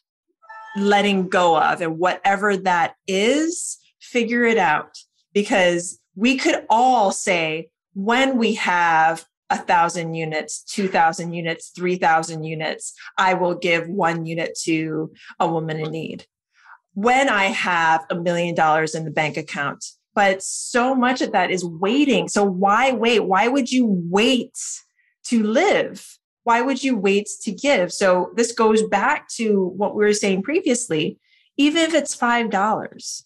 letting 0.77 1.27
go 1.27 1.61
of 1.61 1.81
and 1.81 1.99
whatever 1.99 2.55
that 2.55 2.95
is, 3.05 3.77
figure 3.99 4.45
it 4.45 4.57
out 4.57 4.97
because 5.33 5.99
we 6.15 6.37
could 6.37 6.65
all 6.69 7.11
say 7.11 7.67
when 7.93 8.37
we 8.37 8.53
have 8.53 9.25
a 9.49 9.57
thousand 9.57 10.13
units, 10.13 10.63
2,000 10.63 11.33
units, 11.33 11.73
3,000 11.75 12.45
units, 12.45 12.93
I 13.17 13.33
will 13.33 13.55
give 13.55 13.89
one 13.89 14.25
unit 14.25 14.57
to 14.63 15.11
a 15.41 15.47
woman 15.49 15.77
in 15.81 15.91
need. 15.91 16.25
When 16.93 17.27
I 17.27 17.47
have 17.47 18.05
a 18.09 18.15
million 18.15 18.55
dollars 18.55 18.95
in 18.95 19.03
the 19.03 19.11
bank 19.11 19.35
account, 19.35 19.83
but 20.17 20.41
so 20.41 20.95
much 20.95 21.21
of 21.21 21.31
that 21.31 21.51
is 21.51 21.63
waiting. 21.63 22.27
So 22.27 22.43
why 22.43 22.91
wait? 22.91 23.19
Why 23.19 23.47
would 23.47 23.71
you 23.71 23.85
wait 24.09 24.57
to 25.25 25.43
live? 25.43 26.17
Why 26.43 26.63
would 26.63 26.83
you 26.83 26.97
wait 26.97 27.29
to 27.43 27.51
give? 27.51 27.93
So 27.93 28.31
this 28.35 28.51
goes 28.51 28.81
back 28.81 29.27
to 29.35 29.71
what 29.77 29.95
we 29.95 30.03
were 30.03 30.13
saying 30.13 30.41
previously. 30.41 31.19
Even 31.55 31.83
if 31.83 31.93
it's 31.93 32.17
$5, 32.17 33.21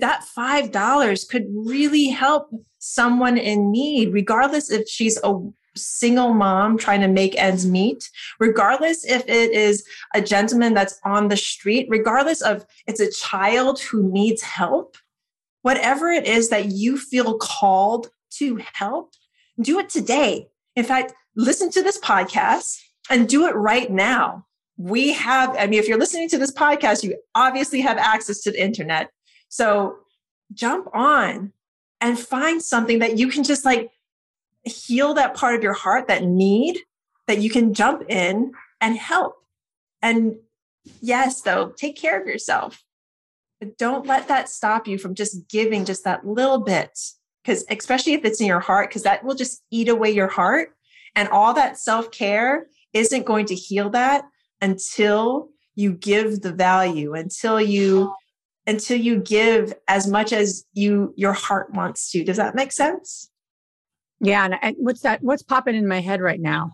that 0.00 0.24
$5 0.36 1.28
could 1.28 1.46
really 1.54 2.08
help 2.08 2.50
someone 2.80 3.38
in 3.38 3.70
need, 3.70 4.12
regardless 4.12 4.72
if 4.72 4.88
she's 4.88 5.20
a 5.22 5.38
single 5.76 6.34
mom 6.34 6.78
trying 6.78 7.00
to 7.02 7.08
make 7.08 7.40
ends 7.40 7.64
meet, 7.64 8.10
regardless 8.40 9.04
if 9.04 9.22
it 9.28 9.52
is 9.52 9.86
a 10.14 10.20
gentleman 10.20 10.74
that's 10.74 10.98
on 11.04 11.28
the 11.28 11.36
street, 11.36 11.86
regardless 11.88 12.42
of 12.42 12.66
it's 12.88 12.98
a 12.98 13.12
child 13.12 13.78
who 13.80 14.10
needs 14.12 14.42
help, 14.42 14.96
whatever 15.64 16.10
it 16.10 16.26
is 16.26 16.50
that 16.50 16.66
you 16.66 16.98
feel 16.98 17.38
called 17.38 18.10
to 18.32 18.60
help, 18.74 19.14
do 19.58 19.78
it 19.78 19.88
today. 19.88 20.46
In 20.76 20.84
fact, 20.84 21.14
listen 21.36 21.70
to 21.70 21.82
this 21.82 21.98
podcast 21.98 22.78
and 23.08 23.26
do 23.26 23.46
it 23.46 23.54
right 23.54 23.90
now. 23.90 24.44
We 24.76 25.14
have, 25.14 25.56
I 25.56 25.66
mean, 25.66 25.78
if 25.78 25.88
you're 25.88 25.98
listening 25.98 26.28
to 26.28 26.38
this 26.38 26.52
podcast, 26.52 27.02
you 27.02 27.16
obviously 27.34 27.80
have 27.80 27.96
access 27.96 28.42
to 28.42 28.50
the 28.50 28.62
internet. 28.62 29.10
So 29.48 29.96
jump 30.52 30.86
on 30.92 31.50
and 31.98 32.18
find 32.18 32.60
something 32.60 32.98
that 32.98 33.16
you 33.16 33.28
can 33.28 33.42
just 33.42 33.64
like 33.64 33.90
heal 34.64 35.14
that 35.14 35.34
part 35.34 35.54
of 35.54 35.62
your 35.62 35.72
heart, 35.72 36.08
that 36.08 36.24
need 36.24 36.78
that 37.26 37.40
you 37.40 37.48
can 37.48 37.72
jump 37.72 38.04
in 38.10 38.52
and 38.82 38.98
help. 38.98 39.36
And 40.02 40.34
yes, 41.00 41.40
though, 41.40 41.72
take 41.74 41.96
care 41.96 42.20
of 42.20 42.26
yourself. 42.26 42.83
But 43.60 43.78
don't 43.78 44.06
let 44.06 44.28
that 44.28 44.48
stop 44.48 44.86
you 44.86 44.98
from 44.98 45.14
just 45.14 45.48
giving 45.48 45.84
just 45.84 46.04
that 46.04 46.26
little 46.26 46.58
bit. 46.58 46.98
Because 47.42 47.64
especially 47.70 48.14
if 48.14 48.24
it's 48.24 48.40
in 48.40 48.46
your 48.46 48.60
heart, 48.60 48.88
because 48.88 49.02
that 49.02 49.24
will 49.24 49.34
just 49.34 49.62
eat 49.70 49.88
away 49.88 50.10
your 50.10 50.28
heart. 50.28 50.70
And 51.14 51.28
all 51.28 51.54
that 51.54 51.78
self 51.78 52.10
care 52.10 52.66
isn't 52.92 53.26
going 53.26 53.46
to 53.46 53.54
heal 53.54 53.90
that 53.90 54.24
until 54.60 55.48
you 55.74 55.92
give 55.92 56.40
the 56.40 56.52
value, 56.52 57.14
until 57.14 57.60
you 57.60 58.12
until 58.66 58.98
you 58.98 59.18
give 59.18 59.74
as 59.88 60.06
much 60.06 60.32
as 60.32 60.64
you 60.72 61.12
your 61.16 61.32
heart 61.32 61.72
wants 61.74 62.10
to. 62.12 62.24
Does 62.24 62.38
that 62.38 62.54
make 62.54 62.72
sense? 62.72 63.30
Yeah, 64.20 64.44
and, 64.44 64.54
and 64.62 64.76
what's 64.78 65.00
that? 65.00 65.22
What's 65.22 65.42
popping 65.42 65.74
in 65.74 65.86
my 65.86 66.00
head 66.00 66.20
right 66.20 66.40
now? 66.40 66.72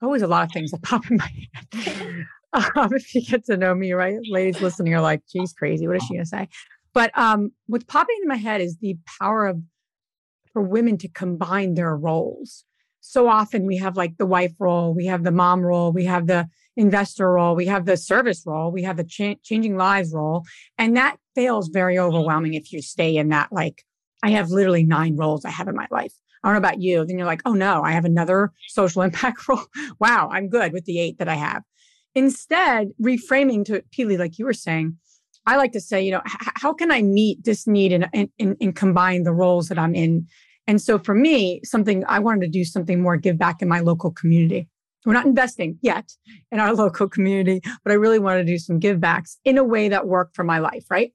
Always 0.00 0.22
a 0.22 0.26
lot 0.26 0.44
of 0.44 0.52
things 0.52 0.70
that 0.70 0.82
pop 0.82 1.10
in 1.10 1.16
my 1.16 1.30
head. 1.72 2.26
um, 2.52 2.64
if 2.94 3.14
you 3.14 3.22
get 3.22 3.44
to 3.46 3.56
know 3.56 3.74
me, 3.74 3.92
right, 3.92 4.18
ladies 4.28 4.60
listening 4.60 4.94
are 4.94 5.00
like, 5.00 5.22
"She's 5.28 5.52
crazy. 5.52 5.86
What 5.86 5.96
is 5.96 6.04
she 6.04 6.14
gonna 6.14 6.26
say?" 6.26 6.48
But 6.94 7.16
um, 7.16 7.52
what's 7.66 7.84
popping 7.84 8.16
in 8.22 8.28
my 8.28 8.36
head 8.36 8.60
is 8.60 8.76
the 8.78 8.96
power 9.20 9.46
of 9.46 9.62
for 10.52 10.62
women 10.62 10.98
to 10.98 11.08
combine 11.08 11.74
their 11.74 11.96
roles. 11.96 12.64
So 13.00 13.28
often 13.28 13.66
we 13.66 13.78
have 13.78 13.96
like 13.96 14.16
the 14.18 14.26
wife 14.26 14.52
role, 14.58 14.94
we 14.94 15.06
have 15.06 15.24
the 15.24 15.32
mom 15.32 15.62
role, 15.62 15.92
we 15.92 16.04
have 16.04 16.26
the 16.26 16.48
investor 16.76 17.32
role, 17.32 17.56
we 17.56 17.66
have 17.66 17.84
the 17.84 17.96
service 17.96 18.44
role, 18.46 18.70
we 18.70 18.82
have 18.84 18.96
the 18.96 19.04
cha- 19.04 19.34
changing 19.42 19.76
lives 19.76 20.12
role, 20.12 20.44
and 20.78 20.96
that 20.96 21.16
feels 21.34 21.68
very 21.68 21.98
overwhelming 21.98 22.54
if 22.54 22.72
you 22.72 22.80
stay 22.80 23.16
in 23.16 23.30
that 23.30 23.52
like 23.52 23.82
I 24.22 24.30
have 24.30 24.50
literally 24.50 24.84
nine 24.84 25.16
roles 25.16 25.44
I 25.44 25.50
have 25.50 25.68
in 25.68 25.74
my 25.74 25.88
life. 25.90 26.12
I 26.42 26.48
don't 26.48 26.54
know 26.54 26.68
about 26.68 26.80
you. 26.80 27.04
Then 27.04 27.18
you're 27.18 27.26
like, 27.26 27.42
oh 27.44 27.54
no, 27.54 27.82
I 27.82 27.92
have 27.92 28.04
another 28.04 28.52
social 28.68 29.02
impact 29.08 29.48
role. 29.48 29.64
wow, 29.98 30.28
I'm 30.32 30.48
good 30.48 30.72
with 30.72 30.84
the 30.84 31.00
eight 31.00 31.18
that 31.18 31.28
I 31.28 31.34
have. 31.34 31.62
Instead, 32.14 32.90
reframing 33.00 33.64
to 33.66 33.82
Pili, 33.96 34.18
like 34.18 34.38
you 34.38 34.44
were 34.44 34.52
saying, 34.52 34.96
I 35.46 35.56
like 35.56 35.72
to 35.72 35.80
say, 35.80 36.02
you 36.02 36.10
know, 36.10 36.22
h- 36.26 36.50
how 36.56 36.72
can 36.72 36.90
I 36.90 37.02
meet 37.02 37.44
this 37.44 37.66
need 37.66 37.92
and, 37.92 38.08
and, 38.38 38.56
and 38.60 38.76
combine 38.76 39.24
the 39.24 39.32
roles 39.32 39.68
that 39.68 39.78
I'm 39.78 39.94
in? 39.94 40.26
And 40.66 40.80
so 40.80 40.98
for 40.98 41.14
me, 41.14 41.60
something 41.64 42.04
I 42.06 42.18
wanted 42.18 42.42
to 42.42 42.48
do 42.48 42.64
something 42.64 43.02
more 43.02 43.16
give 43.16 43.38
back 43.38 43.62
in 43.62 43.68
my 43.68 43.80
local 43.80 44.10
community. 44.10 44.68
We're 45.04 45.14
not 45.14 45.26
investing 45.26 45.78
yet 45.82 46.10
in 46.52 46.60
our 46.60 46.74
local 46.74 47.08
community, 47.08 47.60
but 47.82 47.90
I 47.90 47.94
really 47.94 48.20
want 48.20 48.38
to 48.38 48.44
do 48.44 48.58
some 48.58 48.78
give 48.78 49.00
backs 49.00 49.38
in 49.44 49.58
a 49.58 49.64
way 49.64 49.88
that 49.88 50.06
worked 50.06 50.36
for 50.36 50.44
my 50.44 50.58
life, 50.58 50.84
right? 50.90 51.12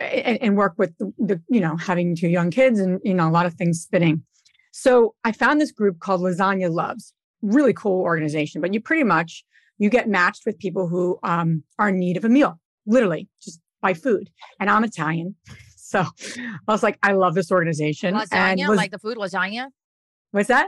And, 0.00 0.42
and 0.42 0.56
work 0.56 0.74
with 0.76 0.96
the, 0.98 1.12
the, 1.18 1.40
you 1.48 1.60
know, 1.60 1.76
having 1.76 2.16
two 2.16 2.28
young 2.28 2.50
kids 2.50 2.80
and, 2.80 3.00
you 3.04 3.14
know, 3.14 3.28
a 3.28 3.30
lot 3.30 3.46
of 3.46 3.54
things 3.54 3.80
spinning. 3.80 4.24
So 4.72 5.14
I 5.22 5.30
found 5.30 5.60
this 5.60 5.70
group 5.70 6.00
called 6.00 6.20
Lasagna 6.20 6.68
Loves, 6.68 7.14
really 7.42 7.72
cool 7.72 8.00
organization, 8.00 8.60
but 8.60 8.74
you 8.74 8.80
pretty 8.80 9.04
much, 9.04 9.44
you 9.78 9.90
get 9.90 10.08
matched 10.08 10.42
with 10.46 10.58
people 10.58 10.88
who 10.88 11.18
um, 11.22 11.62
are 11.78 11.88
in 11.88 11.98
need 11.98 12.16
of 12.16 12.24
a 12.24 12.28
meal, 12.28 12.60
literally 12.86 13.28
just 13.42 13.60
buy 13.82 13.94
food. 13.94 14.30
And 14.60 14.70
I'm 14.70 14.84
Italian. 14.84 15.36
So 15.86 16.00
I 16.26 16.72
was 16.72 16.82
like, 16.82 16.98
I 17.04 17.12
love 17.12 17.36
this 17.36 17.52
organization. 17.52 18.14
Lasagna, 18.14 18.68
was, 18.68 18.76
like 18.76 18.90
the 18.90 18.98
food 18.98 19.16
lasagna. 19.16 19.68
What's 20.32 20.48
that? 20.48 20.66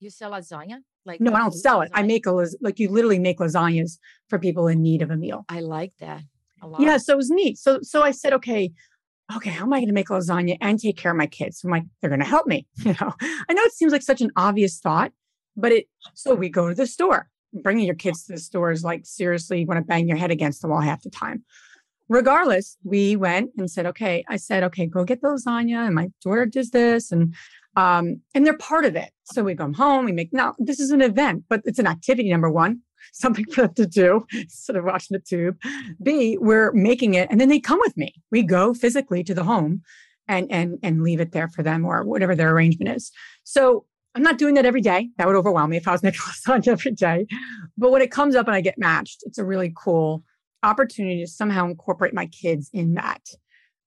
You 0.00 0.10
sell 0.10 0.32
lasagna? 0.32 0.78
Like 1.04 1.20
no, 1.20 1.32
I 1.32 1.38
don't 1.38 1.52
sell 1.52 1.80
it. 1.82 1.92
I 1.94 2.02
make 2.02 2.26
a 2.26 2.32
like 2.60 2.80
you 2.80 2.88
literally 2.88 3.20
make 3.20 3.38
lasagnas 3.38 3.98
for 4.28 4.40
people 4.40 4.66
in 4.66 4.82
need 4.82 5.00
of 5.02 5.12
a 5.12 5.16
meal. 5.16 5.44
I 5.48 5.60
like 5.60 5.92
that 6.00 6.22
a 6.60 6.66
lot. 6.66 6.80
Yeah, 6.80 6.96
so 6.96 7.12
it 7.12 7.16
was 7.16 7.30
neat. 7.30 7.56
So 7.58 7.80
so 7.82 8.02
I 8.02 8.10
said, 8.10 8.32
okay, 8.32 8.72
okay, 9.36 9.50
how 9.50 9.64
am 9.64 9.72
I 9.72 9.78
going 9.78 9.88
to 9.88 9.94
make 9.94 10.08
lasagna 10.08 10.56
and 10.60 10.80
take 10.80 10.96
care 10.96 11.12
of 11.12 11.16
my 11.16 11.26
kids? 11.26 11.62
I'm 11.62 11.70
like, 11.70 11.84
they're 12.00 12.10
going 12.10 12.20
to 12.20 12.26
help 12.26 12.46
me. 12.46 12.66
You 12.84 12.96
know, 13.00 13.12
I 13.20 13.52
know 13.52 13.62
it 13.62 13.74
seems 13.74 13.92
like 13.92 14.02
such 14.02 14.20
an 14.20 14.30
obvious 14.34 14.80
thought, 14.80 15.12
but 15.56 15.72
it. 15.72 15.86
So 16.14 16.34
we 16.34 16.48
go 16.48 16.68
to 16.68 16.74
the 16.74 16.86
store. 16.86 17.28
Bringing 17.62 17.86
your 17.86 17.94
kids 17.94 18.24
to 18.24 18.32
the 18.32 18.38
store 18.38 18.70
is 18.70 18.84
like 18.84 19.06
seriously, 19.06 19.60
you 19.60 19.66
want 19.66 19.78
to 19.78 19.84
bang 19.84 20.08
your 20.08 20.16
head 20.16 20.30
against 20.30 20.60
the 20.60 20.68
wall 20.68 20.80
half 20.80 21.02
the 21.02 21.10
time. 21.10 21.44
Regardless, 22.08 22.76
we 22.84 23.16
went 23.16 23.50
and 23.56 23.70
said, 23.70 23.86
okay. 23.86 24.24
I 24.28 24.36
said, 24.36 24.62
okay, 24.64 24.86
go 24.86 25.04
get 25.04 25.22
the 25.22 25.28
lasagna, 25.28 25.86
and 25.86 25.94
my 25.94 26.10
daughter 26.22 26.44
does 26.44 26.70
this, 26.70 27.10
and 27.10 27.34
um, 27.76 28.20
and 28.34 28.46
they're 28.46 28.58
part 28.58 28.84
of 28.84 28.94
it. 28.94 29.10
So 29.24 29.42
we 29.42 29.54
come 29.54 29.72
home, 29.72 30.04
we 30.04 30.12
make 30.12 30.32
now 30.32 30.54
this 30.58 30.80
is 30.80 30.90
an 30.90 31.00
event, 31.00 31.44
but 31.48 31.62
it's 31.64 31.78
an 31.78 31.86
activity, 31.86 32.30
number 32.30 32.50
one, 32.50 32.80
something 33.12 33.46
for 33.46 33.62
them 33.62 33.74
to 33.74 33.86
do 33.86 34.26
instead 34.32 34.76
of 34.76 34.84
watching 34.84 35.16
the 35.16 35.20
tube. 35.20 35.56
B, 36.02 36.36
we're 36.38 36.72
making 36.72 37.14
it, 37.14 37.28
and 37.30 37.40
then 37.40 37.48
they 37.48 37.60
come 37.60 37.78
with 37.80 37.96
me. 37.96 38.14
We 38.30 38.42
go 38.42 38.74
physically 38.74 39.24
to 39.24 39.34
the 39.34 39.44
home 39.44 39.82
and 40.28 40.50
and 40.50 40.78
and 40.82 41.02
leave 41.02 41.20
it 41.20 41.32
there 41.32 41.48
for 41.48 41.62
them 41.62 41.84
or 41.84 42.04
whatever 42.04 42.34
their 42.34 42.50
arrangement 42.50 42.96
is. 42.96 43.12
So 43.44 43.86
I'm 44.14 44.22
not 44.22 44.38
doing 44.38 44.54
that 44.54 44.66
every 44.66 44.80
day. 44.80 45.10
That 45.18 45.26
would 45.26 45.36
overwhelm 45.36 45.70
me 45.70 45.76
if 45.76 45.88
I 45.88 45.92
was 45.92 46.02
making 46.04 46.20
lasagna 46.20 46.68
every 46.68 46.92
day. 46.92 47.26
But 47.76 47.90
when 47.90 48.02
it 48.02 48.10
comes 48.10 48.36
up 48.36 48.46
and 48.46 48.54
I 48.54 48.60
get 48.60 48.78
matched, 48.78 49.22
it's 49.26 49.38
a 49.38 49.44
really 49.44 49.72
cool 49.76 50.22
opportunity 50.62 51.20
to 51.20 51.30
somehow 51.30 51.66
incorporate 51.66 52.14
my 52.14 52.26
kids 52.26 52.70
in 52.72 52.94
that. 52.94 53.22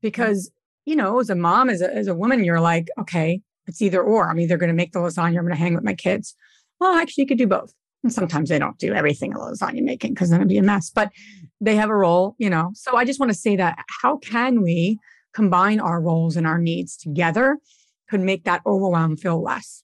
Because, 0.01 0.51
you 0.85 0.95
know, 0.95 1.19
as 1.19 1.29
a 1.29 1.35
mom, 1.35 1.69
as 1.69 1.81
a, 1.81 1.93
as 1.93 2.07
a 2.07 2.15
woman, 2.15 2.43
you're 2.43 2.61
like, 2.61 2.89
okay, 2.99 3.41
it's 3.65 3.81
either 3.81 4.01
or. 4.01 4.29
I'm 4.29 4.39
either 4.39 4.57
going 4.57 4.69
to 4.69 4.75
make 4.75 4.91
the 4.91 4.99
lasagna, 4.99 5.37
I'm 5.37 5.45
going 5.45 5.49
to 5.49 5.55
hang 5.55 5.73
with 5.73 5.83
my 5.83 5.95
kids. 5.95 6.35
Well, 6.79 6.93
actually, 6.93 7.23
you 7.23 7.27
could 7.27 7.37
do 7.37 7.47
both. 7.47 7.73
And 8.03 8.13
sometimes 8.13 8.49
they 8.49 8.59
don't 8.59 8.77
do 8.77 8.93
everything 8.93 9.33
a 9.33 9.37
lasagna 9.37 9.81
making 9.81 10.13
because 10.13 10.29
then 10.29 10.39
it'd 10.39 10.49
be 10.49 10.57
a 10.57 10.63
mess, 10.63 10.91
but 10.91 11.11
they 11.59 11.75
have 11.75 11.89
a 11.89 11.95
role, 11.95 12.35
you 12.37 12.49
know. 12.49 12.71
So 12.75 12.95
I 12.95 13.05
just 13.05 13.19
want 13.19 13.31
to 13.31 13.37
say 13.37 13.55
that 13.55 13.79
how 14.01 14.17
can 14.17 14.61
we 14.61 14.99
combine 15.33 15.79
our 15.79 15.99
roles 15.99 16.37
and 16.37 16.45
our 16.45 16.59
needs 16.59 16.95
together 16.95 17.57
could 18.07 18.21
make 18.21 18.43
that 18.43 18.61
overwhelm 18.65 19.17
feel 19.17 19.41
less 19.41 19.83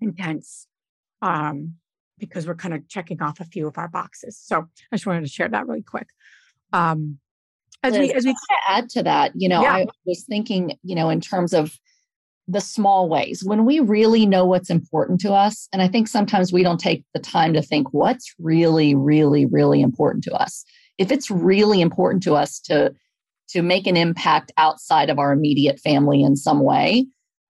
intense 0.00 0.66
um, 1.22 1.74
because 2.18 2.46
we're 2.46 2.54
kind 2.54 2.74
of 2.74 2.88
checking 2.88 3.22
off 3.22 3.40
a 3.40 3.44
few 3.44 3.66
of 3.66 3.78
our 3.78 3.88
boxes. 3.88 4.38
So 4.38 4.66
I 4.92 4.96
just 4.96 5.06
wanted 5.06 5.22
to 5.22 5.28
share 5.28 5.48
that 5.48 5.66
really 5.66 5.82
quick. 5.82 6.08
Um, 6.72 7.18
as 7.82 7.96
we 7.96 8.12
as 8.12 8.24
we 8.24 8.34
add 8.68 8.88
to 8.90 9.02
that, 9.04 9.32
you 9.36 9.48
know, 9.48 9.62
yeah. 9.62 9.72
I 9.72 9.86
was 10.04 10.24
thinking, 10.24 10.76
you 10.82 10.96
know, 10.96 11.10
in 11.10 11.20
terms 11.20 11.54
of 11.54 11.78
the 12.48 12.60
small 12.62 13.08
ways 13.10 13.44
when 13.44 13.66
we 13.66 13.78
really 13.78 14.24
know 14.24 14.46
what's 14.46 14.70
important 14.70 15.20
to 15.20 15.32
us 15.32 15.68
and 15.72 15.82
i 15.82 15.86
think 15.86 16.08
sometimes 16.08 16.50
we 16.50 16.62
don't 16.62 16.80
take 16.80 17.04
the 17.12 17.20
time 17.20 17.52
to 17.52 17.60
think 17.60 17.92
what's 17.92 18.34
really 18.38 18.94
really 18.94 19.44
really 19.44 19.82
important 19.82 20.24
to 20.24 20.32
us 20.32 20.64
if 20.96 21.12
it's 21.12 21.30
really 21.30 21.82
important 21.82 22.22
to 22.22 22.34
us 22.34 22.58
to 22.58 22.92
to 23.48 23.60
make 23.60 23.86
an 23.86 23.96
impact 23.96 24.50
outside 24.56 25.10
of 25.10 25.18
our 25.18 25.30
immediate 25.30 25.78
family 25.78 26.22
in 26.22 26.36
some 26.36 26.60
way 26.60 27.06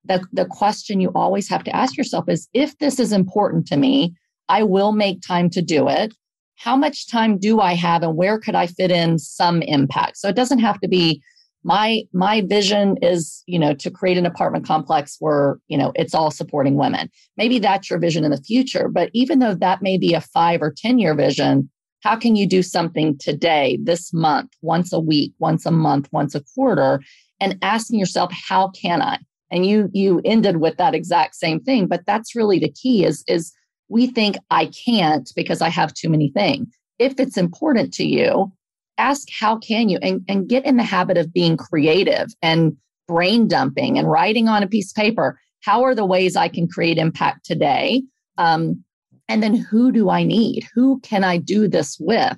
the, 0.09 0.25
the 0.33 0.47
question 0.47 1.01
you 1.01 1.11
always 1.15 1.49
have 1.49 1.63
to 1.65 1.77
ask 1.77 1.97
yourself 1.97 2.29
is 2.29 2.49
if 2.53 2.77
this 2.79 2.99
is 2.99 3.13
important 3.13 3.67
to 3.69 3.77
me 3.77 4.15
i 4.49 4.63
will 4.63 4.93
make 4.93 5.21
time 5.23 5.51
to 5.51 5.63
do 5.63 5.89
it. 5.89 6.15
How 6.57 6.77
much 6.77 7.09
time 7.09 7.39
do 7.39 7.61
i 7.61 7.75
have 7.75 8.03
and 8.03 8.17
where 8.17 8.39
could 8.39 8.55
i 8.55 8.67
fit 8.67 8.91
in 8.91 9.19
some 9.19 9.63
impact? 9.63 10.17
So 10.17 10.29
it 10.29 10.37
doesn't 10.37 10.59
have 10.59 10.81
to 10.81 10.89
be 10.89 11.23
my 11.65 12.03
my 12.13 12.43
vision 12.43 12.97
is 13.03 13.43
you 13.47 13.59
know 13.59 13.75
to 13.75 13.91
create 13.91 14.17
an 14.17 14.27
apartment 14.27 14.65
complex 14.65 15.17
where 15.19 15.59
you 15.69 15.77
know 15.77 15.93
it's 15.95 16.15
all 16.15 16.31
supporting 16.31 16.77
women. 16.77 17.11
Maybe 17.37 17.59
that's 17.59 17.91
your 17.91 17.99
vision 17.99 18.25
in 18.25 18.31
the 18.31 18.43
future 18.43 18.89
but 18.89 19.11
even 19.13 19.39
though 19.39 19.55
that 19.55 19.83
may 19.83 19.99
be 19.99 20.15
a 20.15 20.21
5 20.21 20.63
or 20.63 20.73
10 20.77 20.99
year 20.99 21.15
vision 21.15 21.71
how 22.05 22.15
can 22.17 22.37
you 22.37 22.47
do 22.47 22.63
something 22.63 23.19
today 23.19 23.79
this 23.83 24.13
month 24.13 24.53
once 24.63 24.93
a 24.93 25.01
week 25.01 25.33
once 25.39 25.67
a 25.67 25.71
month 25.71 26.09
once 26.13 26.35
a 26.35 26.45
quarter 26.55 27.01
and 27.41 27.59
asking 27.63 27.99
yourself 27.99 28.31
how 28.33 28.69
can 28.69 29.03
i 29.03 29.19
and 29.51 29.67
you 29.67 29.91
you 29.93 30.21
ended 30.25 30.59
with 30.59 30.77
that 30.77 30.95
exact 30.95 31.35
same 31.35 31.61
thing 31.61 31.87
but 31.87 32.05
that's 32.07 32.35
really 32.35 32.59
the 32.59 32.73
key 32.73 33.05
is 33.05 33.25
is 33.29 33.53
we 33.89 34.07
think 34.07 34.37
i 34.51 34.67
can't 34.67 35.33
because 35.35 35.61
i 35.61 35.69
have 35.69 35.93
too 35.95 36.09
many 36.09 36.31
things 36.31 36.69
if 36.99 37.19
it's 37.19 37.37
important 37.37 37.93
to 37.93 38.05
you 38.05 38.53
ask 38.99 39.29
how 39.31 39.57
can 39.57 39.89
you 39.89 39.99
and, 40.03 40.23
and 40.29 40.49
get 40.49 40.65
in 40.65 40.77
the 40.77 40.83
habit 40.83 41.17
of 41.17 41.33
being 41.33 41.57
creative 41.57 42.29
and 42.43 42.77
brain 43.07 43.49
dumping 43.49 43.99
and 43.99 44.11
writing 44.11 44.49
on 44.49 44.63
a 44.63 44.69
piece 44.69 44.93
of 44.93 44.97
paper. 44.97 45.41
How 45.63 45.83
are 45.83 45.95
the 45.95 46.05
ways 46.05 46.37
i 46.37 46.49
can 46.49 46.69
create 46.69 46.99
impact 46.99 47.45
today? 47.45 48.03
Um, 48.37 48.85
and 49.29 49.43
then 49.43 49.55
who 49.55 49.91
do 49.91 50.11
i 50.11 50.23
need? 50.23 50.67
Who 50.75 51.01
can 51.01 51.25
i 51.25 51.39
do 51.39 51.67
this 51.67 51.97
with? 51.99 52.37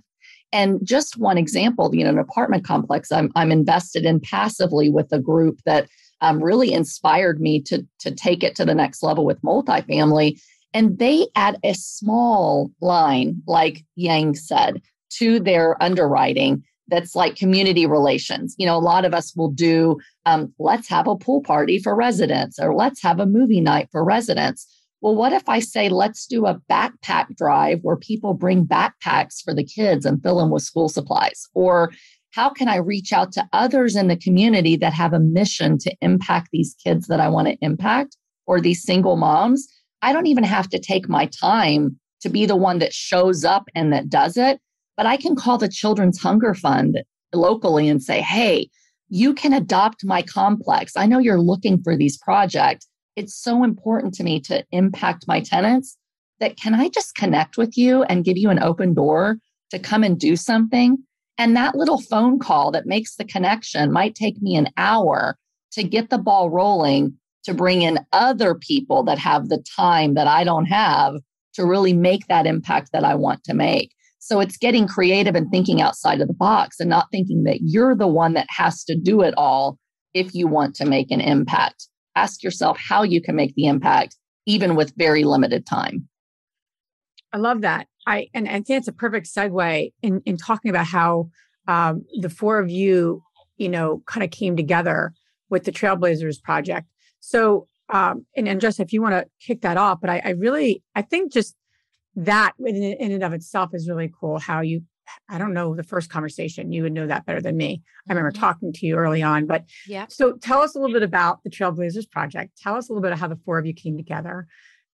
And 0.52 0.80
just 0.82 1.18
one 1.18 1.38
example 1.38 1.94
you 1.94 2.04
know 2.04 2.10
an 2.10 2.18
apartment 2.18 2.64
complex 2.64 3.12
i'm, 3.12 3.30
I'm 3.36 3.52
invested 3.52 4.04
in 4.04 4.18
passively 4.18 4.90
with 4.90 5.06
a 5.12 5.20
group 5.20 5.60
that 5.64 5.86
um, 6.20 6.42
really 6.42 6.72
inspired 6.72 7.40
me 7.40 7.60
to, 7.62 7.86
to 8.00 8.10
take 8.10 8.42
it 8.42 8.54
to 8.56 8.64
the 8.64 8.74
next 8.74 9.02
level 9.02 9.24
with 9.24 9.40
multifamily 9.42 10.40
and 10.72 10.98
they 10.98 11.26
add 11.34 11.58
a 11.64 11.74
small 11.74 12.70
line 12.80 13.42
like 13.46 13.84
Giang 13.98 14.36
said 14.36 14.80
to 15.10 15.40
their 15.40 15.80
underwriting 15.82 16.62
that's 16.88 17.14
like 17.14 17.36
community 17.36 17.86
relations. 17.86 18.54
You 18.58 18.66
know, 18.66 18.76
a 18.76 18.78
lot 18.78 19.04
of 19.04 19.14
us 19.14 19.34
will 19.36 19.50
do, 19.50 19.98
um, 20.26 20.52
let's 20.58 20.88
have 20.88 21.06
a 21.06 21.16
pool 21.16 21.40
party 21.40 21.78
for 21.78 21.94
residents 21.94 22.58
or 22.58 22.74
let's 22.74 23.02
have 23.02 23.20
a 23.20 23.26
movie 23.26 23.60
night 23.60 23.88
for 23.92 24.04
residents. 24.04 24.66
Well, 25.00 25.14
what 25.14 25.32
if 25.32 25.48
I 25.48 25.60
say, 25.60 25.88
let's 25.88 26.26
do 26.26 26.46
a 26.46 26.60
backpack 26.68 27.36
drive 27.36 27.78
where 27.82 27.96
people 27.96 28.34
bring 28.34 28.66
backpacks 28.66 29.40
for 29.42 29.54
the 29.54 29.64
kids 29.64 30.04
and 30.04 30.22
fill 30.22 30.38
them 30.38 30.50
with 30.50 30.62
school 30.62 30.88
supplies? 30.88 31.48
Or 31.54 31.92
how 32.32 32.50
can 32.50 32.68
I 32.68 32.76
reach 32.76 33.12
out 33.12 33.32
to 33.32 33.48
others 33.52 33.96
in 33.96 34.08
the 34.08 34.16
community 34.16 34.76
that 34.76 34.92
have 34.92 35.12
a 35.12 35.18
mission 35.18 35.78
to 35.78 35.94
impact 36.00 36.50
these 36.52 36.76
kids 36.82 37.06
that 37.08 37.20
I 37.20 37.28
want 37.28 37.48
to 37.48 37.58
impact 37.60 38.16
or 38.46 38.60
these 38.60 38.82
single 38.82 39.16
moms? 39.16 39.66
I 40.02 40.12
don't 40.12 40.26
even 40.26 40.44
have 40.44 40.68
to 40.70 40.78
take 40.78 41.08
my 41.08 41.26
time 41.26 41.98
to 42.20 42.28
be 42.28 42.46
the 42.46 42.56
one 42.56 42.78
that 42.78 42.92
shows 42.92 43.44
up 43.44 43.64
and 43.74 43.92
that 43.92 44.08
does 44.08 44.36
it. 44.36 44.60
But 44.96 45.06
I 45.06 45.16
can 45.16 45.34
call 45.34 45.58
the 45.58 45.68
Children's 45.68 46.20
Hunger 46.20 46.54
Fund 46.54 47.02
locally 47.32 47.88
and 47.88 48.02
say, 48.02 48.20
hey, 48.20 48.68
you 49.08 49.34
can 49.34 49.52
adopt 49.52 50.04
my 50.04 50.22
complex. 50.22 50.92
I 50.96 51.06
know 51.06 51.18
you're 51.18 51.40
looking 51.40 51.82
for 51.82 51.96
these 51.96 52.16
projects. 52.18 52.86
It's 53.16 53.34
so 53.34 53.64
important 53.64 54.14
to 54.14 54.24
me 54.24 54.40
to 54.42 54.64
impact 54.70 55.26
my 55.26 55.40
tenants 55.40 55.96
that 56.38 56.56
can 56.56 56.74
I 56.74 56.88
just 56.88 57.14
connect 57.14 57.58
with 57.58 57.76
you 57.76 58.04
and 58.04 58.24
give 58.24 58.36
you 58.36 58.50
an 58.50 58.62
open 58.62 58.94
door 58.94 59.38
to 59.70 59.78
come 59.78 60.04
and 60.04 60.18
do 60.18 60.36
something? 60.36 60.98
And 61.40 61.56
that 61.56 61.74
little 61.74 61.98
phone 62.02 62.38
call 62.38 62.70
that 62.72 62.84
makes 62.84 63.16
the 63.16 63.24
connection 63.24 63.90
might 63.90 64.14
take 64.14 64.42
me 64.42 64.56
an 64.56 64.68
hour 64.76 65.38
to 65.72 65.82
get 65.82 66.10
the 66.10 66.18
ball 66.18 66.50
rolling 66.50 67.16
to 67.44 67.54
bring 67.54 67.80
in 67.80 68.04
other 68.12 68.54
people 68.54 69.02
that 69.04 69.18
have 69.18 69.48
the 69.48 69.64
time 69.74 70.12
that 70.16 70.26
I 70.26 70.44
don't 70.44 70.66
have 70.66 71.14
to 71.54 71.64
really 71.64 71.94
make 71.94 72.26
that 72.26 72.46
impact 72.46 72.90
that 72.92 73.04
I 73.04 73.14
want 73.14 73.42
to 73.44 73.54
make. 73.54 73.94
So 74.18 74.40
it's 74.40 74.58
getting 74.58 74.86
creative 74.86 75.34
and 75.34 75.50
thinking 75.50 75.80
outside 75.80 76.20
of 76.20 76.28
the 76.28 76.34
box 76.34 76.78
and 76.78 76.90
not 76.90 77.06
thinking 77.10 77.44
that 77.44 77.60
you're 77.62 77.96
the 77.96 78.06
one 78.06 78.34
that 78.34 78.46
has 78.50 78.84
to 78.84 78.94
do 78.94 79.22
it 79.22 79.32
all 79.38 79.78
if 80.12 80.34
you 80.34 80.46
want 80.46 80.74
to 80.74 80.84
make 80.84 81.10
an 81.10 81.22
impact. 81.22 81.88
Ask 82.16 82.42
yourself 82.42 82.76
how 82.78 83.02
you 83.02 83.22
can 83.22 83.34
make 83.34 83.54
the 83.54 83.64
impact 83.64 84.14
even 84.44 84.76
with 84.76 84.92
very 84.94 85.24
limited 85.24 85.64
time. 85.64 86.06
I 87.32 87.38
love 87.38 87.62
that. 87.62 87.86
I 88.06 88.28
and 88.34 88.48
I 88.48 88.60
think 88.60 88.70
it's 88.70 88.88
a 88.88 88.92
perfect 88.92 89.26
segue 89.26 89.92
in 90.02 90.22
in 90.24 90.36
talking 90.36 90.70
about 90.70 90.86
how 90.86 91.30
um, 91.68 92.04
the 92.20 92.30
four 92.30 92.58
of 92.58 92.70
you, 92.70 93.22
you 93.56 93.68
know, 93.68 94.02
kind 94.06 94.24
of 94.24 94.30
came 94.30 94.56
together 94.56 95.12
with 95.48 95.64
the 95.64 95.72
Trailblazers 95.72 96.42
project. 96.42 96.86
So, 97.20 97.68
um, 97.88 98.26
and, 98.36 98.48
and 98.48 98.60
just 98.60 98.80
if 98.80 98.92
you 98.92 99.02
want 99.02 99.14
to 99.14 99.26
kick 99.44 99.62
that 99.62 99.76
off, 99.76 100.00
but 100.00 100.10
I, 100.10 100.22
I 100.24 100.30
really, 100.30 100.82
I 100.94 101.02
think 101.02 101.32
just 101.32 101.54
that 102.16 102.52
in, 102.58 102.74
in 102.74 103.12
and 103.12 103.22
of 103.22 103.32
itself 103.32 103.70
is 103.72 103.88
really 103.88 104.12
cool 104.18 104.38
how 104.38 104.60
you 104.60 104.82
I 105.28 105.38
don't 105.38 105.52
know 105.52 105.74
the 105.74 105.82
first 105.82 106.08
conversation. 106.08 106.72
You 106.72 106.84
would 106.84 106.92
know 106.92 107.06
that 107.06 107.26
better 107.26 107.40
than 107.40 107.56
me. 107.56 107.82
I 108.08 108.12
remember 108.12 108.30
mm-hmm. 108.30 108.40
talking 108.40 108.72
to 108.72 108.86
you 108.86 108.96
early 108.96 109.22
on, 109.22 109.46
but 109.46 109.64
yeah. 109.86 110.06
So 110.08 110.36
tell 110.36 110.60
us 110.60 110.74
a 110.74 110.78
little 110.78 110.94
bit 110.94 111.02
about 111.02 111.42
the 111.42 111.50
Trailblazers 111.50 112.08
project. 112.10 112.58
Tell 112.60 112.76
us 112.76 112.88
a 112.88 112.92
little 112.92 113.02
bit 113.02 113.12
of 113.12 113.18
how 113.18 113.28
the 113.28 113.38
four 113.44 113.58
of 113.58 113.66
you 113.66 113.74
came 113.74 113.96
together, 113.96 114.46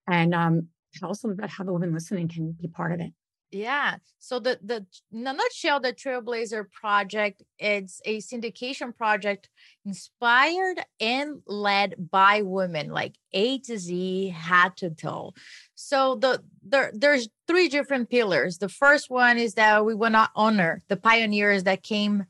and 0.08 0.34
um, 0.34 0.68
tell 0.96 1.10
us 1.10 1.22
a 1.22 1.26
little 1.26 1.36
bit 1.36 1.44
about 1.44 1.50
how 1.50 1.64
the 1.64 1.72
women 1.72 1.92
listening 1.92 2.28
can 2.28 2.52
be 2.52 2.68
part 2.68 2.92
of 2.92 3.00
it. 3.00 3.12
Yeah. 3.52 3.96
So 4.18 4.40
the 4.40 4.58
the 4.62 4.86
in 5.12 5.26
a 5.26 5.32
nutshell, 5.32 5.78
the 5.80 5.92
Trailblazer 5.92 6.70
project 6.72 7.42
it's 7.58 8.00
a 8.04 8.18
syndication 8.18 8.96
project 8.96 9.48
inspired 9.84 10.80
and 11.00 11.42
led 11.46 11.94
by 12.10 12.42
women, 12.42 12.90
like 12.90 13.14
A 13.32 13.58
to 13.60 13.78
Z, 13.78 14.30
head 14.30 14.76
to 14.78 14.90
toe. 14.90 15.32
So 15.76 16.16
the 16.16 16.42
there 16.62 16.90
there's 16.92 17.28
three 17.46 17.68
different 17.68 18.10
pillars. 18.10 18.58
The 18.58 18.68
first 18.68 19.10
one 19.10 19.38
is 19.38 19.54
that 19.54 19.84
we 19.84 19.94
want 19.94 20.14
to 20.14 20.28
honor 20.34 20.82
the 20.88 20.96
pioneers 20.96 21.64
that 21.64 21.84
came 21.84 22.26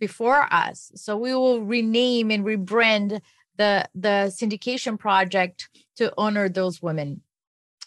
before 0.00 0.52
us. 0.52 0.90
So 0.96 1.16
we 1.16 1.32
will 1.34 1.62
rename 1.62 2.30
and 2.32 2.44
rebrand 2.44 3.20
the 3.56 3.88
the 3.94 4.34
syndication 4.34 4.98
project 4.98 5.68
to 5.96 6.12
honor 6.18 6.48
those 6.48 6.82
women 6.82 7.22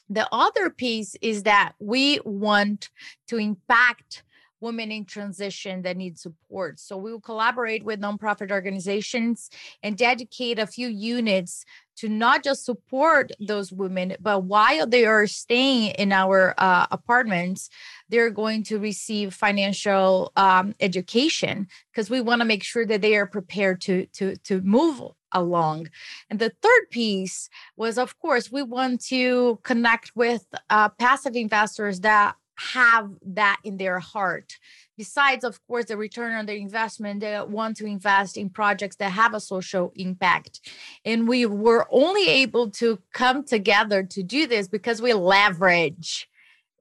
the 0.09 0.27
other 0.31 0.69
piece 0.69 1.15
is 1.21 1.43
that 1.43 1.73
we 1.79 2.19
want 2.25 2.89
to 3.27 3.37
impact 3.37 4.23
women 4.61 4.91
in 4.91 5.05
transition 5.05 5.81
that 5.83 5.97
need 5.97 6.19
support. 6.19 6.79
So 6.79 6.97
we 6.97 7.11
will 7.11 7.21
collaborate 7.21 7.83
with 7.83 8.01
nonprofit 8.01 8.51
organizations 8.51 9.49
and 9.83 9.97
dedicate 9.97 10.59
a 10.59 10.67
few 10.67 10.87
units 10.87 11.63
to 11.97 12.09
not 12.09 12.43
just 12.43 12.65
support 12.65 13.31
those 13.39 13.71
women, 13.71 14.15
but 14.21 14.43
while 14.43 14.87
they 14.87 15.05
are 15.05 15.27
staying 15.27 15.91
in 15.91 16.11
our 16.11 16.53
uh, 16.57 16.87
apartments, 16.91 17.69
they're 18.07 18.29
going 18.29 18.63
to 18.63 18.79
receive 18.79 19.33
financial 19.33 20.31
um, 20.35 20.73
education 20.79 21.67
because 21.91 22.09
we 22.09 22.21
want 22.21 22.41
to 22.41 22.45
make 22.45 22.63
sure 22.63 22.85
that 22.85 23.01
they 23.01 23.15
are 23.15 23.27
prepared 23.27 23.81
to 23.81 24.05
to 24.07 24.35
to 24.37 24.61
move 24.61 25.11
along. 25.31 25.89
And 26.29 26.39
the 26.39 26.51
third 26.61 26.89
piece 26.89 27.49
was, 27.77 27.97
of 27.97 28.19
course, 28.19 28.51
we 28.51 28.63
want 28.63 29.01
to 29.05 29.59
connect 29.63 30.15
with 30.15 30.45
uh, 30.69 30.89
passive 30.89 31.35
investors 31.35 32.01
that 32.01 32.35
have 32.59 33.09
that 33.25 33.59
in 33.63 33.77
their 33.77 33.99
heart. 33.99 34.57
Besides, 34.97 35.45
of 35.45 35.65
course, 35.65 35.85
the 35.85 35.95
return 35.95 36.33
on 36.33 36.45
their 36.45 36.57
investment, 36.57 37.21
they 37.21 37.41
want 37.41 37.77
to 37.77 37.85
invest 37.85 38.35
in 38.35 38.49
projects 38.49 38.97
that 38.97 39.11
have 39.11 39.33
a 39.33 39.39
social 39.39 39.93
impact. 39.95 40.59
And 41.05 41.27
we 41.27 41.45
were 41.45 41.87
only 41.89 42.27
able 42.27 42.69
to 42.71 42.99
come 43.13 43.45
together 43.45 44.03
to 44.03 44.23
do 44.23 44.45
this 44.45 44.67
because 44.67 45.01
we 45.01 45.13
leverage 45.13 46.27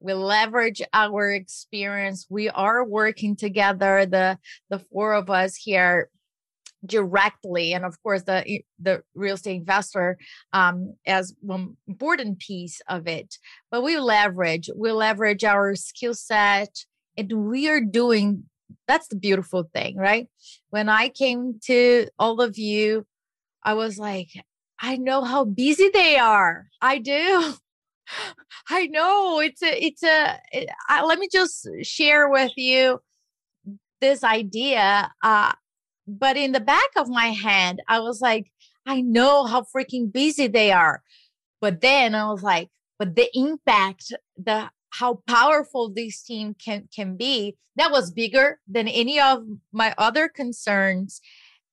we 0.00 0.14
leverage 0.14 0.80
our 0.92 1.32
experience 1.32 2.26
we 2.30 2.48
are 2.48 2.84
working 2.84 3.34
together 3.34 4.06
the 4.06 4.38
the 4.70 4.78
four 4.78 5.14
of 5.14 5.28
us 5.28 5.56
here 5.56 6.08
directly 6.86 7.72
and 7.72 7.84
of 7.84 8.00
course 8.02 8.22
the 8.22 8.60
the 8.78 9.02
real 9.14 9.34
estate 9.34 9.56
investor 9.56 10.16
um, 10.52 10.94
as 11.06 11.34
one 11.40 11.76
important 11.86 12.38
piece 12.38 12.80
of 12.88 13.06
it. 13.06 13.36
But 13.70 13.82
we 13.82 13.98
leverage 13.98 14.70
we 14.76 14.92
leverage 14.92 15.44
our 15.44 15.74
skill 15.74 16.14
set 16.14 16.84
and 17.16 17.32
we 17.32 17.68
are 17.68 17.80
doing 17.80 18.44
that's 18.86 19.08
the 19.08 19.16
beautiful 19.16 19.68
thing 19.74 19.96
right? 19.96 20.28
When 20.70 20.88
i 20.88 21.08
came 21.08 21.58
to 21.64 22.08
all 22.18 22.40
of 22.40 22.58
you 22.58 23.06
i 23.64 23.74
was 23.74 23.98
like 23.98 24.28
i 24.80 24.96
know 24.96 25.24
how 25.24 25.44
busy 25.44 25.90
they 25.92 26.18
are. 26.18 26.68
I 26.80 26.98
do. 26.98 27.54
I 28.70 28.86
know. 28.86 29.40
It's 29.40 29.62
a 29.62 29.84
it's 29.84 30.02
a 30.02 30.38
it, 30.52 30.68
I, 30.88 31.04
let 31.04 31.18
me 31.18 31.28
just 31.30 31.68
share 31.82 32.28
with 32.28 32.52
you 32.56 33.00
this 34.00 34.22
idea. 34.24 35.10
Uh 35.22 35.52
but 36.08 36.36
in 36.36 36.52
the 36.52 36.60
back 36.60 36.88
of 36.96 37.08
my 37.08 37.26
head, 37.26 37.78
I 37.86 38.00
was 38.00 38.20
like, 38.20 38.50
I 38.86 39.02
know 39.02 39.44
how 39.44 39.62
freaking 39.62 40.10
busy 40.10 40.46
they 40.46 40.72
are. 40.72 41.02
But 41.60 41.80
then 41.82 42.14
I 42.14 42.30
was 42.30 42.42
like, 42.42 42.70
but 42.98 43.14
the 43.14 43.28
impact, 43.34 44.12
the 44.36 44.70
how 44.90 45.22
powerful 45.26 45.92
this 45.94 46.22
team 46.22 46.54
can 46.54 46.88
can 46.94 47.16
be, 47.16 47.56
that 47.76 47.92
was 47.92 48.10
bigger 48.10 48.58
than 48.66 48.88
any 48.88 49.20
of 49.20 49.44
my 49.72 49.94
other 49.98 50.28
concerns. 50.28 51.20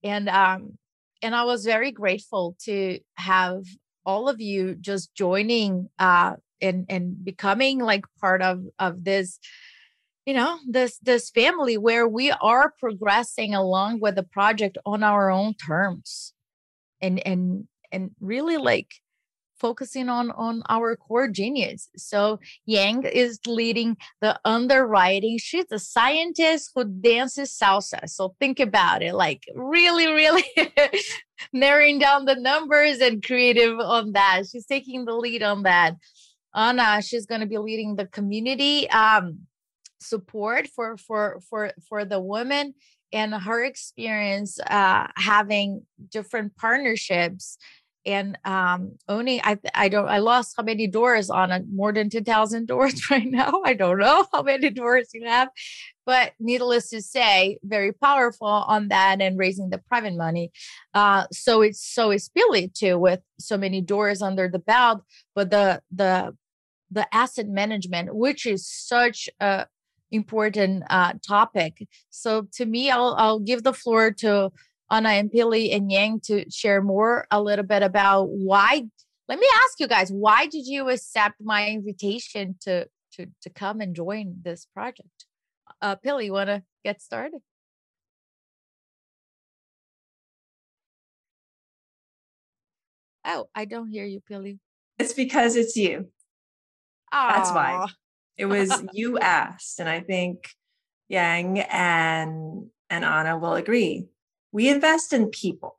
And 0.03 0.27
um, 0.27 0.77
and 1.21 1.33
I 1.33 1.45
was 1.45 1.65
very 1.65 1.91
grateful 1.91 2.57
to 2.65 2.99
have 3.15 3.63
all 4.05 4.29
of 4.29 4.39
you 4.39 4.75
just 4.75 5.15
joining 5.15 5.89
uh 5.97 6.35
and 6.61 6.85
and 6.89 7.23
becoming 7.23 7.79
like 7.79 8.05
part 8.19 8.41
of 8.41 8.63
of 8.77 9.03
this 9.03 9.39
you 10.25 10.33
know 10.33 10.59
this 10.67 10.97
this 10.99 11.29
family 11.29 11.77
where 11.77 12.07
we 12.07 12.31
are 12.31 12.73
progressing 12.79 13.53
along 13.53 13.99
with 13.99 14.15
the 14.15 14.23
project 14.23 14.77
on 14.85 15.03
our 15.03 15.29
own 15.29 15.53
terms 15.53 16.33
and 17.01 17.25
and 17.25 17.67
and 17.91 18.11
really 18.19 18.57
like 18.57 18.95
focusing 19.57 20.09
on 20.09 20.31
on 20.31 20.63
our 20.69 20.95
core 20.95 21.27
genius. 21.27 21.89
So 21.95 22.39
Giang 22.67 23.09
is 23.09 23.39
leading 23.47 23.97
the 24.21 24.39
underwriting. 24.43 25.37
She's 25.37 25.71
a 25.71 25.79
scientist 25.79 26.71
who 26.75 26.85
dances 26.85 27.57
salsa. 27.57 28.09
So 28.09 28.35
think 28.39 28.59
about 28.59 29.01
it 29.01 29.13
like 29.13 29.43
really 29.55 30.07
really 30.07 30.45
narrowing 31.53 31.99
down 31.99 32.25
the 32.25 32.35
numbers 32.35 32.99
and 32.99 33.23
creative 33.23 33.79
on 33.79 34.11
that. 34.13 34.43
She's 34.51 34.65
taking 34.65 35.05
the 35.05 35.15
lead 35.15 35.43
on 35.43 35.63
that. 35.63 35.95
Anna 36.53 37.01
she's 37.01 37.25
going 37.25 37.41
to 37.41 37.47
be 37.47 37.57
leading 37.57 37.95
the 37.95 38.07
community. 38.07 38.89
Um 38.89 39.47
support 39.99 40.67
for 40.67 40.97
for 40.97 41.39
for 41.49 41.71
for 41.87 42.05
the 42.05 42.19
woman 42.19 42.73
and 43.11 43.33
her 43.33 43.63
experience 43.63 44.59
uh, 44.59 45.07
having 45.15 45.83
different 46.11 46.55
partnerships 46.57 47.57
and 48.05 48.37
um, 48.45 48.91
owning 49.09 49.41
I 49.43 49.57
I 49.73 49.89
don't 49.89 50.07
I 50.07 50.19
lost 50.19 50.53
how 50.57 50.63
many 50.63 50.87
doors 50.87 51.29
on 51.29 51.51
a 51.51 51.61
more 51.71 51.91
than 51.91 52.09
10,000 52.09 52.67
doors 52.67 53.09
right 53.09 53.25
now. 53.25 53.61
I 53.65 53.73
don't 53.73 53.97
know 53.97 54.27
how 54.31 54.43
many 54.43 54.69
doors 54.69 55.09
you 55.13 55.25
have, 55.25 55.49
but 56.05 56.33
needless 56.39 56.89
to 56.89 57.01
say, 57.01 57.57
very 57.63 57.91
powerful 57.91 58.47
on 58.47 58.89
that 58.89 59.21
and 59.21 59.37
raising 59.37 59.69
the 59.69 59.79
private 59.79 60.15
money. 60.15 60.51
Uh, 60.93 61.25
so 61.31 61.61
it's 61.61 61.83
so 61.83 62.11
it's 62.11 62.29
Pili 62.29 62.71
too 62.73 62.99
with 62.99 63.21
so 63.39 63.57
many 63.57 63.81
doors 63.81 64.21
under 64.21 64.47
the 64.47 64.59
belt, 64.59 65.01
but 65.33 65.49
the 65.49 65.81
the 65.91 66.35
the 66.91 67.13
asset 67.13 67.47
management, 67.47 68.15
which 68.15 68.45
is 68.45 68.67
such 68.69 69.27
a 69.39 69.65
important 70.15 70.83
uh, 70.89 71.13
topic. 71.27 71.87
So 72.09 72.47
to 72.53 72.65
me, 72.65 72.89
I'll 72.89 73.15
I'll 73.17 73.39
give 73.39 73.63
the 73.63 73.73
floor 73.73 74.11
to 74.19 74.51
Anna 74.89 75.09
and 75.09 75.31
Pili 75.31 75.75
and 75.75 75.89
Giang 75.89 76.21
to 76.23 76.49
share 76.49 76.81
more 76.81 77.27
a 77.31 77.41
little 77.41 77.65
bit 77.65 77.83
about 77.83 78.29
why. 78.29 78.83
Let 79.27 79.39
me 79.39 79.47
ask 79.65 79.79
you 79.79 79.87
guys, 79.87 80.09
why 80.11 80.45
did 80.45 80.67
you 80.67 80.89
accept 80.89 81.35
my 81.41 81.67
invitation 81.67 82.55
to 82.61 82.87
to 83.13 83.27
to 83.41 83.49
come 83.49 83.81
and 83.81 83.95
join 83.95 84.35
this 84.41 84.67
project? 84.73 85.25
Uh, 85.81 85.95
Pili, 85.95 86.25
you 86.25 86.33
want 86.33 86.49
to 86.49 86.63
get 86.83 87.01
started? 87.01 87.41
Oh, 93.25 93.49
I 93.55 93.65
don't 93.65 93.89
hear 93.89 94.05
you, 94.05 94.21
Pili. 94.21 94.59
It's 94.99 95.13
because 95.13 95.55
it's 95.55 95.75
you. 95.75 96.11
Aww. 97.13 97.35
That's 97.35 97.51
why. 97.51 97.87
It 98.37 98.45
was 98.45 98.83
you 98.93 99.17
asked, 99.19 99.79
and 99.79 99.89
I 99.89 100.01
think 100.01 100.49
Giang 101.11 101.65
and 101.69 102.67
and 102.89 103.05
Anna 103.05 103.37
will 103.37 103.55
agree 103.55 104.07
we 104.55 104.69
invest 104.69 105.11
in 105.11 105.27
people. 105.27 105.77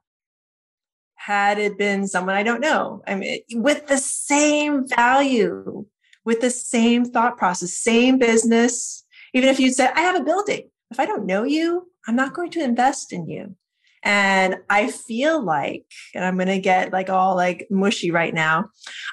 Had 1.15 1.59
it 1.59 1.79
been 1.79 2.07
someone 2.07 2.35
I 2.35 2.43
don't 2.43 2.61
know, 2.61 3.03
I 3.07 3.15
mean, 3.15 3.41
with 3.55 3.87
the 3.87 3.97
same 3.97 4.87
value, 4.87 5.87
with 6.27 6.43
the 6.43 6.51
same 6.51 7.07
thought 7.07 7.39
process, 7.39 7.73
same 7.73 8.19
business, 8.19 9.03
even 9.33 9.49
if 9.49 9.59
you 9.59 9.73
said, 9.73 9.93
I 9.97 10.03
have 10.03 10.15
a 10.15 10.23
building, 10.23 10.69
if 10.91 11.01
I 11.01 11.07
don't 11.07 11.25
know 11.25 11.43
you, 11.43 11.89
I'm 12.07 12.17
not 12.17 12.35
going 12.35 12.51
to 12.51 12.63
invest 12.63 13.15
in 13.15 13.27
you. 13.27 13.57
And 14.03 14.57
I 14.69 14.89
feel 14.91 15.43
like, 15.43 15.87
and 16.15 16.23
I'm 16.23 16.37
going 16.37 16.49
to 16.49 16.59
get 16.59 16.93
like 16.93 17.09
all 17.09 17.35
like 17.35 17.67
mushy 17.71 18.11
right 18.11 18.35
now, 18.35 18.67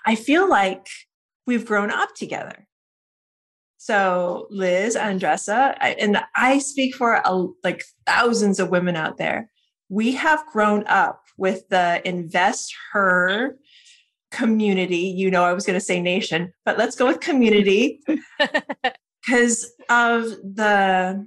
I 0.05 0.15
feel 0.15 0.47
like 0.47 0.87
we've 1.47 1.65
grown 1.65 1.89
up 1.89 2.13
together. 2.15 2.67
So 3.83 4.47
Liz, 4.49 4.95
Andresa, 4.95 5.75
I, 5.81 5.95
and 5.99 6.17
I 6.35 6.59
speak 6.59 6.95
for 6.95 7.21
a, 7.25 7.47
like 7.63 7.83
thousands 8.05 8.59
of 8.59 8.69
women 8.69 8.95
out 8.95 9.17
there 9.17 9.49
we 9.93 10.13
have 10.13 10.43
grown 10.51 10.83
up 10.87 11.21
with 11.37 11.69
the 11.69 12.01
invest 12.07 12.73
her 12.93 13.55
community. 14.31 15.13
You 15.15 15.29
know, 15.29 15.43
I 15.43 15.53
was 15.53 15.65
going 15.65 15.79
to 15.79 15.85
say 15.85 16.01
nation, 16.01 16.51
but 16.65 16.79
let's 16.79 16.95
go 16.95 17.05
with 17.05 17.19
community 17.19 17.99
because 18.39 19.71
of 19.89 20.23
the 20.41 21.25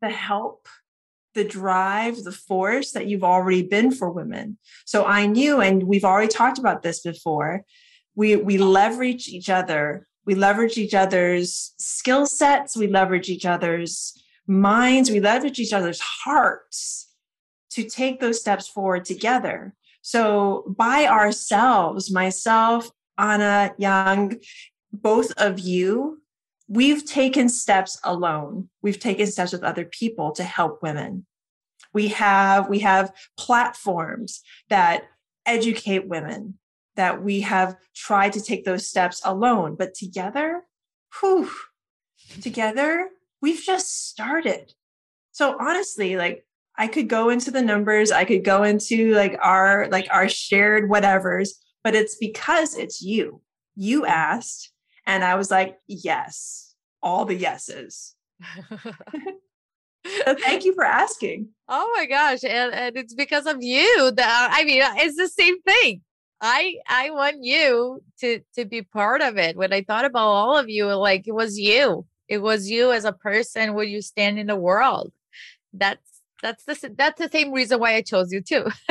the 0.00 0.10
help 0.10 0.66
the 1.34 1.44
drive, 1.44 2.24
the 2.24 2.32
force 2.32 2.90
that 2.90 3.06
you've 3.06 3.24
already 3.24 3.62
been 3.62 3.90
for 3.90 4.10
women. 4.10 4.58
So 4.84 5.06
I 5.06 5.24
knew, 5.24 5.62
and 5.62 5.84
we've 5.84 6.04
already 6.04 6.28
talked 6.28 6.58
about 6.58 6.82
this 6.82 7.00
before. 7.00 7.62
We 8.16 8.36
we 8.36 8.58
leverage 8.58 9.28
each 9.28 9.48
other. 9.48 10.08
We 10.24 10.34
leverage 10.34 10.78
each 10.78 10.94
other's 10.94 11.72
skill 11.78 12.26
sets. 12.26 12.76
We 12.76 12.86
leverage 12.86 13.28
each 13.28 13.46
other's 13.46 14.12
minds. 14.46 15.10
We 15.10 15.20
leverage 15.20 15.58
each 15.58 15.72
other's 15.72 16.00
hearts 16.00 17.08
to 17.70 17.88
take 17.88 18.20
those 18.20 18.40
steps 18.40 18.68
forward 18.68 19.04
together. 19.04 19.74
So 20.02 20.74
by 20.76 21.06
ourselves, 21.06 22.10
myself, 22.10 22.90
Anna 23.18 23.72
Giang, 23.80 24.44
both 24.92 25.32
of 25.36 25.60
you, 25.60 26.22
we've 26.68 27.04
taken 27.04 27.48
steps 27.48 27.98
alone. 28.04 28.68
We've 28.82 28.98
taken 28.98 29.26
steps 29.26 29.52
with 29.52 29.62
other 29.62 29.84
people 29.84 30.32
to 30.32 30.44
help 30.44 30.82
women. 30.82 31.26
We 31.94 32.08
have 32.08 32.68
we 32.68 32.80
have 32.80 33.12
platforms 33.36 34.42
that 34.70 35.04
educate 35.46 36.08
women 36.08 36.58
that 36.96 37.22
we 37.22 37.40
have 37.40 37.76
tried 37.94 38.32
to 38.34 38.42
take 38.42 38.64
those 38.64 38.88
steps 38.88 39.20
alone, 39.24 39.76
but 39.78 39.94
together, 39.94 40.62
whew, 41.20 41.50
together, 42.40 43.08
we've 43.40 43.62
just 43.62 44.08
started. 44.08 44.72
So 45.32 45.56
honestly, 45.58 46.16
like 46.16 46.44
I 46.76 46.86
could 46.86 47.08
go 47.08 47.28
into 47.28 47.50
the 47.50 47.62
numbers, 47.62 48.10
I 48.10 48.24
could 48.24 48.44
go 48.44 48.62
into 48.62 49.14
like 49.14 49.38
our 49.42 49.88
like 49.90 50.08
our 50.10 50.28
shared 50.28 50.90
whatevers, 50.90 51.50
but 51.82 51.94
it's 51.94 52.16
because 52.16 52.76
it's 52.76 53.02
you. 53.02 53.40
You 53.74 54.06
asked 54.06 54.72
and 55.06 55.24
I 55.24 55.34
was 55.34 55.50
like, 55.50 55.78
"Yes." 55.86 56.74
All 57.02 57.24
the 57.24 57.34
yeses. 57.34 58.14
thank 60.14 60.64
you 60.64 60.74
for 60.74 60.84
asking. 60.84 61.48
Oh 61.74 61.90
my 61.96 62.04
gosh, 62.04 62.44
and, 62.44 62.74
and 62.74 62.96
it's 62.98 63.14
because 63.14 63.46
of 63.46 63.62
you 63.62 64.12
that 64.14 64.50
I 64.52 64.64
mean, 64.64 64.82
it's 64.96 65.16
the 65.16 65.26
same 65.26 65.62
thing. 65.62 66.02
I 66.42 66.78
I 66.88 67.10
want 67.10 67.36
you 67.44 68.02
to 68.20 68.40
to 68.56 68.64
be 68.64 68.82
part 68.82 69.22
of 69.22 69.38
it. 69.38 69.56
When 69.56 69.72
I 69.72 69.82
thought 69.82 70.04
about 70.04 70.26
all 70.26 70.58
of 70.58 70.68
you, 70.68 70.86
like 70.86 71.28
it 71.28 71.32
was 71.34 71.58
you. 71.58 72.04
It 72.28 72.38
was 72.38 72.68
you 72.68 72.90
as 72.92 73.04
a 73.04 73.12
person 73.12 73.74
where 73.74 73.84
you 73.84 74.02
stand 74.02 74.38
in 74.38 74.48
the 74.48 74.56
world. 74.56 75.12
That's 75.72 76.20
that's 76.42 76.64
the 76.64 76.94
that's 76.98 77.20
the 77.20 77.28
same 77.30 77.52
reason 77.52 77.78
why 77.78 77.94
I 77.94 78.02
chose 78.02 78.32
you 78.32 78.40
too. 78.40 78.66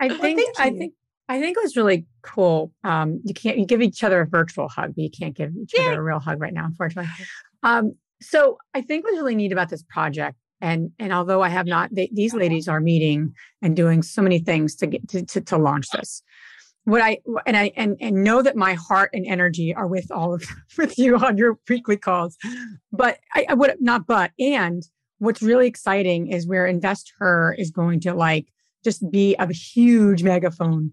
I 0.00 0.08
think 0.08 0.38
well, 0.58 0.66
I 0.66 0.70
think 0.70 0.94
I 1.28 1.40
think 1.40 1.56
it 1.56 1.62
was 1.62 1.76
really 1.76 2.06
cool. 2.22 2.72
Um, 2.82 3.20
you 3.24 3.32
can't 3.32 3.58
you 3.58 3.64
give 3.64 3.80
each 3.80 4.02
other 4.02 4.22
a 4.22 4.26
virtual 4.26 4.68
hug, 4.68 4.94
but 4.96 5.02
you 5.02 5.10
can't 5.10 5.36
give 5.36 5.52
each 5.56 5.72
yeah. 5.76 5.84
other 5.84 6.00
a 6.00 6.02
real 6.02 6.18
hug 6.18 6.40
right 6.40 6.52
now, 6.52 6.64
unfortunately. 6.66 7.10
Um, 7.64 7.94
so 8.20 8.58
I 8.74 8.80
think 8.80 9.04
what's 9.04 9.16
really 9.16 9.36
neat 9.36 9.52
about 9.52 9.68
this 9.68 9.84
project, 9.84 10.36
and 10.62 10.92
and 10.98 11.12
although 11.12 11.42
I 11.42 11.50
have 11.50 11.66
not, 11.66 11.90
they, 11.92 12.08
these 12.12 12.32
uh-huh. 12.32 12.40
ladies 12.40 12.68
are 12.68 12.80
meeting 12.80 13.34
and 13.60 13.76
doing 13.76 14.02
so 14.02 14.22
many 14.22 14.38
things 14.38 14.74
to 14.76 14.86
get 14.86 15.06
to, 15.08 15.24
to, 15.26 15.40
to 15.42 15.58
launch 15.58 15.88
uh-huh. 15.92 16.00
this. 16.00 16.22
What 16.84 17.02
I 17.02 17.18
and 17.46 17.56
I 17.56 17.72
and 17.76 17.96
and 18.00 18.24
know 18.24 18.40
that 18.42 18.56
my 18.56 18.74
heart 18.74 19.10
and 19.12 19.26
energy 19.26 19.74
are 19.74 19.86
with 19.86 20.10
all 20.10 20.32
of 20.32 20.44
with 20.78 20.98
you 20.98 21.16
on 21.16 21.36
your 21.36 21.58
weekly 21.68 21.96
calls, 21.96 22.38
but 22.92 23.18
I, 23.34 23.46
I 23.50 23.54
would 23.54 23.76
not 23.80 24.06
but 24.06 24.30
and 24.38 24.82
what's 25.18 25.42
really 25.42 25.66
exciting 25.68 26.28
is 26.28 26.48
where 26.48 26.66
InvestHER 26.66 27.56
is 27.56 27.70
going 27.70 28.00
to 28.00 28.14
like 28.14 28.46
just 28.82 29.08
be 29.10 29.36
a 29.38 29.52
huge 29.52 30.24
megaphone 30.24 30.92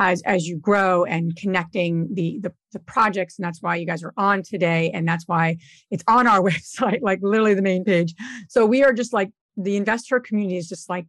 as 0.00 0.22
as 0.22 0.48
you 0.48 0.56
grow 0.56 1.04
and 1.04 1.36
connecting 1.36 2.08
the, 2.14 2.40
the 2.42 2.52
the 2.72 2.80
projects 2.80 3.38
and 3.38 3.44
that's 3.44 3.60
why 3.62 3.76
you 3.76 3.86
guys 3.86 4.02
are 4.02 4.14
on 4.16 4.42
today 4.42 4.90
and 4.94 5.06
that's 5.06 5.28
why 5.28 5.56
it's 5.90 6.02
on 6.08 6.26
our 6.26 6.40
website 6.50 7.02
like 7.02 7.20
literally 7.22 7.54
the 7.54 7.62
main 7.62 7.84
page. 7.84 8.14
So 8.48 8.66
we 8.66 8.82
are 8.82 8.92
just 8.92 9.12
like 9.12 9.30
the 9.56 9.78
InvestHER 9.78 10.24
community 10.24 10.56
is 10.56 10.68
just 10.68 10.88
like 10.88 11.06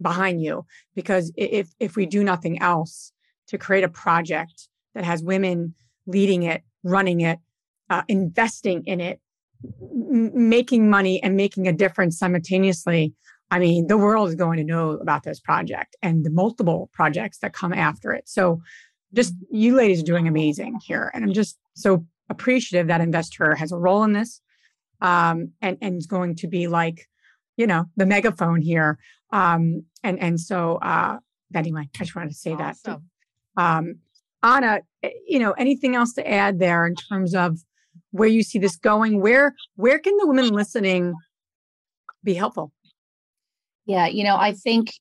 behind 0.00 0.42
you 0.42 0.66
because 0.94 1.32
if 1.36 1.68
if 1.80 1.96
we 1.96 2.06
do 2.06 2.22
nothing 2.22 2.60
else 2.62 3.12
to 3.48 3.58
create 3.58 3.82
a 3.82 3.88
project 3.88 4.68
that 4.94 5.04
has 5.04 5.22
women 5.22 5.74
leading 6.06 6.42
it 6.42 6.62
running 6.84 7.22
it 7.22 7.38
uh, 7.90 8.02
investing 8.08 8.84
in 8.84 9.00
it 9.00 9.20
making 9.90 10.88
money 10.88 11.22
and 11.22 11.36
making 11.36 11.66
a 11.66 11.72
difference 11.72 12.18
simultaneously, 12.18 13.12
I 13.50 13.58
mean, 13.58 13.86
the 13.86 13.96
world 13.96 14.28
is 14.28 14.34
going 14.34 14.58
to 14.58 14.64
know 14.64 14.90
about 14.90 15.22
this 15.22 15.40
project 15.40 15.96
and 16.02 16.24
the 16.24 16.30
multiple 16.30 16.90
projects 16.92 17.38
that 17.38 17.52
come 17.52 17.72
after 17.72 18.12
it. 18.12 18.28
So, 18.28 18.60
just 19.14 19.34
you 19.50 19.74
ladies 19.74 20.02
are 20.02 20.06
doing 20.06 20.28
amazing 20.28 20.80
here. 20.84 21.10
And 21.14 21.24
I'm 21.24 21.32
just 21.32 21.58
so 21.74 22.04
appreciative 22.28 22.88
that 22.88 23.00
InvestHER 23.00 23.56
has 23.56 23.72
a 23.72 23.78
role 23.78 24.04
in 24.04 24.12
this 24.12 24.42
um, 25.00 25.52
and, 25.62 25.78
and 25.80 25.96
is 25.96 26.06
going 26.06 26.36
to 26.36 26.46
be 26.46 26.68
like, 26.68 27.08
you 27.56 27.66
know, 27.66 27.86
the 27.96 28.04
megaphone 28.04 28.60
here. 28.60 28.98
Um, 29.32 29.84
and, 30.02 30.20
and 30.20 30.38
so, 30.38 30.76
uh, 30.76 31.18
anyway, 31.54 31.88
I 31.94 31.98
just 31.98 32.14
wanted 32.14 32.28
to 32.28 32.34
say 32.34 32.52
awesome. 32.52 33.08
that. 33.56 33.62
Um, 33.62 33.94
Anna, 34.42 34.80
eh, 35.02 35.10
you 35.26 35.38
know, 35.38 35.52
anything 35.52 35.96
else 35.96 36.12
to 36.14 36.28
add 36.28 36.58
there 36.58 36.86
in 36.86 36.94
terms 36.94 37.34
of 37.34 37.58
where 38.10 38.28
you 38.28 38.42
see 38.42 38.58
this 38.58 38.76
going 38.76 39.20
where 39.20 39.54
where 39.76 39.98
can 39.98 40.16
the 40.16 40.26
women 40.26 40.48
listening 40.48 41.14
be 42.24 42.34
helpful 42.34 42.72
yeah 43.88 44.06
you 44.06 44.22
know 44.22 44.36
i 44.36 44.52
think 44.52 44.92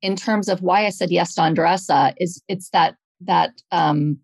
in 0.00 0.16
terms 0.16 0.48
of 0.48 0.62
why 0.62 0.86
i 0.86 0.90
said 0.90 1.10
yes 1.10 1.34
to 1.34 1.42
andresa 1.42 2.14
is 2.18 2.42
it's 2.48 2.70
that 2.70 2.96
that 3.20 3.50
um 3.72 4.18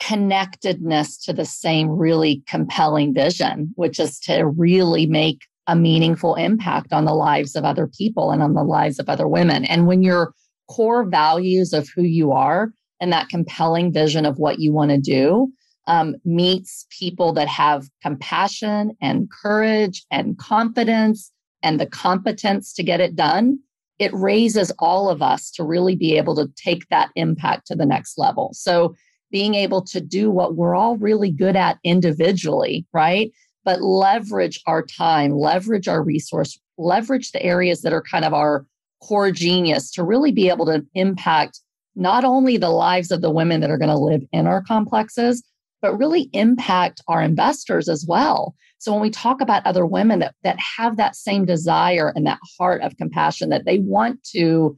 connectedness 0.00 1.18
to 1.18 1.32
the 1.32 1.44
same 1.44 1.88
really 1.88 2.42
compelling 2.46 3.12
vision 3.12 3.72
which 3.74 3.98
is 3.98 4.20
to 4.20 4.44
really 4.44 5.06
make 5.06 5.40
a 5.70 5.76
meaningful 5.76 6.34
impact 6.34 6.92
on 6.92 7.04
the 7.04 7.14
lives 7.14 7.54
of 7.54 7.64
other 7.64 7.86
people 7.86 8.32
and 8.32 8.42
on 8.42 8.54
the 8.54 8.64
lives 8.64 8.98
of 8.98 9.08
other 9.08 9.28
women. 9.28 9.64
And 9.64 9.86
when 9.86 10.02
your 10.02 10.34
core 10.68 11.04
values 11.04 11.72
of 11.72 11.88
who 11.94 12.02
you 12.02 12.32
are 12.32 12.72
and 13.00 13.12
that 13.12 13.28
compelling 13.28 13.92
vision 13.92 14.26
of 14.26 14.38
what 14.38 14.58
you 14.58 14.72
want 14.72 14.90
to 14.90 14.98
do 14.98 15.52
um, 15.86 16.16
meets 16.24 16.86
people 16.98 17.32
that 17.34 17.46
have 17.46 17.88
compassion 18.02 18.96
and 19.00 19.30
courage 19.30 20.04
and 20.10 20.36
confidence 20.38 21.30
and 21.62 21.80
the 21.80 21.86
competence 21.86 22.72
to 22.74 22.82
get 22.82 23.00
it 23.00 23.16
done, 23.16 23.58
it 23.98 24.12
raises 24.14 24.72
all 24.78 25.10
of 25.10 25.20
us 25.20 25.50
to 25.52 25.64
really 25.64 25.94
be 25.94 26.16
able 26.16 26.34
to 26.36 26.50
take 26.56 26.88
that 26.88 27.10
impact 27.16 27.66
to 27.66 27.74
the 27.74 27.86
next 27.86 28.18
level. 28.18 28.50
So, 28.54 28.94
being 29.30 29.54
able 29.54 29.82
to 29.82 30.00
do 30.00 30.28
what 30.28 30.56
we're 30.56 30.74
all 30.74 30.96
really 30.96 31.30
good 31.30 31.54
at 31.54 31.78
individually, 31.84 32.84
right? 32.92 33.30
But 33.64 33.80
leverage 33.80 34.60
our 34.66 34.84
time, 34.84 35.30
leverage 35.32 35.86
our 35.86 36.02
resource, 36.02 36.58
leverage 36.78 37.30
the 37.30 37.42
areas 37.42 37.82
that 37.82 37.92
are 37.92 38.02
kind 38.02 38.24
of 38.24 38.34
our 38.34 38.66
core 39.00 39.30
genius 39.30 39.90
to 39.92 40.02
really 40.02 40.32
be 40.32 40.48
able 40.48 40.66
to 40.66 40.84
impact 40.94 41.60
not 41.94 42.24
only 42.24 42.56
the 42.56 42.70
lives 42.70 43.10
of 43.10 43.20
the 43.20 43.30
women 43.30 43.60
that 43.60 43.70
are 43.70 43.78
going 43.78 43.88
to 43.88 43.96
live 43.96 44.22
in 44.32 44.46
our 44.46 44.62
complexes, 44.62 45.44
but 45.82 45.96
really 45.96 46.28
impact 46.32 47.00
our 47.08 47.22
investors 47.22 47.88
as 47.88 48.04
well. 48.06 48.54
So 48.80 48.92
when 48.92 49.02
we 49.02 49.10
talk 49.10 49.42
about 49.42 49.64
other 49.66 49.84
women 49.84 50.20
that, 50.20 50.34
that 50.42 50.58
have 50.78 50.96
that 50.96 51.14
same 51.14 51.44
desire 51.44 52.12
and 52.16 52.26
that 52.26 52.40
heart 52.58 52.80
of 52.80 52.96
compassion 52.96 53.50
that 53.50 53.66
they 53.66 53.78
want 53.78 54.24
to 54.32 54.76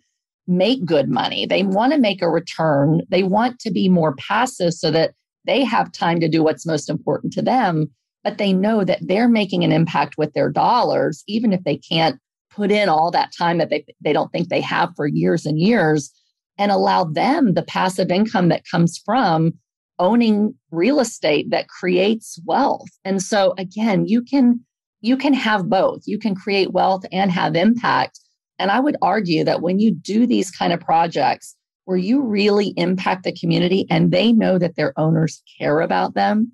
make 0.48 0.84
good 0.84 1.08
money, 1.08 1.46
they 1.46 1.62
want 1.62 1.92
to 1.92 2.00
make 2.00 2.20
a 2.20 2.28
return, 2.28 3.02
they 3.10 3.22
want 3.22 3.60
to 3.60 3.70
be 3.70 3.88
more 3.88 4.16
passive 4.16 4.74
so 4.74 4.90
that 4.90 5.12
they 5.46 5.62
have 5.62 5.92
time 5.92 6.18
to 6.18 6.28
do 6.28 6.42
what's 6.42 6.66
most 6.66 6.90
important 6.90 7.32
to 7.34 7.42
them, 7.42 7.88
but 8.24 8.38
they 8.38 8.52
know 8.52 8.82
that 8.82 8.98
they're 9.02 9.28
making 9.28 9.62
an 9.62 9.70
impact 9.70 10.18
with 10.18 10.32
their 10.32 10.50
dollars, 10.50 11.22
even 11.28 11.52
if 11.52 11.62
they 11.62 11.76
can't 11.76 12.18
put 12.50 12.72
in 12.72 12.88
all 12.88 13.12
that 13.12 13.32
time 13.32 13.58
that 13.58 13.70
they, 13.70 13.84
they 14.00 14.12
don't 14.12 14.32
think 14.32 14.48
they 14.48 14.60
have 14.60 14.90
for 14.96 15.06
years 15.06 15.46
and 15.46 15.60
years 15.60 16.12
and 16.58 16.72
allow 16.72 17.04
them 17.04 17.54
the 17.54 17.62
passive 17.62 18.10
income 18.10 18.48
that 18.48 18.66
comes 18.68 18.98
from 18.98 19.54
owning 20.02 20.52
real 20.72 20.98
estate 20.98 21.50
that 21.50 21.68
creates 21.68 22.40
wealth. 22.44 22.88
And 23.04 23.22
so 23.22 23.54
again, 23.56 24.04
you 24.06 24.20
can 24.20 24.60
you 25.00 25.16
can 25.16 25.32
have 25.32 25.68
both. 25.68 26.02
You 26.06 26.18
can 26.18 26.34
create 26.34 26.72
wealth 26.72 27.04
and 27.12 27.30
have 27.30 27.56
impact. 27.56 28.20
And 28.58 28.70
I 28.70 28.80
would 28.80 28.96
argue 29.00 29.44
that 29.44 29.62
when 29.62 29.78
you 29.78 29.92
do 29.92 30.26
these 30.26 30.50
kind 30.50 30.72
of 30.72 30.80
projects 30.80 31.56
where 31.84 31.96
you 31.96 32.20
really 32.22 32.74
impact 32.76 33.24
the 33.24 33.32
community 33.32 33.86
and 33.90 34.10
they 34.10 34.32
know 34.32 34.58
that 34.58 34.76
their 34.76 34.92
owners 34.98 35.42
care 35.58 35.80
about 35.80 36.14
them, 36.14 36.52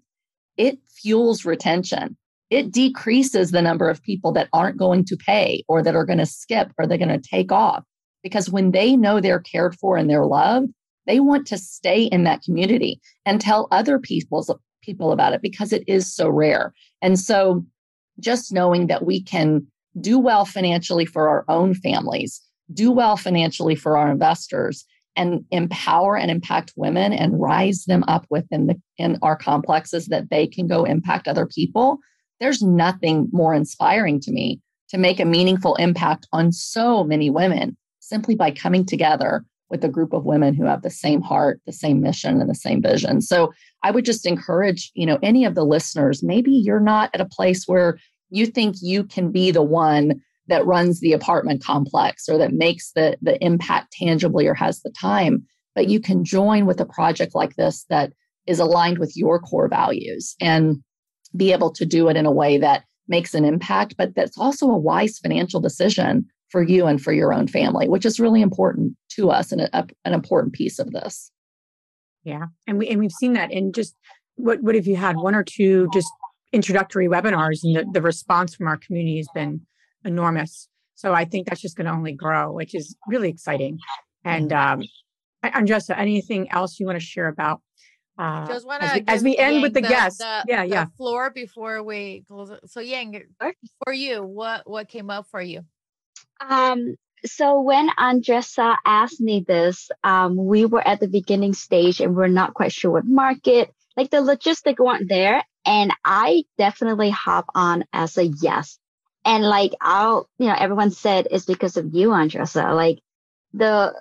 it 0.57 0.79
fuels 0.89 1.45
retention. 1.45 2.17
It 2.51 2.73
decreases 2.73 3.51
the 3.51 3.63
number 3.63 3.91
of 3.91 4.03
people 4.03 4.33
that 4.33 4.49
aren't 4.53 4.79
going 4.79 5.05
to 5.07 5.17
pay 5.17 5.63
or 5.69 5.83
that 5.83 5.95
are 5.95 6.07
going 6.07 6.19
to 6.19 6.27
skip 6.27 6.73
or 6.79 6.87
they're 6.87 6.97
going 6.97 7.21
to 7.21 7.29
take 7.29 7.53
off. 7.53 7.85
Because 8.23 8.51
when 8.51 8.73
they 8.73 8.97
know 8.97 9.21
they're 9.21 9.41
cared 9.41 9.75
for 9.77 9.97
and 9.97 10.09
they're 10.09 10.27
loved, 10.27 10.73
they 11.09 11.19
want 11.19 11.47
to 11.49 11.59
stay 11.59 12.03
in 12.05 12.23
that 12.25 12.43
community 12.43 13.01
and 13.27 13.41
tell 13.41 13.67
other 13.73 13.99
people's 13.99 14.55
people 14.83 15.11
about 15.11 15.33
it 15.33 15.43
because 15.43 15.73
it 15.73 15.83
is 15.89 16.15
so 16.15 16.29
rare. 16.29 16.73
And 17.03 17.19
so 17.19 17.65
just 18.21 18.53
knowing 18.53 18.87
that 18.89 19.05
we 19.05 19.23
can 19.23 19.67
do 20.01 20.19
well 20.19 20.45
financially 20.45 21.07
for 21.07 21.29
our 21.29 21.45
own 21.49 21.75
families, 21.75 22.41
do 22.73 22.93
well 22.93 23.17
financially 23.17 23.75
for 23.75 23.97
our 23.97 24.11
investors, 24.11 24.85
and 25.17 25.45
empower 25.51 26.17
and 26.17 26.31
impact 26.31 26.73
women 26.77 27.13
and 27.13 27.41
rise 27.41 27.87
them 27.87 28.05
up 28.07 28.25
within 28.31 28.67
the 28.67 28.81
in 28.99 29.19
our 29.21 29.35
complexes 29.35 30.07
that 30.07 30.31
they 30.31 30.47
can 30.47 30.69
go 30.69 30.85
impact 30.85 31.27
other 31.27 31.47
people. 31.47 31.99
There's 32.39 32.63
nothing 32.63 33.29
more 33.33 33.53
inspiring 33.53 34.21
to 34.21 34.31
me 34.31 34.61
to 34.91 34.99
make 34.99 35.19
a 35.19 35.25
meaningful 35.25 35.75
impact 35.77 36.29
on 36.33 36.53
so 36.53 37.03
many 37.03 37.31
women 37.31 37.77
simply 37.99 38.37
by 38.37 38.53
coming 38.53 38.87
together 38.87 39.45
with 39.71 39.85
a 39.85 39.89
group 39.89 40.13
of 40.13 40.25
women 40.25 40.55
who 40.55 40.65
have 40.65 40.83
the 40.83 40.91
same 40.91 41.21
heart, 41.21 41.61
the 41.67 41.73
same 41.73 42.01
mission, 42.01 42.41
and 42.41 42.49
the 42.49 42.55
same 42.55 42.83
vision. 42.83 43.21
So 43.21 43.53
I 43.83 43.91
would 43.91 44.05
just 44.05 44.27
encourage, 44.27 44.91
you 44.95 45.07
know, 45.07 45.19
any 45.23 45.45
of 45.45 45.55
the 45.55 45.65
listeners, 45.65 46.23
maybe 46.23 46.51
you're 46.51 46.81
not 46.81 47.11
at 47.15 47.21
a 47.21 47.27
place 47.27 47.65
where 47.67 47.99
you 48.31 48.47
think 48.47 48.77
you 48.81 49.05
can 49.05 49.31
be 49.31 49.51
the 49.51 49.63
one 49.63 50.21
that 50.49 50.67
runs 50.67 51.01
the 51.01 51.13
apartment 51.13 51.63
complex 51.63 52.29
or 52.29 52.39
that 52.39 52.53
makes 52.53 52.93
the, 52.93 53.17
the 53.21 53.43
impact 53.45 53.93
tangibly 53.93 54.47
or 54.47 54.55
has 54.55 54.81
the 54.81 54.91
time, 54.91 55.45
but 55.75 55.89
you 55.89 56.01
can 56.01 56.25
join 56.25 56.67
with 56.67 56.81
a 56.81 56.87
project 56.87 57.35
like 57.35 57.57
this 57.57 57.85
that 57.91 58.13
is 58.47 58.59
aligned 58.59 58.99
with 58.99 59.17
your 59.17 59.39
core 59.39 59.69
values 59.69 60.35
and 60.41 60.83
be 61.37 61.53
able 61.53 61.71
to 61.71 61.85
do 61.85 62.09
it 62.09 62.17
in 62.17 62.25
a 62.25 62.33
way 62.33 62.57
that 62.57 62.85
makes 63.09 63.35
an 63.35 63.45
impact, 63.45 63.95
but 63.99 64.15
that's 64.15 64.39
also 64.39 64.71
a 64.71 64.79
wise 64.79 65.19
financial 65.19 65.61
decision 65.61 66.27
for 66.51 66.63
you 66.63 66.87
and 66.87 67.01
for 67.01 67.13
your 67.13 67.33
own 67.33 67.47
family, 67.47 67.89
which 67.89 68.07
is 68.07 68.21
really 68.21 68.43
important 68.43 68.97
to 69.11 69.31
us 69.31 69.53
and 69.53 69.63
a, 69.63 69.87
an 70.05 70.15
important 70.15 70.55
piece 70.55 70.79
of 70.79 70.91
this. 70.93 71.31
Yeah, 72.25 72.47
and 72.67 72.79
we 72.79 72.89
and 72.89 73.01
we've 73.01 73.13
seen 73.13 73.35
that 73.35 73.53
in 73.53 73.73
just 73.73 73.95
what 74.37 74.63
what 74.63 74.75
if 74.75 74.87
you 74.87 74.97
had 74.97 75.17
one 75.17 75.35
or 75.35 75.45
two 75.45 75.89
just 75.93 76.09
introductory 76.53 77.09
webinars 77.09 77.61
and 77.63 77.77
the, 77.77 77.87
the 77.93 78.03
response 78.03 78.55
from 78.55 78.67
our 78.67 78.77
community 78.77 79.19
has 79.19 79.29
been 79.35 79.61
enormous. 80.05 80.69
So 80.95 81.15
I 81.15 81.25
think 81.25 81.47
that's 81.47 81.61
just 81.61 81.77
going 81.77 81.87
to 81.87 81.93
only 81.93 82.13
grow, 82.13 82.53
which 82.53 82.75
is 82.75 82.97
really 83.07 83.29
exciting. 83.29 83.79
And 84.25 84.53
um, 84.53 84.83
Andresa, 85.45 85.97
anything 85.97 86.51
else 86.51 86.81
you 86.81 86.87
want 86.87 86.99
to 86.99 87.05
share 87.05 87.29
about 87.29 87.61
uh, 88.19 88.49
just 88.49 88.67
want 88.67 88.83
to 88.83 88.89
as, 88.89 89.03
as, 89.07 89.23
we 89.23 89.37
end 89.37 89.59
Giang 89.59 89.63
with 89.63 89.75
the, 89.75 89.81
the 89.81 89.89
guests. 89.89 90.19
The, 90.19 90.45
yeah, 90.49 90.65
the 90.65 90.71
yeah. 90.71 90.87
Floor 90.97 91.31
before 91.31 91.85
we 91.85 92.25
close. 92.27 92.51
It. 92.51 92.61
So 92.67 92.81
Giang, 92.81 93.23
for 93.85 93.93
you, 93.93 94.25
what 94.25 94.69
what 94.69 94.89
came 94.89 95.09
up 95.09 95.27
for 95.31 95.41
you? 95.41 95.63
Um, 96.41 96.97
so 97.25 97.61
when 97.61 97.89
Andresa 97.91 98.77
asked 98.85 99.21
me 99.21 99.45
this, 99.47 99.91
um, 100.05 100.37
we 100.37 100.67
were 100.67 100.87
at 100.87 101.01
the 101.01 101.09
beginning 101.09 101.53
stage 101.53 102.01
and 102.01 102.15
we're 102.15 102.29
not 102.29 102.55
quite 102.55 102.73
sure 102.73 102.93
what 102.93 103.05
market, 103.05 103.73
like 103.97 104.11
the 104.11 104.19
logistic 104.19 104.79
weren't 104.79 105.09
there. 105.09 105.43
And 105.67 105.93
I 106.05 106.45
definitely 106.57 107.11
hop 107.11 107.47
on 107.55 107.85
as 107.93 108.17
a 108.17 108.27
yes. 108.27 108.79
And 109.25 109.45
like 109.45 109.73
I'll, 109.81 110.29
you 110.39 110.47
know, 110.47 110.55
everyone 110.57 110.91
said 110.91 111.29
it's 111.31 111.45
because 111.45 111.77
of 111.77 111.95
you, 111.95 112.11
Andresa. 112.11 112.75
Like 112.75 113.01
the 113.53 113.95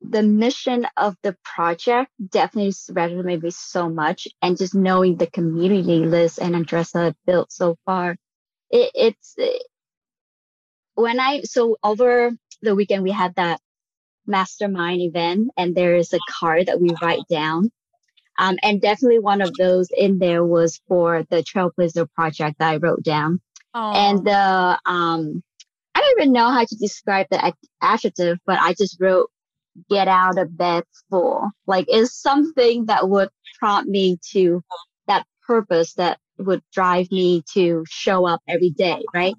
the 0.00 0.22
mission 0.22 0.86
of 0.96 1.16
the 1.22 1.36
project 1.44 2.10
definitely 2.30 2.72
resonated 2.72 3.42
me 3.42 3.50
so 3.50 3.88
much. 3.88 4.26
And 4.42 4.58
just 4.58 4.74
knowing 4.74 5.16
the 5.16 5.26
community 5.26 6.00
Liz 6.00 6.38
and 6.38 6.54
Andressa 6.54 7.14
built 7.26 7.52
so 7.52 7.76
far, 7.86 8.16
it, 8.70 8.90
it's 8.94 9.36
when 10.94 11.20
I 11.20 11.42
so 11.42 11.76
over 11.82 12.30
the 12.62 12.74
weekend 12.74 13.02
we 13.02 13.10
had 13.10 13.34
that 13.36 13.60
mastermind 14.26 15.00
event 15.02 15.50
and 15.56 15.74
there 15.74 15.96
is 15.96 16.12
a 16.12 16.18
card 16.30 16.66
that 16.66 16.80
we 16.80 16.90
write 17.02 17.22
down. 17.28 17.70
Um, 18.38 18.56
and 18.62 18.80
definitely 18.80 19.20
one 19.20 19.40
of 19.42 19.54
those 19.54 19.88
in 19.96 20.18
there 20.18 20.44
was 20.44 20.80
for 20.88 21.24
the 21.30 21.44
Trailblazer 21.44 22.10
project 22.14 22.58
that 22.58 22.70
I 22.70 22.76
wrote 22.78 23.02
down. 23.02 23.40
Aww. 23.76 23.94
And 23.94 24.26
the 24.26 24.78
um 24.86 25.42
I 25.94 26.00
don't 26.00 26.20
even 26.20 26.32
know 26.32 26.50
how 26.50 26.64
to 26.64 26.76
describe 26.76 27.26
the 27.30 27.54
adjective, 27.80 28.38
but 28.46 28.58
I 28.60 28.74
just 28.74 28.96
wrote 29.00 29.30
get 29.88 30.08
out 30.08 30.38
of 30.38 30.56
bed 30.56 30.84
full. 31.10 31.50
Like 31.66 31.86
it's 31.88 32.14
something 32.14 32.86
that 32.86 33.08
would 33.08 33.28
prompt 33.58 33.88
me 33.88 34.18
to 34.32 34.62
that 35.06 35.26
purpose 35.46 35.94
that 35.94 36.18
would 36.38 36.62
drive 36.72 37.10
me 37.10 37.42
to 37.52 37.84
show 37.88 38.26
up 38.26 38.40
every 38.48 38.70
day, 38.70 39.02
right? 39.14 39.34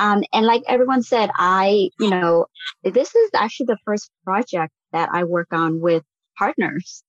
Um, 0.00 0.24
and 0.32 0.46
like 0.46 0.62
everyone 0.66 1.02
said, 1.02 1.30
I, 1.36 1.90
you 2.00 2.08
know, 2.08 2.46
this 2.82 3.14
is 3.14 3.30
actually 3.34 3.66
the 3.66 3.78
first 3.84 4.10
project 4.24 4.72
that 4.92 5.10
I 5.12 5.24
work 5.24 5.48
on 5.52 5.78
with 5.78 6.02
partners. 6.38 7.04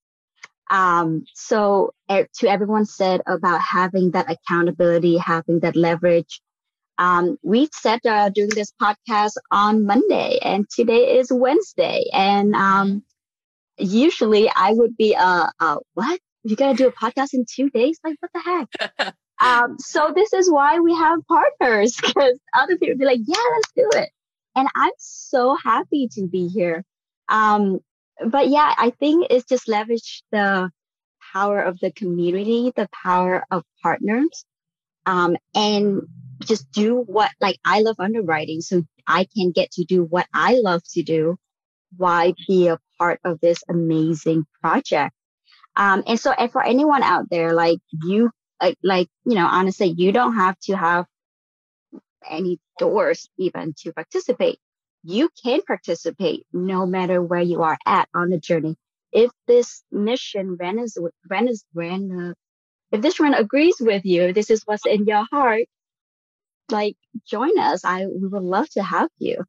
Um, 0.69 1.23
so 1.33 1.93
to 2.09 2.49
everyone 2.49 2.85
said 2.85 3.21
about 3.27 3.61
having 3.61 4.11
that 4.11 4.29
accountability, 4.29 5.17
having 5.17 5.61
that 5.61 5.77
leverage. 5.77 6.41
Um, 6.97 7.37
we 7.43 7.69
said 7.71 8.01
uh, 8.05 8.29
doing 8.29 8.49
this 8.49 8.73
podcast 8.81 9.35
on 9.51 9.85
Monday, 9.85 10.37
and 10.41 10.69
today 10.69 11.17
is 11.17 11.31
Wednesday. 11.31 12.03
And 12.11 12.53
um, 12.55 13.03
usually 13.77 14.51
I 14.53 14.73
would 14.73 14.97
be, 14.97 15.15
uh, 15.15 15.47
uh, 15.61 15.77
what? 15.93 16.19
You 16.43 16.57
got 16.57 16.71
to 16.71 16.83
do 16.83 16.87
a 16.87 16.91
podcast 16.91 17.33
in 17.33 17.45
two 17.49 17.69
days? 17.69 17.99
Like, 18.03 18.17
what 18.19 18.31
the 18.33 18.67
heck? 18.99 19.15
Um, 19.41 19.77
so 19.79 20.11
this 20.15 20.33
is 20.33 20.51
why 20.51 20.79
we 20.79 20.93
have 20.95 21.19
partners 21.27 21.95
because 22.01 22.39
other 22.55 22.77
people 22.77 22.97
be 22.97 23.05
like, 23.05 23.19
yeah, 23.25 23.43
let's 23.55 23.71
do 23.75 23.89
it. 23.99 24.09
And 24.55 24.67
I'm 24.75 24.91
so 24.97 25.57
happy 25.63 26.09
to 26.13 26.27
be 26.27 26.47
here. 26.47 26.83
Um, 27.29 27.79
but 28.25 28.49
yeah, 28.49 28.73
I 28.77 28.91
think 28.91 29.27
it's 29.29 29.47
just 29.47 29.67
leverage 29.67 30.23
the 30.31 30.69
power 31.33 31.61
of 31.61 31.79
the 31.79 31.91
community, 31.91 32.71
the 32.75 32.89
power 33.03 33.43
of 33.49 33.63
partners, 33.81 34.45
um, 35.05 35.37
and 35.55 36.01
just 36.41 36.71
do 36.71 36.95
what 36.95 37.31
like 37.39 37.57
I 37.65 37.81
love 37.81 37.95
underwriting, 37.99 38.61
so 38.61 38.83
I 39.07 39.25
can 39.35 39.51
get 39.51 39.71
to 39.73 39.85
do 39.85 40.03
what 40.03 40.27
I 40.33 40.59
love 40.61 40.81
to 40.93 41.03
do. 41.03 41.37
Why 41.97 42.33
be 42.47 42.67
a 42.67 42.79
part 42.97 43.19
of 43.23 43.39
this 43.39 43.63
amazing 43.69 44.45
project? 44.61 45.13
Um, 45.75 46.03
and 46.05 46.19
so, 46.19 46.31
and 46.31 46.51
for 46.51 46.63
anyone 46.63 47.03
out 47.03 47.29
there, 47.29 47.53
like 47.53 47.79
you 48.03 48.29
like, 48.61 48.77
like, 48.83 49.09
you 49.25 49.35
know, 49.35 49.45
honestly, 49.45 49.87
you 49.87 50.11
don't 50.11 50.35
have 50.35 50.57
to 50.59 50.75
have 50.75 51.05
any 52.29 52.59
doors 52.77 53.29
even 53.37 53.73
to 53.79 53.93
participate. 53.93 54.59
You 55.03 55.29
can 55.43 55.61
participate 55.61 56.45
no 56.53 56.85
matter 56.85 57.21
where 57.21 57.41
you 57.41 57.63
are 57.63 57.77
at 57.85 58.07
on 58.13 58.29
the 58.29 58.39
journey. 58.39 58.77
If 59.11 59.31
this 59.47 59.83
mission 59.91 60.57
resonates, 60.57 60.95
if 62.91 63.01
this 63.01 63.19
one 63.19 63.33
agrees 63.33 63.77
with 63.79 64.05
you, 64.05 64.31
this 64.31 64.49
is 64.49 64.61
what's 64.65 64.85
in 64.85 65.05
your 65.05 65.25
heart, 65.31 65.63
like 66.69 66.95
join 67.25 67.57
us. 67.59 67.83
I 67.83 68.05
we 68.05 68.27
would 68.27 68.43
love 68.43 68.69
to 68.71 68.83
have 68.83 69.09
you. 69.17 69.43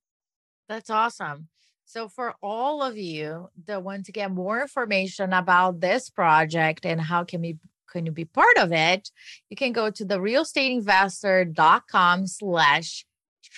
That's 0.69 0.91
awesome. 0.91 1.49
So, 1.85 2.09
for 2.09 2.35
all 2.43 2.83
of 2.83 2.97
you 2.97 3.51
that 3.67 3.83
want 3.83 4.07
to 4.07 4.13
get 4.13 4.31
more 4.31 4.63
information 4.63 5.33
about 5.33 5.81
this 5.81 6.09
project 6.09 6.87
and 6.87 7.01
how 7.01 7.25
can 7.25 7.43
we 7.43 7.59
can 7.91 8.07
you 8.07 8.13
be 8.13 8.25
part 8.25 8.57
of 8.59 8.73
it, 8.73 9.11
you 9.49 9.57
can 9.57 9.73
go 9.73 9.91
to 9.91 10.05
the 10.05 10.19
realestateinvesther.com 10.19 12.27
slash 12.27 13.07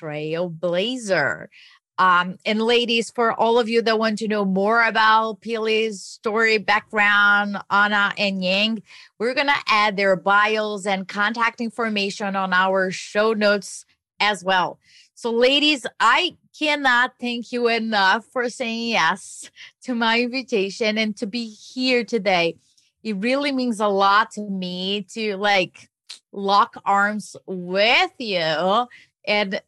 trailblazer. 0.00 1.48
Um, 1.96 2.38
and 2.44 2.60
ladies, 2.60 3.10
for 3.10 3.32
all 3.32 3.58
of 3.58 3.68
you 3.68 3.80
that 3.82 3.98
want 3.98 4.18
to 4.18 4.26
know 4.26 4.44
more 4.44 4.82
about 4.82 5.40
Pili's 5.40 6.02
story, 6.02 6.58
background, 6.58 7.58
Anna 7.70 8.12
and 8.18 8.42
Yang, 8.42 8.82
we're 9.18 9.34
going 9.34 9.46
to 9.46 9.62
add 9.68 9.96
their 9.96 10.16
bios 10.16 10.86
and 10.86 11.06
contact 11.06 11.60
information 11.60 12.34
on 12.34 12.52
our 12.52 12.90
show 12.90 13.32
notes 13.32 13.84
as 14.18 14.42
well. 14.42 14.80
So, 15.14 15.30
ladies, 15.30 15.86
I 16.00 16.36
cannot 16.58 17.14
thank 17.20 17.52
you 17.52 17.68
enough 17.68 18.26
for 18.26 18.50
saying 18.50 18.88
yes 18.88 19.50
to 19.82 19.94
my 19.94 20.20
invitation 20.20 20.98
and 20.98 21.16
to 21.16 21.26
be 21.26 21.46
here 21.46 22.04
today. 22.04 22.56
It 23.04 23.18
really 23.18 23.52
means 23.52 23.80
a 23.80 23.86
lot 23.86 24.30
to 24.32 24.40
me 24.40 25.02
to 25.10 25.36
like 25.36 25.90
lock 26.32 26.80
arms 26.86 27.36
with 27.46 28.12
you 28.18 28.86
and 29.26 29.62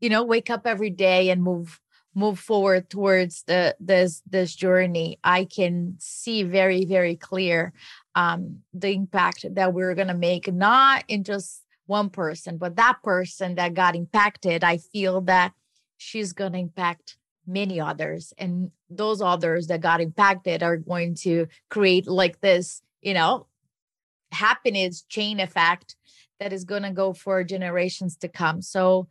you 0.00 0.10
know 0.10 0.24
wake 0.24 0.50
up 0.50 0.66
every 0.66 0.90
day 0.90 1.30
and 1.30 1.42
move 1.42 1.80
move 2.16 2.40
forward 2.40 2.90
towards 2.90 3.44
the 3.44 3.76
this 3.78 4.22
this 4.28 4.56
journey. 4.56 5.20
I 5.22 5.44
can 5.44 5.94
see 6.00 6.42
very 6.42 6.84
very 6.84 7.14
clear 7.14 7.72
um 8.16 8.58
the 8.74 8.90
impact 8.90 9.46
that 9.54 9.72
we're 9.72 9.94
going 9.94 10.08
to 10.08 10.14
make 10.14 10.52
not 10.52 11.04
in 11.06 11.22
just 11.22 11.62
one 11.86 12.10
person 12.10 12.58
but 12.58 12.74
that 12.74 12.98
person 13.04 13.54
that 13.54 13.74
got 13.74 13.94
impacted. 13.94 14.64
I 14.64 14.78
feel 14.78 15.20
that 15.22 15.52
she's 15.96 16.32
going 16.32 16.54
to 16.54 16.58
impact 16.58 17.16
many 17.50 17.80
others 17.80 18.32
and 18.38 18.70
those 18.88 19.20
others 19.20 19.66
that 19.66 19.80
got 19.80 20.00
impacted 20.00 20.62
are 20.62 20.76
going 20.76 21.14
to 21.14 21.46
create 21.68 22.06
like 22.06 22.40
this 22.40 22.82
you 23.02 23.14
know 23.14 23.46
happiness 24.32 25.02
chain 25.08 25.40
effect 25.40 25.96
that 26.38 26.52
is 26.52 26.64
going 26.64 26.82
to 26.82 26.90
go 26.90 27.12
for 27.12 27.42
generations 27.42 28.16
to 28.16 28.28
come 28.28 28.62
so 28.62 29.08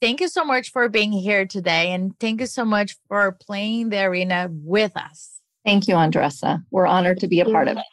thank 0.00 0.20
you 0.20 0.28
so 0.28 0.44
much 0.44 0.72
for 0.72 0.88
being 0.88 1.12
here 1.12 1.46
today. 1.46 1.92
And 1.92 2.18
thank 2.18 2.40
you 2.40 2.46
so 2.46 2.64
much 2.64 2.96
for 3.08 3.32
playing 3.32 3.90
the 3.90 4.02
arena 4.02 4.48
with 4.50 4.96
us. 4.96 5.40
Thank 5.64 5.88
you, 5.88 5.94
Andresa. 5.94 6.64
We're 6.70 6.86
honored 6.86 7.20
to 7.20 7.28
be 7.28 7.40
a 7.40 7.44
part 7.44 7.68
of 7.68 7.76
it. 7.76 7.84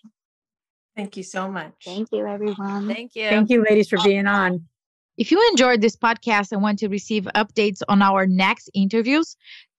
Thank 0.95 1.17
you 1.17 1.23
so 1.23 1.49
much. 1.51 1.73
Thank 1.83 2.09
you, 2.11 2.25
everyone. 2.25 2.87
Thank 2.87 3.15
you. 3.15 3.29
Thank 3.29 3.49
you, 3.49 3.63
ladies, 3.67 3.89
for 3.89 3.99
being 4.03 4.25
on. 4.25 4.65
If 5.17 5.31
you 5.31 5.47
enjoyed 5.51 5.81
this 5.81 5.95
podcast 5.95 6.51
and 6.51 6.61
want 6.61 6.79
to 6.79 6.89
receive 6.89 7.23
updates 7.35 7.81
on 7.87 8.01
our 8.01 8.25
next 8.25 8.69
interviews, 8.73 9.35